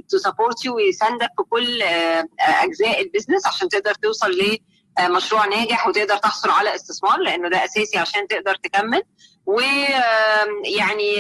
ت 0.09 0.16
support 0.16 0.65
you 0.65 0.77
ويساندك 0.77 1.29
في 1.37 1.43
كل 1.51 1.83
أجزاء 2.41 3.01
ال 3.03 3.08
business 3.08 3.47
عشان 3.47 3.69
تقدر 3.69 3.95
توصل 3.95 4.31
ل 4.31 4.59
مشروع 5.01 5.47
ناجح 5.47 5.87
وتقدر 5.87 6.17
تحصل 6.17 6.51
على 6.51 6.75
استثمار 6.75 7.19
لأنه 7.19 7.49
ده 7.49 7.65
أساسي 7.65 7.99
عشان 7.99 8.29
تقدر 8.29 8.55
تكمل. 8.55 9.03
ويعني 9.47 11.13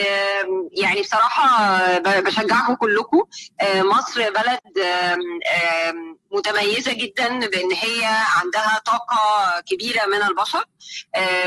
يعني 0.72 1.00
بصراحة 1.00 1.78
بشجعكم 1.98 2.74
كلكم. 2.74 3.22
مصر 3.74 4.30
بلد 4.30 4.60
متميزة 6.32 6.92
جدا 6.92 7.38
بإن 7.38 7.72
هي 7.72 8.04
عندها 8.36 8.80
طاقة 8.86 9.60
كبيرة 9.60 10.06
من 10.06 10.22
البشر. 10.22 10.64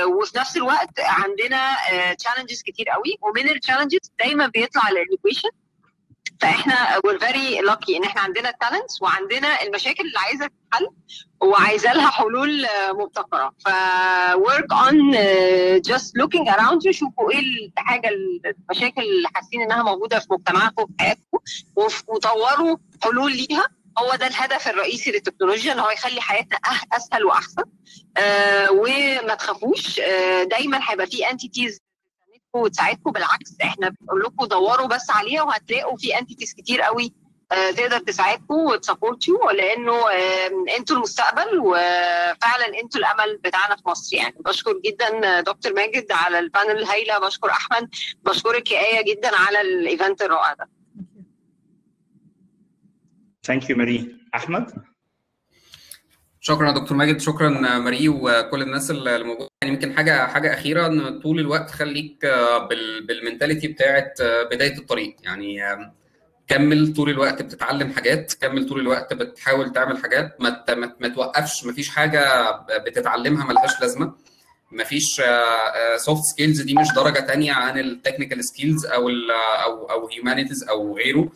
وفي 0.04 0.38
نفس 0.38 0.58
الوقت 0.58 1.00
عندنا 1.00 1.76
challenges 2.20 2.62
كتير 2.62 2.86
قوي. 2.90 3.18
ومن 3.22 3.50
ال 3.50 3.56
challenges 3.56 4.12
دايما 4.20 4.48
بيطلع 4.48 4.90
ال 4.90 4.95
innovation 4.95 5.50
فإحنا 6.42 7.00
we're 7.08 7.20
very 7.20 7.70
lucky 7.70 7.96
إن 7.96 8.04
إحنا 8.04 8.22
عندنا 8.22 8.50
ال 8.50 8.56
talents 8.56 9.02
وعندنا 9.02 9.62
المشاكل 9.62 10.04
اللي 10.04 10.20
عايزة 10.20 10.48
تتحل. 10.48 10.88
وعايزة 11.42 11.94
لها 11.94 12.10
حلول 12.10 12.66
مبتكرة. 12.92 13.54
ف 13.66 13.70
work 14.36 14.78
on 14.88 14.96
just 15.92 16.12
looking 16.22 16.48
around 16.54 16.80
you 16.88 16.92
شوفوا 16.92 17.32
إيه 17.32 17.40
الحاجة 17.78 18.10
المشاكل 18.10 19.02
اللي 19.02 19.28
حاسين 19.34 19.62
إنها 19.62 19.84
موجودة 19.84 20.20
في 20.20 20.28
مجتمعكم 20.32 20.84
وفي 20.84 20.94
حياتكم 21.00 21.38
وطوروا 22.08 22.78
حلول 23.04 23.32
ليها. 23.32 23.66
هو 23.98 24.16
ده 24.16 24.28
الهدف 24.28 24.68
الرئيسي 24.68 25.12
للتكنولوجيا 25.12 25.74
إن 25.74 25.80
هو 25.80 25.90
يخلي 25.90 26.22
حياتنا 26.22 26.58
أسهل 26.94 27.26
وأحسن 27.26 27.64
آه 28.18 28.72
وما 28.72 29.36
تخافوش 29.36 30.00
آه 30.00 30.44
دايما 30.44 30.80
هيبقى 30.84 31.08
في 31.08 31.30
entities 31.32 31.80
وتساعدكم. 32.54 33.12
بالعكس 33.12 33.56
إحنا 33.64 33.90
بنقول 33.90 34.22
لكم 34.24 34.46
دوروا 34.46 34.88
بس 34.88 35.10
عليها 35.10 35.44
وهتلاقوا 35.44 35.98
في 35.98 36.20
entities 36.20 36.54
كتير 36.54 36.82
قوي 36.82 37.06
آه 37.06 37.25
تقدر 37.50 37.98
تساعدكم 37.98 38.54
وت 38.54 38.70
support 38.70 39.28
you 39.28 39.50
لأنه 39.50 39.94
أنتوا 40.78 40.96
المستقبل 40.96 41.60
وفعلا 41.60 42.80
أنتوا 42.84 43.00
الأمل 43.00 43.38
بتاعنا 43.38 43.76
في 43.76 43.82
مصر 43.86 44.16
يعني. 44.16 44.36
بشكر 44.40 44.74
جدا 44.86 45.42
دكتور 45.42 45.74
ماجد 45.74 46.12
على 46.12 46.40
ال 46.40 46.45
panel 46.45 46.72
الهايله 46.72 47.20
بشكر 47.20 47.50
أحمد 47.50 47.90
بشكرك 48.24 48.72
يا 48.72 48.80
إيه 48.80 49.14
جدا 49.14 49.36
على 49.36 49.62
ال 49.62 49.72
event 49.72 50.22
الرائع 50.22 50.54
ده. 50.54 50.70
thank 53.44 53.70
you 53.70 53.78
ماري. 53.78 54.16
أحمد؟ 54.36 54.74
شكرا 56.40 56.68
يا 56.68 56.72
دكتور 56.72 56.98
ماجد 56.98 57.20
شكرا 57.20 57.50
ماري 57.78 58.10
وكل 58.10 58.62
الناس 58.62 58.92
اللي 58.92 59.24
موجودة. 59.24 59.50
يعني 59.62 59.74
يمكن 59.74 59.98
حاجة 59.98 60.28
حاجة 60.28 60.54
أخيرة 60.54 60.88
إن 60.88 61.20
طول 61.20 61.40
الوقت 61.40 61.72
خليك 61.72 62.26
بال 63.08 63.19
mentality 63.19 63.68
بتاعت 63.68 64.22
بداية 64.22 64.78
الطريق. 64.78 65.16
يعني 65.24 65.62
كمل 66.48 66.94
طول 66.94 67.10
الوقت 67.10 67.42
بتتعلم 67.42 67.92
حاجات 67.92 68.34
كمل 68.42 68.70
طول 68.70 68.80
الوقت 68.80 69.14
بتحاول 69.14 69.74
تعمل 69.74 69.98
حاجات 69.98 70.42
ما 70.42 70.64
ما 71.00 71.08
توقفش 71.08 71.66
ما 71.66 71.74
فيش 71.74 71.90
حاجة 71.90 72.52
بتتعلمها 72.86 73.46
ملهاش 73.46 73.82
لازمة. 73.82 74.14
ما 74.72 74.84
فيش 74.84 75.22
soft 75.98 76.24
skills 76.24 76.62
دي 76.62 76.74
مش 76.74 76.88
درجة 76.96 77.20
تانية 77.20 77.52
عن 77.54 77.80
ال 77.80 77.86
technical 77.86 78.46
skills 78.46 78.86
أو 78.86 79.10
ال 79.10 79.32
أو 79.64 79.86
أو 79.92 80.08
humanities 80.08 80.64
أو 80.64 80.96
غيره. 80.98 81.30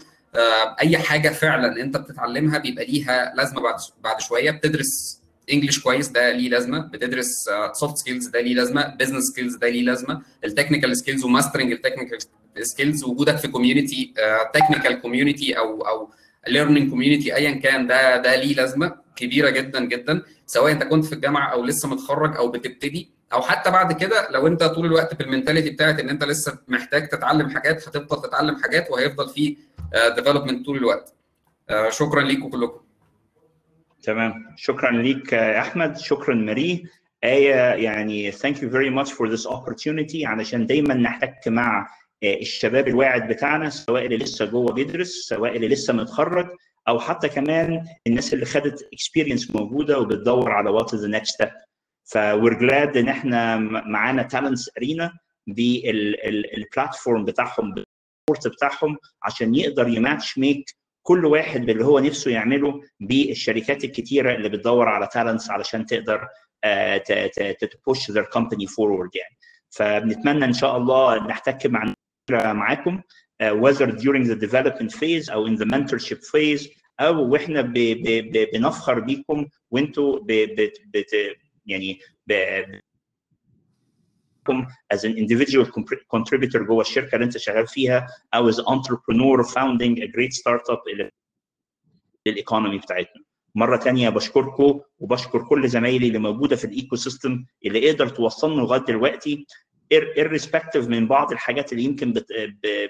أي 0.82 0.98
حاجة 0.98 1.30
فعلا 1.30 1.82
أنت 1.82 1.98
بتتعلمها 1.98 2.58
بيبقى 2.58 2.86
ليها 2.86 3.34
لازمة 3.36 3.62
بعد 3.62 3.76
بعد 4.04 4.22
شوية. 4.22 4.52
بتدرس 4.52 5.20
English 5.54 5.80
كويس 5.80 6.08
ده 6.08 6.32
ليه 6.32 6.50
لازمة. 6.50 6.80
بتدرس 6.80 7.50
soft 7.74 7.98
skills 7.98 8.28
ده 8.28 8.42
ليه 8.42 8.56
لازمة. 8.56 8.96
business 9.00 9.24
skills 9.24 9.56
ده 9.56 9.70
ليه 9.70 9.84
لازمة. 9.84 10.22
ال 10.46 10.51
technical 10.51 10.98
skills 10.98 11.24
و 11.24 11.28
mastering 11.28 11.72
ال 11.72 11.76
technical 11.76 12.18
skills 12.62 13.04
وجودك 13.04 13.38
في 13.38 13.48
community 13.48 14.14
technical 14.54 15.02
community 15.02 15.58
أو 15.58 15.82
أو 15.82 16.10
learning 16.48 16.90
community 16.90 17.36
ايا 17.36 17.52
كان 17.52 17.88
ده 17.88 18.18
ده 18.18 18.36
ليه 18.36 18.56
لازمة 18.56 18.96
كبيرة 19.16 19.50
جدا 19.50 19.86
جدا. 19.86 20.22
سواء 20.46 20.72
أنت 20.72 20.84
كنت 20.84 21.06
في 21.06 21.14
الجامعة 21.14 21.54
أو 21.54 21.64
لسه 21.64 21.90
متخرج 21.90 22.36
أو 22.38 22.52
بتبتدي 22.52 23.10
أو 23.34 23.42
حتى 23.42 23.72
بعد 23.72 23.94
كده 24.02 24.28
لو 24.32 24.48
أنت 24.48 24.64
طول 24.64 24.86
الوقت 24.86 25.16
بال 25.16 25.25
mentality 25.25 25.70
بتاعت 25.70 26.00
إن 26.00 26.10
أنت 26.10 26.24
لسه 26.24 26.58
محتاج 26.68 27.10
تتعلم 27.10 27.50
حاجات 27.50 27.88
هتفضل 27.88 28.30
تتعلم 28.30 28.56
حاجات 28.56 28.92
وهيفضل 28.92 29.30
في 29.30 29.58
ديفلوبمنت 30.16 30.66
طول 30.66 30.78
الوقت. 30.78 31.14
شكرا 31.90 32.22
ليكم 32.22 32.50
كلكم. 32.50 32.80
تمام. 34.04 34.56
شكرا 34.58 34.92
ليك 34.92 35.34
أحمد. 35.34 35.98
شكرا 35.98 36.36
ماري. 36.36 36.86
آية 37.24 37.56
يعني 37.84 38.32
thank 38.32 38.56
you 38.56 38.70
very 38.70 38.90
much 39.00 39.12
for 39.12 39.28
this 39.30 39.46
opportunity. 39.50 40.26
علشان 40.26 40.66
دايما 40.66 40.94
نحتك 40.94 41.48
مع 41.48 41.88
الشباب 42.24 42.88
الواعد 42.88 43.28
بتاعنا 43.28 43.70
سواء 43.70 44.06
اللي 44.06 44.18
لسه 44.18 44.46
جوه 44.46 44.74
بيدرس 44.74 45.10
سواء 45.28 45.56
اللي 45.56 45.68
لسه 45.68 45.94
متخرج 45.94 46.48
أو 46.88 47.00
حتى 47.00 47.30
كمان 47.30 47.86
الناس 48.08 48.34
اللي 48.34 48.46
خدت 48.46 48.90
experience 48.96 49.56
موجودة 49.56 50.00
وبتدور 50.00 50.52
على 50.52 50.80
what 50.80 50.86
is 50.86 51.00
the 51.00 51.12
next 51.20 51.32
step. 51.36 51.52
ف 52.06 52.18
we're 52.18 52.60
glad 52.60 52.98
إن 52.98 53.08
إحنا 53.10 53.58
معانا 53.86 54.28
talents 54.34 54.68
أرينا 54.78 55.12
بال 55.48 55.83
platform 55.83 57.26
بتاعهم 57.26 57.74
بال 57.74 57.90
support 57.90 58.48
بتاعهم 58.56 58.98
عشان 59.24 59.56
يقدر 59.56 59.88
ي 59.88 59.96
match 59.96 60.38
make 60.38 60.76
كل 61.04 61.26
واحد 61.26 61.66
باللي 61.66 61.86
هو 61.86 62.00
نفسه 62.00 62.32
يعمله 62.32 62.82
بالشركات 63.00 63.84
الكتيرة 63.84 64.36
اللي 64.36 64.50
بتدور 64.50 64.90
على 64.90 65.08
talents 65.14 65.50
علشان 65.50 65.86
تقدر 65.86 66.28
ت 67.72 67.80
push 67.80 68.12
their 68.12 68.26
company 68.38 68.66
forward 68.68 69.10
يعني. 69.16 69.38
فبنتمنى 69.70 70.46
إن 70.46 70.54
شاء 70.54 70.78
الله 70.78 71.28
نحتك 71.28 71.66
مع 71.66 71.94
معاكم 72.32 73.02
whether 73.44 73.88
during 73.88 74.24
the 74.24 74.36
development 74.36 74.92
phase 74.92 75.32
أو 75.32 75.48
in 75.48 75.58
the 75.58 75.66
mentorship 75.66 76.20
phase 76.24 76.70
أو 77.00 77.30
وإحنا 77.32 77.62
بنفخر 78.54 79.00
بيكم 79.00 79.48
وإنتوا 79.72 80.20
يعني 81.66 82.00
as 84.94 85.04
an 85.04 85.16
individual 85.18 85.66
contributor 86.16 86.58
جوه 86.68 86.82
الشركة 86.82 87.16
اللي 87.16 87.26
أنت 87.26 87.38
شغال 87.38 87.68
فيها 87.68 88.08
أو 88.34 88.52
as 88.52 88.56
entrepreneur 88.56 89.44
founding 89.44 89.98
a 90.02 90.08
great 90.08 90.34
startup 90.34 90.82
لل 92.26 92.37
economy 92.37 92.78
بتاعتنا. 92.78 93.24
مرة 93.56 93.78
ثانية 93.78 94.10
بشكركم 94.10 94.80
وبشكر 95.00 95.44
كل 95.44 95.68
زمايلي 95.68 96.08
اللي 96.08 96.20
موجودة 96.20 96.56
في 96.56 96.66
ال 96.66 96.96
ecosystem 96.96 97.46
اللي 97.66 97.92
قدر 97.92 98.08
توصلنا 98.08 98.62
لغاية 98.62 98.82
دلوقتي 98.82 99.46
irrespective 99.94 100.88
من 100.88 101.08
بعض 101.08 101.32
الحاجات 101.32 101.72
اللي 101.72 101.84
يمكن 101.84 102.14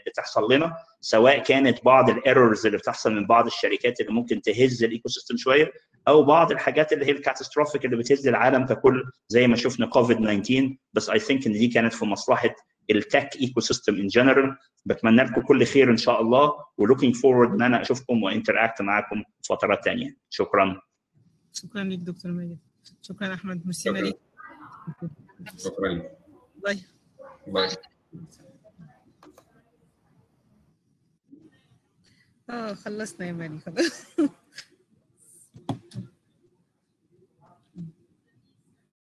بتحصل 0.07 0.53
لنا 0.53 0.73
سواء 1.01 1.43
كانت 1.43 1.85
بعض 1.85 2.09
ال 2.09 2.17
errors 2.17 2.65
اللي 2.65 2.77
بتحصل 2.77 3.13
من 3.13 3.27
بعض 3.27 3.45
الشركات 3.45 4.01
اللي 4.01 4.11
ممكن 4.11 4.41
تهز 4.41 4.83
ال 4.83 5.09
ecosystem 5.09 5.37
شوية 5.37 5.71
أو 6.07 6.23
بعض 6.23 6.51
الحاجات 6.51 6.93
اللي 6.93 7.05
هي 7.05 7.11
ال 7.11 7.17
catastrophic 7.17 7.85
اللي 7.85 7.97
بتهز 7.97 8.27
العالم 8.27 8.65
ككل 8.65 9.03
زي 9.27 9.47
ما 9.47 9.55
شفنا 9.55 9.85
كوفيد 9.85 10.17
19 10.17 10.75
بس 10.93 11.09
I 11.09 11.19
think 11.19 11.47
إن 11.47 11.53
دي 11.53 11.67
كانت 11.67 11.93
في 11.93 12.05
مصلحة 12.05 12.55
ال 12.91 13.29
tech 13.41 13.59
ecosystem 13.59 13.95
in 13.95 14.07
general 14.07 14.57
بتمنى 14.85 15.23
لكم 15.23 15.41
كل 15.41 15.65
خير 15.65 15.91
إن 15.91 15.97
شاء 15.97 16.21
الله 16.21 16.51
و 16.77 16.82
looking 16.82 17.15
forward 17.15 17.51
إن 17.51 17.61
أنا 17.61 17.81
أشوفكم 17.81 18.23
و 18.23 18.30
interact 18.30 18.81
معاكم 18.81 19.23
فترات 19.49 19.85
ثانية 19.85 20.17
شكرا. 20.29 20.81
شكرا 21.53 21.83
لك 21.83 21.97
دكتور 21.99 22.31
ماجد. 22.31 22.57
شكرا 23.01 23.33
أحمد. 23.33 23.65
ميرسي 23.65 23.89
مالك. 23.89 24.17
شكرا. 25.57 26.18
bye 26.63 26.79
bye 27.47 27.69
آه 32.49 32.73
خلصنا 32.73 33.27
يا 33.27 33.31
مالي 33.31 33.59
خلاص. 33.59 34.03